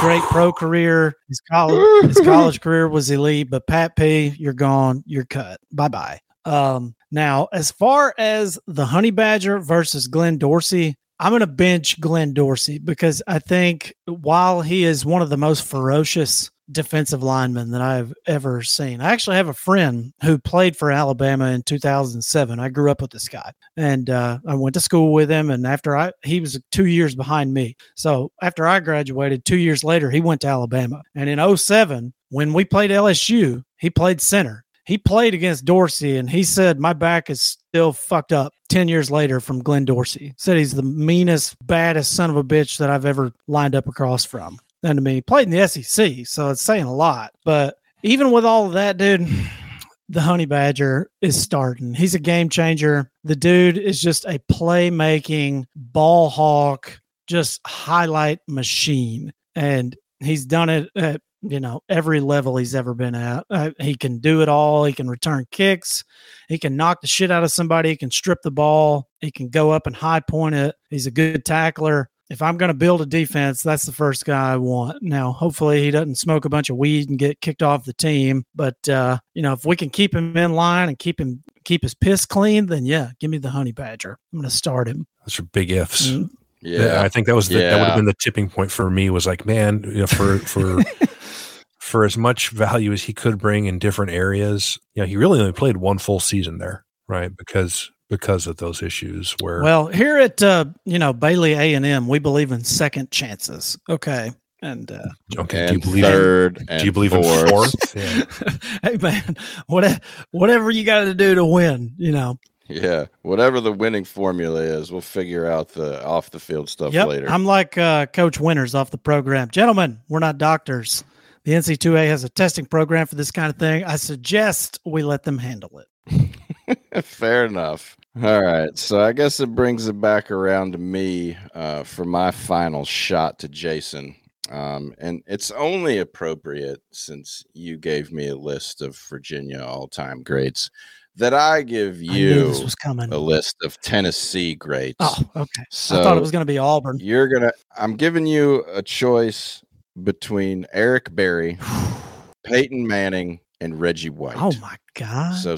great 0.00 0.22
pro 0.22 0.52
career. 0.52 1.14
His 1.28 1.40
college, 1.50 2.06
his 2.06 2.20
college 2.24 2.60
career 2.60 2.88
was 2.88 3.10
elite, 3.10 3.50
but 3.50 3.66
Pat 3.66 3.96
P, 3.96 4.34
you're 4.38 4.52
gone. 4.52 5.02
You're 5.06 5.26
cut. 5.26 5.60
Bye 5.72 5.88
bye. 5.88 6.20
Um, 6.44 6.94
now, 7.10 7.48
as 7.52 7.70
far 7.70 8.14
as 8.18 8.58
the 8.66 8.86
Honey 8.86 9.10
Badger 9.10 9.58
versus 9.58 10.06
Glenn 10.06 10.38
Dorsey, 10.38 10.94
I'm 11.20 11.30
going 11.30 11.40
to 11.40 11.46
bench 11.46 12.00
Glenn 12.00 12.32
Dorsey 12.32 12.78
because 12.78 13.22
I 13.26 13.38
think 13.38 13.94
while 14.06 14.60
he 14.62 14.84
is 14.84 15.04
one 15.06 15.22
of 15.22 15.30
the 15.30 15.36
most 15.36 15.64
ferocious 15.64 16.50
defensive 16.70 17.22
lineman 17.22 17.70
that 17.70 17.80
I've 17.80 18.12
ever 18.26 18.62
seen, 18.62 19.00
I 19.00 19.12
actually 19.12 19.36
have 19.36 19.48
a 19.48 19.54
friend 19.54 20.12
who 20.22 20.38
played 20.38 20.76
for 20.76 20.90
Alabama 20.90 21.46
in 21.46 21.62
2007. 21.62 22.58
I 22.58 22.68
grew 22.68 22.90
up 22.90 23.02
with 23.02 23.10
this 23.10 23.28
guy 23.28 23.52
and 23.76 24.10
uh, 24.10 24.38
I 24.46 24.54
went 24.54 24.74
to 24.74 24.80
school 24.80 25.12
with 25.12 25.30
him. 25.30 25.50
And 25.50 25.66
after 25.66 25.96
I, 25.96 26.12
he 26.22 26.40
was 26.40 26.60
two 26.70 26.86
years 26.86 27.14
behind 27.14 27.52
me. 27.52 27.76
So 27.94 28.32
after 28.42 28.66
I 28.66 28.80
graduated, 28.80 29.44
two 29.44 29.58
years 29.58 29.84
later, 29.84 30.10
he 30.10 30.20
went 30.20 30.40
to 30.42 30.48
Alabama. 30.48 31.02
And 31.14 31.28
in 31.28 31.56
07, 31.56 32.12
when 32.30 32.52
we 32.52 32.64
played 32.64 32.90
LSU, 32.90 33.62
he 33.76 33.90
played 33.90 34.20
center 34.20 34.64
he 34.84 34.98
played 34.98 35.34
against 35.34 35.64
Dorsey 35.64 36.18
and 36.18 36.28
he 36.28 36.42
said, 36.42 36.78
My 36.78 36.92
back 36.92 37.30
is 37.30 37.40
still 37.40 37.92
fucked 37.92 38.32
up 38.32 38.52
10 38.68 38.88
years 38.88 39.10
later 39.10 39.40
from 39.40 39.62
Glenn 39.62 39.84
Dorsey. 39.84 40.34
Said 40.36 40.58
he's 40.58 40.74
the 40.74 40.82
meanest, 40.82 41.56
baddest 41.66 42.14
son 42.14 42.30
of 42.30 42.36
a 42.36 42.44
bitch 42.44 42.78
that 42.78 42.90
I've 42.90 43.06
ever 43.06 43.32
lined 43.46 43.74
up 43.74 43.88
across 43.88 44.24
from. 44.24 44.58
I 44.84 44.92
mean, 44.92 45.14
he 45.14 45.20
played 45.22 45.48
in 45.48 45.58
the 45.58 45.66
SEC, 45.66 46.26
so 46.26 46.50
it's 46.50 46.62
saying 46.62 46.84
a 46.84 46.94
lot. 46.94 47.32
But 47.44 47.78
even 48.02 48.30
with 48.30 48.44
all 48.44 48.66
of 48.66 48.72
that, 48.74 48.98
dude, 48.98 49.28
the 50.08 50.20
Honey 50.20 50.46
Badger 50.46 51.10
is 51.20 51.40
starting. 51.40 51.94
He's 51.94 52.14
a 52.14 52.20
game 52.20 52.48
changer. 52.48 53.10
The 53.24 53.36
dude 53.36 53.78
is 53.78 54.00
just 54.00 54.24
a 54.26 54.40
playmaking 54.52 55.64
ball 55.74 56.28
hawk, 56.28 57.00
just 57.26 57.60
highlight 57.66 58.40
machine. 58.46 59.32
And 59.54 59.96
he's 60.20 60.44
done 60.44 60.68
it 60.68 60.90
at 60.96 61.20
you 61.46 61.60
know 61.60 61.82
every 61.88 62.20
level 62.20 62.56
he's 62.56 62.74
ever 62.74 62.94
been 62.94 63.14
at. 63.14 63.44
Uh, 63.50 63.70
he 63.78 63.94
can 63.94 64.18
do 64.18 64.42
it 64.42 64.48
all. 64.48 64.84
He 64.84 64.92
can 64.92 65.08
return 65.08 65.46
kicks. 65.50 66.04
He 66.48 66.58
can 66.58 66.76
knock 66.76 67.00
the 67.00 67.06
shit 67.06 67.30
out 67.30 67.44
of 67.44 67.52
somebody. 67.52 67.90
He 67.90 67.96
can 67.96 68.10
strip 68.10 68.42
the 68.42 68.50
ball. 68.50 69.08
He 69.20 69.30
can 69.30 69.48
go 69.48 69.70
up 69.70 69.86
and 69.86 69.94
high 69.94 70.20
point 70.20 70.54
it. 70.54 70.74
He's 70.90 71.06
a 71.06 71.10
good 71.10 71.44
tackler. 71.44 72.10
If 72.30 72.40
I'm 72.40 72.56
going 72.56 72.68
to 72.68 72.74
build 72.74 73.02
a 73.02 73.06
defense, 73.06 73.62
that's 73.62 73.84
the 73.84 73.92
first 73.92 74.24
guy 74.24 74.54
I 74.54 74.56
want. 74.56 75.02
Now, 75.02 75.32
hopefully, 75.32 75.82
he 75.82 75.90
doesn't 75.90 76.16
smoke 76.16 76.44
a 76.44 76.48
bunch 76.48 76.70
of 76.70 76.76
weed 76.76 77.10
and 77.10 77.18
get 77.18 77.40
kicked 77.40 77.62
off 77.62 77.84
the 77.84 77.92
team. 77.92 78.44
But 78.54 78.88
uh, 78.88 79.18
you 79.34 79.42
know, 79.42 79.52
if 79.52 79.64
we 79.66 79.76
can 79.76 79.90
keep 79.90 80.14
him 80.14 80.36
in 80.36 80.54
line 80.54 80.88
and 80.88 80.98
keep 80.98 81.20
him 81.20 81.42
keep 81.64 81.82
his 81.82 81.94
piss 81.94 82.24
clean, 82.24 82.66
then 82.66 82.86
yeah, 82.86 83.10
give 83.20 83.30
me 83.30 83.38
the 83.38 83.50
honey 83.50 83.72
badger. 83.72 84.18
I'm 84.32 84.38
going 84.38 84.48
to 84.48 84.54
start 84.54 84.88
him. 84.88 85.06
Those 85.26 85.38
are 85.38 85.44
big 85.44 85.70
ifs. 85.70 86.08
Mm-hmm. 86.08 86.34
Yeah, 86.62 87.02
I 87.02 87.10
think 87.10 87.26
that 87.26 87.34
was 87.34 87.48
the, 87.48 87.58
yeah. 87.58 87.70
that 87.70 87.78
would 87.78 87.88
have 87.88 87.96
been 87.96 88.06
the 88.06 88.14
tipping 88.14 88.48
point 88.48 88.70
for 88.70 88.88
me. 88.88 89.10
Was 89.10 89.26
like, 89.26 89.44
man, 89.44 89.82
you 89.84 89.98
know, 89.98 90.06
for 90.06 90.38
for 90.38 90.82
for 91.78 92.04
as 92.04 92.16
much 92.16 92.48
value 92.48 92.90
as 92.92 93.02
he 93.02 93.12
could 93.12 93.38
bring 93.38 93.66
in 93.66 93.78
different 93.78 94.12
areas, 94.12 94.78
you 94.94 95.02
know, 95.02 95.06
he 95.06 95.18
really 95.18 95.40
only 95.40 95.52
played 95.52 95.76
one 95.76 95.98
full 95.98 96.20
season 96.20 96.56
there, 96.56 96.86
right? 97.06 97.36
Because 97.36 97.90
because 98.10 98.46
of 98.46 98.56
those 98.58 98.82
issues 98.82 99.34
where 99.40 99.62
well 99.62 99.86
here 99.86 100.18
at 100.18 100.42
uh 100.42 100.64
you 100.84 100.98
know 100.98 101.12
bailey 101.12 101.54
a&m 101.54 102.06
we 102.06 102.18
believe 102.18 102.52
in 102.52 102.62
second 102.62 103.10
chances 103.10 103.78
okay 103.88 104.32
and 104.62 104.92
uh 104.92 105.02
okay 105.38 105.66
do 105.66 105.72
you 105.74 105.80
believe 105.80 106.04
third 106.04 106.58
in, 106.68 106.78
do 106.78 106.84
you 106.84 106.92
believe 106.92 107.10
fourth. 107.10 107.42
in 107.42 107.48
fourth 107.48 107.96
yeah. 108.82 108.90
hey 108.90 108.96
man 108.98 109.36
whatever 109.66 109.98
whatever 110.30 110.70
you 110.70 110.84
got 110.84 111.04
to 111.04 111.14
do 111.14 111.34
to 111.34 111.44
win 111.44 111.92
you 111.96 112.12
know 112.12 112.38
yeah 112.68 113.06
whatever 113.22 113.60
the 113.60 113.72
winning 113.72 114.04
formula 114.04 114.60
is 114.60 114.90
we'll 114.92 115.00
figure 115.00 115.46
out 115.46 115.68
the 115.70 116.04
off 116.04 116.30
the 116.30 116.40
field 116.40 116.68
stuff 116.68 116.92
yep, 116.92 117.08
later 117.08 117.28
i'm 117.28 117.44
like 117.44 117.76
uh 117.78 118.06
coach 118.06 118.38
winners 118.38 118.74
off 118.74 118.90
the 118.90 118.98
program 118.98 119.50
gentlemen 119.50 120.00
we're 120.08 120.18
not 120.18 120.38
doctors 120.38 121.04
the 121.44 121.52
NC2A 121.52 122.08
has 122.08 122.24
a 122.24 122.28
testing 122.30 122.64
program 122.64 123.06
for 123.06 123.16
this 123.16 123.30
kind 123.30 123.50
of 123.50 123.58
thing. 123.58 123.84
I 123.84 123.96
suggest 123.96 124.80
we 124.84 125.02
let 125.02 125.24
them 125.24 125.38
handle 125.38 125.78
it. 125.78 126.30
Fair 127.02 127.46
enough. 127.46 127.96
All 128.22 128.42
right. 128.42 128.76
So 128.78 129.00
I 129.00 129.12
guess 129.12 129.40
it 129.40 129.54
brings 129.54 129.88
it 129.88 130.00
back 130.00 130.30
around 130.30 130.72
to 130.72 130.78
me 130.78 131.36
uh, 131.54 131.82
for 131.82 132.04
my 132.04 132.30
final 132.30 132.84
shot 132.84 133.38
to 133.40 133.48
Jason. 133.48 134.14
Um, 134.50 134.94
and 134.98 135.22
it's 135.26 135.50
only 135.50 135.98
appropriate 135.98 136.80
since 136.92 137.44
you 137.54 137.76
gave 137.78 138.12
me 138.12 138.28
a 138.28 138.36
list 138.36 138.82
of 138.82 138.96
Virginia 139.08 139.64
all 139.64 139.88
time 139.88 140.22
greats 140.22 140.70
that 141.16 141.32
I 141.32 141.62
give 141.62 142.02
you 142.02 142.46
I 142.46 142.62
was 142.64 142.74
coming. 142.74 143.12
a 143.12 143.18
list 143.18 143.56
of 143.62 143.80
Tennessee 143.80 144.54
greats. 144.54 144.96
Oh, 145.00 145.22
okay. 145.36 145.64
So 145.70 145.98
I 145.98 146.02
thought 146.02 146.16
it 146.16 146.20
was 146.20 146.30
going 146.30 146.42
to 146.42 146.52
be 146.52 146.58
Auburn. 146.58 146.98
You're 147.00 147.28
going 147.28 147.42
to, 147.42 147.52
I'm 147.76 147.96
giving 147.96 148.26
you 148.26 148.64
a 148.72 148.82
choice 148.82 149.62
between 150.02 150.66
Eric 150.72 151.14
Berry, 151.14 151.58
Peyton 152.44 152.86
Manning, 152.86 153.40
and 153.60 153.80
Reggie 153.80 154.10
White. 154.10 154.36
Oh 154.36 154.52
my 154.60 154.76
God. 154.94 155.36
So 155.36 155.56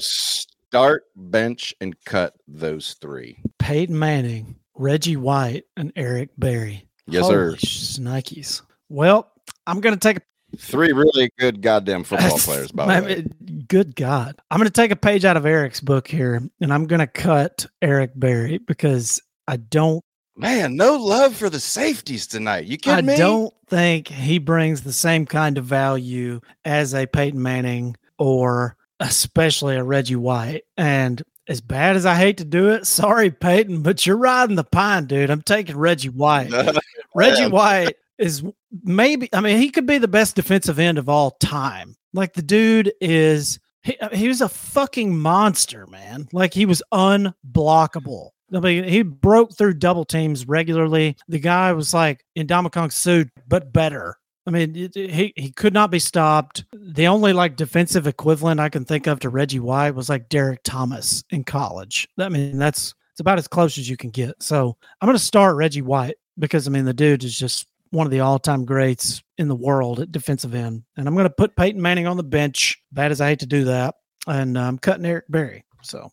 start, 0.69 1.03
bench, 1.15 1.73
and 1.81 1.95
cut 2.05 2.33
those 2.47 2.95
three. 3.01 3.39
Peyton 3.59 3.97
Manning, 3.97 4.55
Reggie 4.75 5.17
White, 5.17 5.65
and 5.75 5.91
Eric 5.95 6.29
Berry. 6.37 6.87
Yes, 7.07 7.23
Holy 7.23 7.33
sir. 7.33 7.55
Snikes. 7.57 8.61
Well, 8.89 9.31
I'm 9.65 9.81
going 9.81 9.95
to 9.95 9.99
take 9.99 10.21
three 10.57 10.91
really 10.91 11.29
good 11.39 11.61
goddamn 11.61 12.03
football 12.03 12.37
players, 12.39 12.71
by 12.71 12.99
the 12.99 13.05
way. 13.05 13.25
Good 13.67 13.95
God. 13.95 14.35
I'm 14.51 14.57
going 14.57 14.67
to 14.67 14.73
take 14.73 14.91
a 14.91 14.95
page 14.95 15.25
out 15.25 15.37
of 15.37 15.45
Eric's 15.45 15.79
book 15.79 16.07
here, 16.07 16.41
and 16.61 16.73
I'm 16.73 16.85
going 16.85 16.99
to 16.99 17.07
cut 17.07 17.65
Eric 17.81 18.11
Berry 18.15 18.57
because 18.59 19.21
I 19.47 19.57
don't 19.57 20.03
Man, 20.39 20.75
no 20.75 20.97
love 20.97 21.35
for 21.35 21.49
the 21.49 21.59
safeties 21.59 22.27
tonight. 22.27 22.65
You 22.65 22.77
kidding 22.77 22.99
I 22.99 23.01
me? 23.01 23.13
I 23.15 23.17
don't 23.17 23.53
think 23.69 24.07
he 24.07 24.37
brings 24.37 24.83
the 24.83 24.93
same 24.93 25.25
kind 25.25 25.57
of 25.57 25.65
value 25.65 26.41
as 26.63 26.93
a 26.93 27.07
Peyton 27.07 27.41
Manning 27.41 27.97
or 28.19 28.76
especially 28.99 29.75
a 29.75 29.83
Reggie 29.83 30.15
White. 30.15 30.63
And 30.77 31.21
as 31.47 31.61
bad 31.61 31.95
as 31.95 32.05
I 32.05 32.15
hate 32.15 32.37
to 32.37 32.45
do 32.45 32.69
it, 32.69 32.85
sorry, 32.85 33.31
Peyton, 33.31 33.81
but 33.81 34.05
you're 34.05 34.17
riding 34.17 34.55
the 34.55 34.63
pine, 34.63 35.05
dude. 35.05 35.29
I'm 35.29 35.41
taking 35.41 35.77
Reggie 35.77 36.09
White. 36.09 36.51
Reggie 37.15 37.47
White 37.47 37.95
is 38.17 38.43
maybe, 38.83 39.29
I 39.33 39.41
mean, 39.41 39.57
he 39.59 39.69
could 39.69 39.85
be 39.85 39.97
the 39.97 40.07
best 40.07 40.35
defensive 40.35 40.79
end 40.79 40.97
of 40.97 41.09
all 41.09 41.31
time. 41.31 41.95
Like 42.13 42.33
the 42.33 42.41
dude 42.41 42.93
is, 42.99 43.59
he, 43.83 43.97
uh, 43.99 44.09
he 44.09 44.27
was 44.27 44.41
a 44.41 44.49
fucking 44.49 45.17
monster, 45.17 45.87
man. 45.87 46.27
Like 46.33 46.53
he 46.53 46.65
was 46.65 46.83
unblockable. 46.91 48.31
I 48.53 48.59
mean, 48.59 48.85
he 48.85 49.01
broke 49.01 49.57
through 49.57 49.75
double 49.75 50.05
teams 50.05 50.47
regularly. 50.47 51.17
The 51.27 51.39
guy 51.39 51.73
was 51.73 51.93
like 51.93 52.23
in 52.35 52.47
Ndamukong 52.47 52.91
Suh, 52.91 53.25
but 53.47 53.73
better. 53.73 54.17
I 54.47 54.49
mean, 54.49 54.73
he 54.73 55.33
he 55.35 55.51
could 55.51 55.73
not 55.73 55.91
be 55.91 55.99
stopped. 55.99 56.63
The 56.73 57.07
only 57.07 57.33
like 57.33 57.57
defensive 57.57 58.07
equivalent 58.07 58.61
I 58.61 58.69
can 58.69 58.85
think 58.85 59.05
of 59.05 59.19
to 59.19 59.29
Reggie 59.29 59.59
White 59.59 59.91
was 59.91 60.07
like 60.07 60.29
Derrick 60.29 60.61
Thomas 60.63 61.25
in 61.31 61.43
college. 61.43 62.07
I 62.17 62.29
mean, 62.29 62.57
that's 62.57 62.95
it's 63.11 63.19
about 63.19 63.39
as 63.39 63.47
close 63.47 63.77
as 63.77 63.89
you 63.89 63.97
can 63.97 64.09
get. 64.09 64.41
So 64.41 64.77
I'm 65.01 65.07
going 65.07 65.17
to 65.17 65.23
start 65.23 65.57
Reggie 65.57 65.81
White 65.81 66.15
because 66.39 66.65
I 66.65 66.71
mean 66.71 66.85
the 66.85 66.93
dude 66.93 67.25
is 67.25 67.37
just 67.37 67.67
one 67.89 68.07
of 68.07 68.11
the 68.11 68.21
all-time 68.21 68.63
greats 68.63 69.21
in 69.37 69.47
the 69.49 69.55
world 69.55 69.99
at 69.99 70.11
defensive 70.11 70.55
end, 70.55 70.83
and 70.95 71.07
I'm 71.07 71.13
going 71.13 71.25
to 71.25 71.29
put 71.29 71.55
Peyton 71.57 71.81
Manning 71.81 72.07
on 72.07 72.15
the 72.15 72.23
bench. 72.23 72.81
Bad 72.93 73.11
as 73.11 73.19
I 73.19 73.27
hate 73.27 73.39
to 73.39 73.45
do 73.45 73.65
that, 73.65 73.95
and 74.27 74.57
I'm 74.57 74.77
cutting 74.77 75.05
Eric 75.05 75.25
Berry. 75.27 75.65
So 75.83 76.09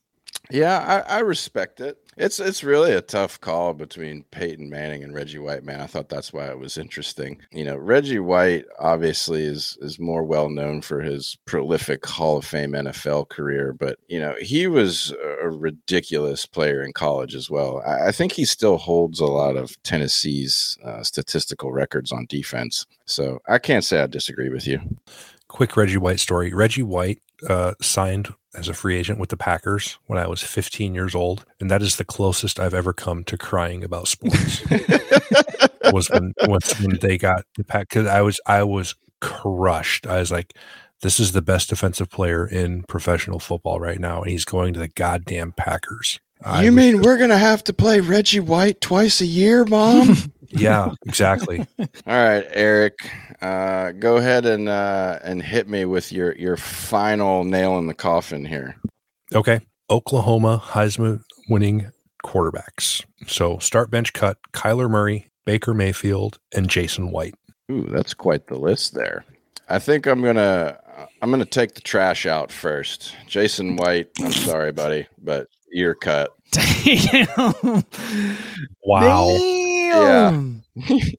yeah, 0.51 1.05
I, 1.09 1.19
I 1.19 1.21
respect 1.21 1.81
it. 1.81 1.99
It's 2.17 2.39
it's 2.39 2.63
really 2.63 2.93
a 2.93 3.01
tough 3.01 3.41
call 3.41 3.75
between 3.75 4.25
Peyton 4.31 4.71
Manning 4.71 5.03
and 5.03 5.15
Reggie 5.15 5.39
White, 5.39 5.65
man. 5.65 5.81
I 5.81 5.87
thought 5.87 6.09
that's 6.09 6.33
why 6.33 6.47
it 6.49 6.59
was 6.59 6.79
interesting. 6.79 7.41
You 7.51 7.65
know, 7.65 7.77
Reggie 7.77 8.21
White 8.21 8.67
obviously 8.79 9.43
is 9.43 9.77
is 9.81 9.99
more 9.99 10.23
well 10.23 10.49
known 10.49 10.81
for 10.83 11.01
his 11.01 11.37
prolific 11.45 12.07
Hall 12.07 12.39
of 12.39 12.45
Fame 12.45 12.73
NFL 12.73 13.29
career, 13.29 13.73
but 13.73 13.99
you 14.09 14.21
know, 14.21 14.35
he 14.41 14.67
was 14.67 15.13
a 15.43 15.49
ridiculous 15.49 16.47
player 16.47 16.83
in 16.83 16.93
college 16.93 17.35
as 17.35 17.51
well. 17.51 17.83
I, 17.87 18.09
I 18.09 18.13
think 18.13 18.33
he 18.33 18.45
still 18.45 18.77
holds 18.77 19.21
a 19.21 19.27
lot 19.27 19.57
of 19.57 19.81
Tennessee's 19.83 20.79
uh, 20.85 21.03
statistical 21.03 21.73
records 21.73 22.13
on 22.13 22.27
defense. 22.29 22.87
So 23.07 23.41
I 23.49 23.59
can't 23.59 23.85
say 23.85 24.01
I 24.01 24.07
disagree 24.07 24.49
with 24.49 24.67
you. 24.67 24.81
Quick 25.49 25.77
Reggie 25.77 25.99
White 25.99 26.21
story. 26.21 26.53
Reggie 26.53 26.83
White 26.83 27.21
uh, 27.49 27.75
signed 27.81 28.33
as 28.55 28.69
a 28.69 28.75
free 28.75 28.97
agent 28.97 29.19
with 29.19 29.31
the 29.31 29.37
Packers 29.37 29.99
when 30.07 30.19
I 30.19 30.27
was 30.27 30.43
15 30.43 30.95
years 30.95 31.15
old, 31.15 31.45
and 31.61 31.71
that 31.71 31.83
is 31.83 31.97
the 31.97 32.05
closest 32.05 32.59
I've 32.61 32.75
ever 32.75 32.93
come 32.93 33.25
to 33.25 33.37
crying 33.37 33.85
about 33.85 34.09
sports. 34.09 34.63
was 35.93 36.11
when 36.11 36.33
was 36.43 36.73
when 36.81 36.99
they 36.99 37.19
got 37.19 37.45
the 37.57 37.65
pack 37.65 37.89
because 37.89 38.07
I 38.07 38.21
was 38.23 38.41
I 38.47 38.63
was 38.63 38.95
crushed. 39.21 40.07
I 40.07 40.19
was 40.19 40.31
like, 40.31 40.55
this 41.03 41.21
is 41.21 41.33
the 41.33 41.43
best 41.43 41.71
defensive 41.71 42.11
player 42.11 42.47
in 42.47 42.83
professional 42.85 43.39
football 43.39 43.81
right 43.81 44.01
now, 44.01 44.23
and 44.23 44.31
he's 44.31 44.45
going 44.45 44.75
to 44.75 44.81
the 44.81 44.89
goddamn 44.89 45.53
Packers. 45.53 46.21
I 46.43 46.65
you 46.65 46.73
mean 46.73 46.97
just, 46.97 47.05
we're 47.05 47.19
gonna 47.19 47.39
have 47.39 47.65
to 47.65 47.73
play 47.73 48.01
Reggie 48.01 48.41
White 48.41 48.81
twice 48.81 49.21
a 49.21 49.27
year, 49.27 49.65
Mom? 49.65 50.17
yeah, 50.55 50.91
exactly. 51.07 51.67
All 51.79 51.87
right, 52.07 52.47
Eric, 52.51 52.95
uh, 53.41 53.93
go 53.93 54.17
ahead 54.17 54.47
and 54.47 54.69
uh, 54.69 55.19
and 55.23 55.43
hit 55.43 55.69
me 55.69 55.85
with 55.85 56.13
your 56.13 56.35
your 56.37 56.57
final 56.57 57.45
nail 57.45 57.79
in 57.79 57.87
the 57.87 57.95
coffin 57.95 58.45
here. 58.45 58.77
Okay. 59.35 59.61
Oklahoma 59.91 60.63
Heisman 60.65 61.23
winning 61.49 61.91
quarterbacks. 62.25 63.05
So 63.27 63.59
start 63.59 63.91
bench 63.91 64.13
cut 64.13 64.39
Kyler 64.53 64.89
Murray, 64.89 65.31
Baker 65.45 65.75
Mayfield, 65.75 66.39
and 66.55 66.69
Jason 66.69 67.11
White. 67.11 67.35
Ooh, 67.71 67.87
that's 67.91 68.15
quite 68.15 68.47
the 68.47 68.59
list 68.59 68.95
there. 68.95 69.25
I 69.69 69.79
think 69.79 70.07
I'm 70.07 70.23
gonna 70.23 70.79
I'm 71.23 71.31
gonna 71.31 71.45
take 71.45 71.75
the 71.75 71.81
trash 71.81 72.27
out 72.27 72.51
first. 72.51 73.15
Jason 73.27 73.77
White, 73.77 74.09
I'm 74.21 74.33
sorry, 74.33 74.73
buddy, 74.73 75.07
but 75.23 75.49
you're 75.71 75.95
cut. 75.95 76.31
Damn. 76.51 77.85
Wow. 78.85 79.27
Damn. 80.01 80.63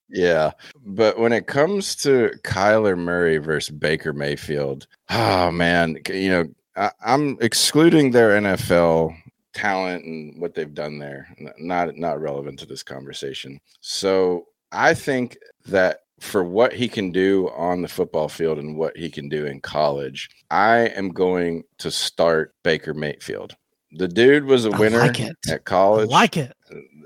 yeah. 0.10 0.52
But 0.86 1.18
when 1.20 1.34
it 1.34 1.48
comes 1.48 1.96
to 1.98 2.32
Kyler 2.44 2.98
Murray 2.98 3.38
versus 3.38 3.76
Baker 3.76 4.14
Mayfield, 4.14 4.88
oh 5.10 5.52
man, 5.52 5.98
you 6.10 6.30
know, 6.30 6.46
I, 6.76 6.92
I'm 7.06 7.38
excluding 7.42 8.12
their 8.12 8.40
NFL 8.42 9.16
talent 9.54 10.06
and 10.06 10.40
what 10.42 10.54
they've 10.54 10.74
done 10.74 11.00
there. 11.00 11.28
Not 11.58 11.96
not 11.98 12.22
relevant 12.22 12.60
to 12.60 12.66
this 12.66 12.84
conversation. 12.84 13.60
So 13.82 14.48
I 14.72 14.94
think 14.94 15.38
that 15.68 16.02
for 16.20 16.44
what 16.44 16.74
he 16.74 16.88
can 16.88 17.12
do 17.12 17.50
on 17.50 17.82
the 17.82 17.88
football 17.88 18.30
field 18.30 18.58
and 18.58 18.78
what 18.78 18.96
he 18.96 19.10
can 19.10 19.30
do 19.30 19.46
in 19.46 19.60
college, 19.62 20.30
I 20.50 20.88
am 20.90 21.10
going 21.10 21.64
to 21.80 21.92
start 21.92 22.54
Baker 22.64 22.94
Mayfield. 22.94 23.56
The 23.92 24.08
dude 24.08 24.46
was 24.46 24.66
a 24.66 24.72
winner 24.72 25.00
like 25.00 25.22
at 25.22 25.36
I 25.50 25.58
college. 25.60 26.10
like 26.10 26.38
it. 26.38 26.55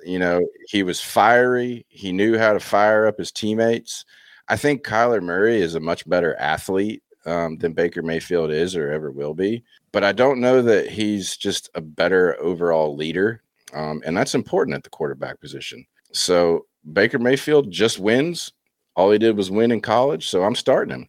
You 0.05 0.19
know, 0.19 0.47
he 0.67 0.83
was 0.83 1.01
fiery. 1.01 1.85
He 1.89 2.11
knew 2.11 2.37
how 2.37 2.53
to 2.53 2.59
fire 2.59 3.07
up 3.07 3.17
his 3.17 3.31
teammates. 3.31 4.05
I 4.47 4.57
think 4.57 4.83
Kyler 4.83 5.21
Murray 5.21 5.61
is 5.61 5.75
a 5.75 5.79
much 5.79 6.07
better 6.09 6.35
athlete 6.37 7.03
um, 7.25 7.57
than 7.57 7.73
Baker 7.73 8.01
Mayfield 8.01 8.51
is 8.51 8.75
or 8.75 8.91
ever 8.91 9.11
will 9.11 9.33
be. 9.33 9.63
But 9.91 10.03
I 10.03 10.11
don't 10.11 10.41
know 10.41 10.61
that 10.61 10.89
he's 10.89 11.37
just 11.37 11.69
a 11.75 11.81
better 11.81 12.39
overall 12.41 12.95
leader. 12.95 13.41
Um, 13.73 14.01
and 14.05 14.17
that's 14.17 14.35
important 14.35 14.75
at 14.75 14.83
the 14.83 14.89
quarterback 14.89 15.39
position. 15.39 15.85
So 16.11 16.65
Baker 16.93 17.19
Mayfield 17.19 17.71
just 17.71 17.99
wins. 17.99 18.51
All 18.95 19.11
he 19.11 19.19
did 19.19 19.37
was 19.37 19.51
win 19.51 19.71
in 19.71 19.81
college. 19.81 20.27
So 20.27 20.43
I'm 20.43 20.55
starting 20.55 20.95
him. 20.95 21.07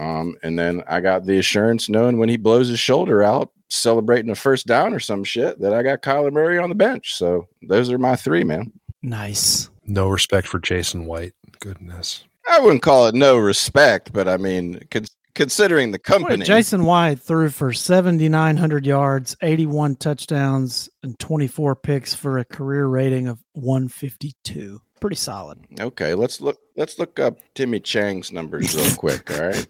Um, 0.00 0.36
and 0.42 0.58
then 0.58 0.82
I 0.88 1.00
got 1.00 1.26
the 1.26 1.38
assurance 1.38 1.90
knowing 1.90 2.18
when 2.18 2.30
he 2.30 2.38
blows 2.38 2.68
his 2.68 2.80
shoulder 2.80 3.22
out, 3.22 3.52
celebrating 3.68 4.30
a 4.30 4.34
first 4.34 4.66
down 4.66 4.94
or 4.94 4.98
some 4.98 5.22
shit, 5.22 5.60
that 5.60 5.74
I 5.74 5.82
got 5.82 6.00
Kyler 6.00 6.32
Murray 6.32 6.58
on 6.58 6.70
the 6.70 6.74
bench. 6.74 7.14
So 7.14 7.46
those 7.62 7.90
are 7.92 7.98
my 7.98 8.16
three, 8.16 8.42
man. 8.42 8.72
Nice. 9.02 9.68
No 9.84 10.08
respect 10.08 10.46
for 10.46 10.58
Jason 10.58 11.04
White. 11.04 11.34
Goodness. 11.60 12.24
I 12.50 12.60
wouldn't 12.60 12.82
call 12.82 13.08
it 13.08 13.14
no 13.14 13.36
respect, 13.36 14.12
but 14.12 14.26
I 14.26 14.38
mean, 14.38 14.80
con- 14.90 15.04
considering 15.34 15.90
the 15.92 15.98
company, 15.98 16.44
Jason 16.44 16.84
White 16.84 17.20
threw 17.20 17.50
for 17.50 17.72
7,900 17.74 18.86
yards, 18.86 19.36
81 19.42 19.96
touchdowns, 19.96 20.88
and 21.02 21.18
24 21.18 21.76
picks 21.76 22.14
for 22.14 22.38
a 22.38 22.44
career 22.44 22.86
rating 22.86 23.28
of 23.28 23.44
152. 23.52 24.80
Pretty 25.00 25.16
solid. 25.16 25.58
Okay, 25.80 26.14
let's 26.14 26.40
look. 26.40 26.58
Let's 26.76 26.98
look 26.98 27.18
up 27.18 27.38
Timmy 27.54 27.80
Chang's 27.80 28.32
numbers 28.32 28.74
real 28.74 28.94
quick. 28.96 29.30
All 29.30 29.46
right. 29.46 29.66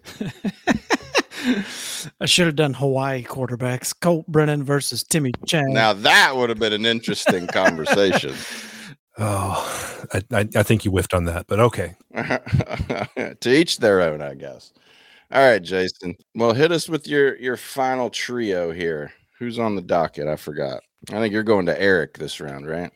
I 2.19 2.25
should 2.25 2.45
have 2.45 2.55
done 2.55 2.73
Hawaii 2.73 3.23
quarterbacks. 3.23 3.93
Colt 3.99 4.27
Brennan 4.27 4.63
versus 4.63 5.03
Timmy 5.03 5.31
Chang. 5.45 5.73
Now 5.73 5.93
that 5.93 6.35
would 6.35 6.49
have 6.49 6.59
been 6.59 6.73
an 6.73 6.85
interesting 6.85 7.47
conversation. 7.53 8.33
Oh, 9.17 10.05
I, 10.13 10.21
I, 10.31 10.47
I 10.55 10.63
think 10.63 10.85
you 10.85 10.91
whiffed 10.91 11.13
on 11.13 11.25
that, 11.25 11.47
but 11.47 11.59
okay. 11.59 11.95
to 13.41 13.49
each 13.49 13.77
their 13.77 14.01
own, 14.01 14.21
I 14.21 14.35
guess. 14.35 14.71
All 15.31 15.41
right, 15.41 15.61
Jason. 15.61 16.15
Well, 16.35 16.53
hit 16.53 16.71
us 16.71 16.89
with 16.89 17.07
your 17.07 17.37
your 17.37 17.57
final 17.57 18.09
trio 18.09 18.71
here. 18.71 19.13
Who's 19.39 19.59
on 19.59 19.75
the 19.75 19.81
docket? 19.81 20.27
I 20.27 20.35
forgot. 20.35 20.81
I 21.09 21.13
think 21.13 21.33
you're 21.33 21.43
going 21.43 21.65
to 21.65 21.81
Eric 21.81 22.17
this 22.17 22.39
round, 22.39 22.67
right? 22.67 22.91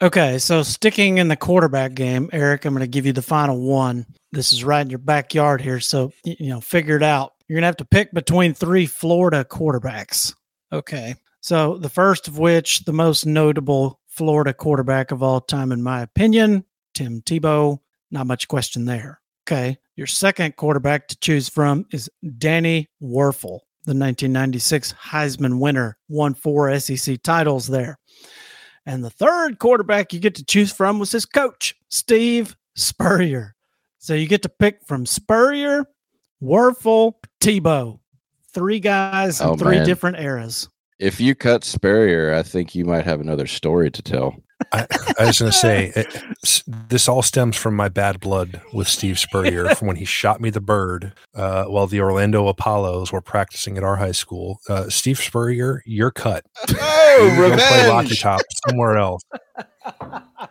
Okay, 0.00 0.38
so 0.38 0.62
sticking 0.62 1.18
in 1.18 1.26
the 1.26 1.36
quarterback 1.36 1.94
game, 1.94 2.30
Eric, 2.32 2.64
I'm 2.64 2.72
going 2.72 2.82
to 2.82 2.86
give 2.86 3.04
you 3.04 3.12
the 3.12 3.20
final 3.20 3.58
one. 3.58 4.06
This 4.30 4.52
is 4.52 4.62
right 4.62 4.80
in 4.80 4.90
your 4.90 5.00
backyard 5.00 5.60
here, 5.60 5.80
so 5.80 6.12
you 6.22 6.50
know, 6.50 6.60
figure 6.60 6.96
it 6.96 7.02
out. 7.02 7.32
You're 7.48 7.56
going 7.56 7.62
to 7.62 7.66
have 7.66 7.76
to 7.78 7.84
pick 7.84 8.12
between 8.12 8.54
three 8.54 8.86
Florida 8.86 9.44
quarterbacks. 9.44 10.34
Okay, 10.72 11.16
so 11.40 11.78
the 11.78 11.88
first 11.88 12.28
of 12.28 12.38
which, 12.38 12.84
the 12.84 12.92
most 12.92 13.26
notable 13.26 13.98
Florida 14.06 14.54
quarterback 14.54 15.10
of 15.10 15.24
all 15.24 15.40
time, 15.40 15.72
in 15.72 15.82
my 15.82 16.02
opinion, 16.02 16.64
Tim 16.94 17.20
Tebow. 17.22 17.78
Not 18.12 18.28
much 18.28 18.46
question 18.46 18.84
there. 18.84 19.20
Okay, 19.48 19.78
your 19.96 20.06
second 20.06 20.54
quarterback 20.54 21.08
to 21.08 21.18
choose 21.18 21.48
from 21.48 21.86
is 21.90 22.08
Danny 22.38 22.88
Wuerffel, 23.02 23.60
the 23.84 23.94
1996 23.94 24.92
Heisman 24.92 25.58
winner, 25.58 25.96
won 26.08 26.34
four 26.34 26.78
SEC 26.78 27.20
titles 27.22 27.66
there. 27.66 27.98
And 28.88 29.04
the 29.04 29.10
third 29.10 29.58
quarterback 29.58 30.14
you 30.14 30.18
get 30.18 30.34
to 30.36 30.44
choose 30.44 30.72
from 30.72 30.98
was 30.98 31.12
his 31.12 31.26
coach, 31.26 31.74
Steve 31.90 32.56
Spurrier. 32.74 33.54
So 33.98 34.14
you 34.14 34.26
get 34.26 34.40
to 34.44 34.48
pick 34.48 34.78
from 34.86 35.04
Spurrier, 35.04 35.84
Wuerffel, 36.42 37.12
Tebow. 37.38 38.00
Three 38.54 38.80
guys 38.80 39.42
in 39.42 39.46
Oh, 39.46 39.56
three 39.56 39.76
man. 39.76 39.86
different 39.86 40.18
eras. 40.18 40.70
If 40.98 41.20
you 41.20 41.34
cut 41.34 41.64
Spurrier, 41.64 42.32
I 42.32 42.42
think 42.42 42.74
you 42.74 42.86
might 42.86 43.04
have 43.04 43.20
another 43.20 43.46
story 43.46 43.90
to 43.90 44.00
tell. 44.00 44.34
I, 44.72 44.86
I 45.18 45.26
was 45.26 45.38
going 45.38 45.50
to 45.50 45.56
say, 45.56 45.92
it, 45.96 46.22
this 46.88 47.08
all 47.08 47.22
stems 47.22 47.56
from 47.56 47.74
my 47.74 47.88
bad 47.88 48.20
blood 48.20 48.60
with 48.72 48.88
Steve 48.88 49.18
Spurrier 49.18 49.74
from 49.74 49.88
when 49.88 49.96
he 49.96 50.04
shot 50.04 50.40
me 50.40 50.50
the 50.50 50.60
bird 50.60 51.12
uh, 51.34 51.64
while 51.64 51.86
the 51.86 52.00
Orlando 52.00 52.48
Apollos 52.48 53.12
were 53.12 53.20
practicing 53.20 53.76
at 53.78 53.84
our 53.84 53.96
high 53.96 54.12
school. 54.12 54.60
Uh, 54.68 54.88
Steve 54.88 55.18
Spurrier, 55.18 55.82
you're 55.86 56.10
cut. 56.10 56.44
Oh, 56.80 57.34
You 57.36 57.48
go 57.48 57.56
play 57.56 57.88
Rocky 57.88 58.16
Top 58.16 58.40
somewhere 58.68 58.96
else. 58.96 59.22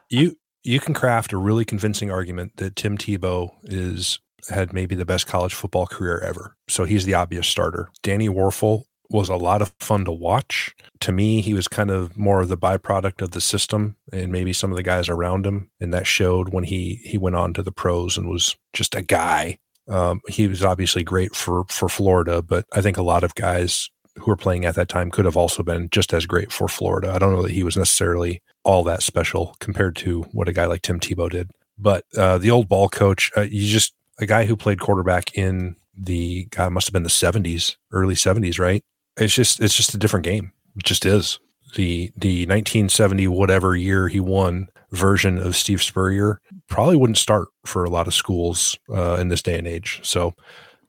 You 0.10 0.38
you 0.64 0.80
can 0.82 0.94
craft 0.94 1.32
a 1.32 1.38
really 1.38 1.64
convincing 1.64 2.12
argument 2.12 2.58
that 2.58 2.76
Tim 2.76 2.98
Tebow 2.98 3.52
is 3.64 4.20
had 4.50 4.74
maybe 4.74 4.96
the 4.96 5.06
best 5.06 5.28
college 5.28 5.54
football 5.54 5.88
career 5.88 6.20
ever. 6.20 6.56
So 6.68 6.84
he's 6.84 7.06
the 7.06 7.14
obvious 7.14 7.48
starter. 7.48 7.90
Danny 8.04 8.28
Wuerffel 8.30 8.84
was 9.10 9.30
a 9.30 9.36
lot 9.36 9.62
of 9.62 9.74
fun 9.80 10.06
to 10.06 10.12
watch. 10.12 10.76
To 11.02 11.12
me, 11.12 11.42
he 11.42 11.54
was 11.54 11.68
kind 11.68 11.90
of 11.90 12.18
more 12.18 12.42
of 12.42 12.50
the 12.50 12.58
byproduct 12.58 13.22
of 13.22 13.32
the 13.32 13.42
system 13.42 13.96
and 14.12 14.32
maybe 14.32 14.54
some 14.54 14.72
of 14.72 14.78
the 14.78 14.84
guys 14.84 15.10
around 15.10 15.46
him. 15.46 15.70
And 15.80 15.94
that 15.94 16.08
showed 16.08 16.50
when 16.50 16.64
he 16.64 17.02
he 17.04 17.18
went 17.18 17.36
on 17.36 17.54
to 17.54 17.64
the 17.64 17.72
pros 17.72 18.18
and 18.18 18.30
was 18.30 18.56
just 18.74 18.96
a 18.96 19.02
guy. 19.02 19.60
Um, 19.88 20.22
he 20.28 20.48
was 20.48 20.64
obviously 20.64 21.04
great 21.04 21.36
for 21.36 21.64
for 21.70 21.88
Florida, 21.88 22.42
but 22.42 22.66
I 22.74 22.82
think 22.82 22.98
a 22.98 23.04
lot 23.04 23.24
of 23.24 23.36
guys 23.36 23.90
who 24.18 24.26
were 24.26 24.36
playing 24.36 24.66
at 24.66 24.76
that 24.76 24.90
time 24.90 25.12
could 25.12 25.26
have 25.26 25.38
also 25.38 25.64
been 25.64 25.90
just 25.90 26.14
as 26.14 26.26
great 26.26 26.52
for 26.52 26.68
Florida. 26.68 27.12
I 27.12 27.20
don't 27.20 27.34
know 27.34 27.44
that 27.44 27.52
he 27.52 27.64
was 27.64 27.78
necessarily 27.78 28.42
all 28.64 28.84
that 28.84 29.04
special 29.04 29.56
compared 29.60 29.96
to 29.98 30.24
what 30.32 30.50
a 30.50 30.54
guy 30.54 30.66
like 30.66 30.82
Tim 30.82 31.00
Tebow 31.00 31.30
did. 31.30 31.52
But 31.78 32.06
uh, 32.18 32.40
the 32.40 32.52
old 32.52 32.68
ball 32.68 32.90
coach, 32.90 33.32
uh, 33.38 33.42
you 33.42 33.68
just 33.68 33.94
a 34.20 34.26
guy 34.26 34.46
who 34.46 34.56
played 34.56 34.80
quarterback 34.80 35.38
in 35.38 35.76
the 35.96 36.48
guy 36.52 36.70
must 36.70 36.88
have 36.88 36.94
been 36.94 37.04
the 37.04 37.10
70s, 37.10 37.76
early 37.92 38.16
70s, 38.16 38.60
right? 38.60 38.84
It's 39.18 39.34
just 39.34 39.60
it's 39.60 39.76
just 39.76 39.94
a 39.94 39.98
different 39.98 40.26
game. 40.26 40.52
It 40.76 40.84
just 40.84 41.06
is. 41.06 41.40
The 41.76 42.12
the 42.16 42.46
1970 42.46 43.28
whatever 43.28 43.76
year 43.76 44.08
he 44.08 44.20
won 44.20 44.70
version 44.92 45.38
of 45.38 45.56
Steve 45.56 45.84
Spurrier 45.84 46.40
probably 46.70 46.96
wouldn't 46.96 47.18
start 47.18 47.50
for 47.66 47.84
a 47.84 47.90
lot 47.90 48.08
of 48.08 48.14
schools 48.14 48.78
uh, 48.90 49.16
in 49.16 49.28
this 49.28 49.42
day 49.42 49.58
and 49.58 49.68
age. 49.68 50.00
So 50.04 50.34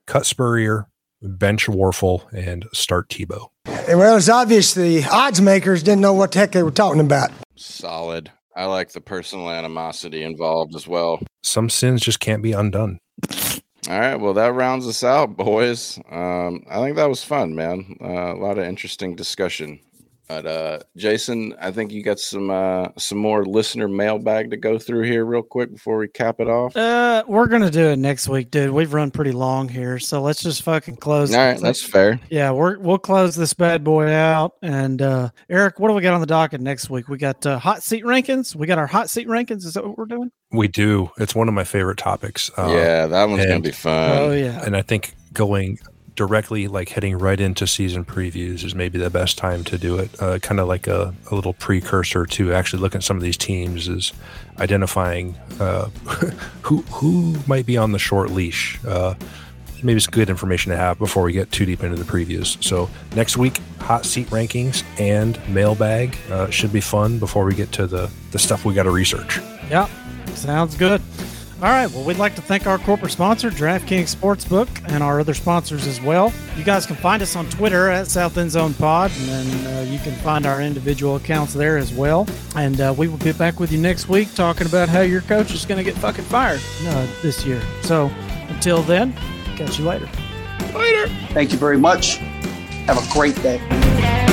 cut 0.06 0.24
Spurrier, 0.24 0.88
bench 1.20 1.66
Wuerffel, 1.66 2.30
and 2.32 2.66
start 2.72 3.08
Tebow. 3.08 3.48
Well, 3.66 4.16
it's 4.16 4.28
obvious 4.28 4.74
the 4.74 5.04
odds 5.10 5.40
makers 5.40 5.82
didn't 5.82 6.00
know 6.00 6.12
what 6.12 6.32
the 6.32 6.38
heck 6.38 6.52
they 6.52 6.62
were 6.62 6.70
talking 6.70 7.00
about. 7.00 7.30
Solid. 7.56 8.30
I 8.54 8.64
like 8.64 8.92
the 8.92 9.00
personal 9.00 9.50
animosity 9.50 10.22
involved 10.22 10.74
as 10.74 10.86
well. 10.86 11.20
Some 11.42 11.70
sins 11.70 12.02
just 12.02 12.20
can't 12.20 12.42
be 12.42 12.52
undone. 12.52 12.98
All 13.86 13.98
right, 13.98 14.16
well, 14.16 14.34
that 14.34 14.52
rounds 14.54 14.86
us 14.88 15.04
out, 15.04 15.36
boys. 15.36 15.98
Um, 16.10 16.64
I 16.68 16.78
think 16.80 16.96
that 16.96 17.08
was 17.08 17.22
fun, 17.22 17.54
man. 17.54 17.96
Uh, 18.00 18.34
a 18.34 18.38
lot 18.38 18.58
of 18.58 18.64
interesting 18.64 19.14
discussion. 19.14 19.78
But 20.28 20.46
uh, 20.46 20.78
Jason, 20.94 21.54
I 21.58 21.70
think 21.70 21.90
you 21.90 22.02
got 22.02 22.20
some 22.20 22.50
uh, 22.50 22.88
some 22.98 23.16
more 23.16 23.46
listener 23.46 23.88
mailbag 23.88 24.50
to 24.50 24.58
go 24.58 24.78
through 24.78 25.04
here 25.04 25.24
real 25.24 25.42
quick 25.42 25.72
before 25.72 25.96
we 25.96 26.06
cap 26.06 26.38
it 26.38 26.48
off. 26.48 26.76
Uh, 26.76 27.24
we're 27.26 27.46
gonna 27.46 27.70
do 27.70 27.86
it 27.86 27.96
next 27.96 28.28
week, 28.28 28.50
dude. 28.50 28.70
We've 28.70 28.92
run 28.92 29.10
pretty 29.10 29.32
long 29.32 29.70
here, 29.70 29.98
so 29.98 30.20
let's 30.20 30.42
just 30.42 30.62
fucking 30.62 30.96
close. 30.96 31.32
All 31.32 31.40
right, 31.40 31.58
that's 31.58 31.82
fair. 31.82 32.20
yeah, 32.28 32.50
we're 32.50 32.78
we'll 32.78 32.98
close 32.98 33.36
this 33.36 33.54
bad 33.54 33.82
boy 33.82 34.12
out. 34.12 34.52
And 34.60 35.00
uh 35.00 35.30
Eric, 35.48 35.80
what 35.80 35.88
do 35.88 35.94
we 35.94 36.02
got 36.02 36.12
on 36.12 36.20
the 36.20 36.26
docket 36.26 36.60
next 36.60 36.90
week? 36.90 37.08
We 37.08 37.16
got 37.16 37.46
uh, 37.46 37.58
hot 37.58 37.82
seat 37.82 38.04
rankings. 38.04 38.54
We 38.54 38.66
got 38.66 38.76
our 38.76 38.86
hot 38.86 39.08
seat 39.08 39.28
rankings. 39.28 39.64
Is 39.64 39.74
that 39.74 39.86
what 39.86 39.96
we're 39.96 40.04
doing? 40.04 40.30
We 40.52 40.68
do. 40.68 41.10
It's 41.16 41.34
one 41.34 41.48
of 41.48 41.54
my 41.54 41.64
favorite 41.64 41.96
topics. 41.96 42.50
Uh, 42.58 42.68
yeah, 42.74 43.06
that 43.06 43.28
one's 43.30 43.46
gonna 43.46 43.60
be 43.60 43.72
fun. 43.72 44.18
oh 44.18 44.32
yeah. 44.32 44.62
and 44.62 44.76
I 44.76 44.82
think 44.82 45.14
going 45.32 45.78
directly, 46.18 46.66
like 46.66 46.88
heading 46.88 47.16
right 47.16 47.38
into 47.38 47.64
season 47.64 48.04
previews, 48.04 48.64
is 48.64 48.74
maybe 48.74 48.98
the 48.98 49.08
best 49.08 49.38
time 49.38 49.62
to 49.62 49.78
do 49.78 49.96
it. 49.98 50.10
Uh, 50.20 50.40
kind 50.40 50.58
of 50.58 50.66
like 50.66 50.88
a, 50.88 51.14
a 51.30 51.34
little 51.34 51.54
precursor 51.54 52.26
to 52.26 52.52
actually 52.52 52.82
looking 52.82 52.98
at 52.98 53.04
some 53.04 53.16
of 53.16 53.22
these 53.22 53.36
teams, 53.36 53.86
is 53.86 54.12
identifying 54.58 55.36
uh, 55.60 55.84
who 56.62 56.82
who 56.82 57.36
might 57.46 57.66
be 57.66 57.76
on 57.76 57.92
the 57.92 58.00
short 58.00 58.30
leash. 58.30 58.80
Uh, 58.84 59.14
maybe 59.84 59.96
it's 59.96 60.08
good 60.08 60.28
information 60.28 60.72
to 60.72 60.76
have 60.76 60.98
before 60.98 61.22
we 61.22 61.32
get 61.32 61.52
too 61.52 61.64
deep 61.64 61.84
into 61.84 61.96
the 61.96 62.04
previews. 62.04 62.62
So 62.64 62.90
next 63.14 63.36
week, 63.36 63.60
hot 63.78 64.04
seat 64.04 64.26
rankings 64.30 64.82
and 64.98 65.38
mailbag 65.48 66.16
uh, 66.32 66.50
should 66.50 66.72
be 66.72 66.80
fun 66.80 67.20
before 67.20 67.44
we 67.44 67.54
get 67.54 67.70
to 67.72 67.86
the 67.86 68.10
the 68.32 68.40
stuff 68.40 68.64
we 68.64 68.74
got 68.74 68.82
to 68.82 68.90
research. 68.90 69.38
Yeah, 69.70 69.88
sounds 70.34 70.74
good. 70.74 71.00
All 71.60 71.68
right. 71.68 71.90
Well, 71.90 72.04
we'd 72.04 72.18
like 72.18 72.36
to 72.36 72.42
thank 72.42 72.68
our 72.68 72.78
corporate 72.78 73.10
sponsor, 73.10 73.50
DraftKings 73.50 74.14
Sportsbook, 74.14 74.68
and 74.92 75.02
our 75.02 75.18
other 75.18 75.34
sponsors 75.34 75.88
as 75.88 76.00
well. 76.00 76.32
You 76.56 76.62
guys 76.62 76.86
can 76.86 76.94
find 76.94 77.20
us 77.20 77.34
on 77.34 77.50
Twitter 77.50 77.88
at 77.88 78.06
South 78.06 78.38
End 78.38 78.52
Zone 78.52 78.74
Pod, 78.74 79.10
and 79.18 79.28
then 79.28 79.66
uh, 79.66 79.90
you 79.90 79.98
can 79.98 80.14
find 80.16 80.46
our 80.46 80.62
individual 80.62 81.16
accounts 81.16 81.54
there 81.54 81.76
as 81.76 81.92
well. 81.92 82.28
And 82.54 82.80
uh, 82.80 82.94
we 82.96 83.08
will 83.08 83.18
be 83.18 83.32
back 83.32 83.58
with 83.58 83.72
you 83.72 83.78
next 83.78 84.08
week 84.08 84.32
talking 84.34 84.68
about 84.68 84.88
how 84.88 85.00
your 85.00 85.22
coach 85.22 85.52
is 85.52 85.64
going 85.64 85.78
to 85.78 85.84
get 85.84 86.00
fucking 86.00 86.26
fired 86.26 86.60
uh, 86.84 87.06
this 87.22 87.44
year. 87.44 87.60
So 87.82 88.06
until 88.48 88.82
then, 88.82 89.12
catch 89.56 89.80
you 89.80 89.84
later. 89.84 90.08
Later. 90.76 91.08
Thank 91.32 91.50
you 91.50 91.58
very 91.58 91.78
much. 91.78 92.18
Have 92.86 93.04
a 93.04 93.12
great 93.12 93.34
day. 93.42 94.26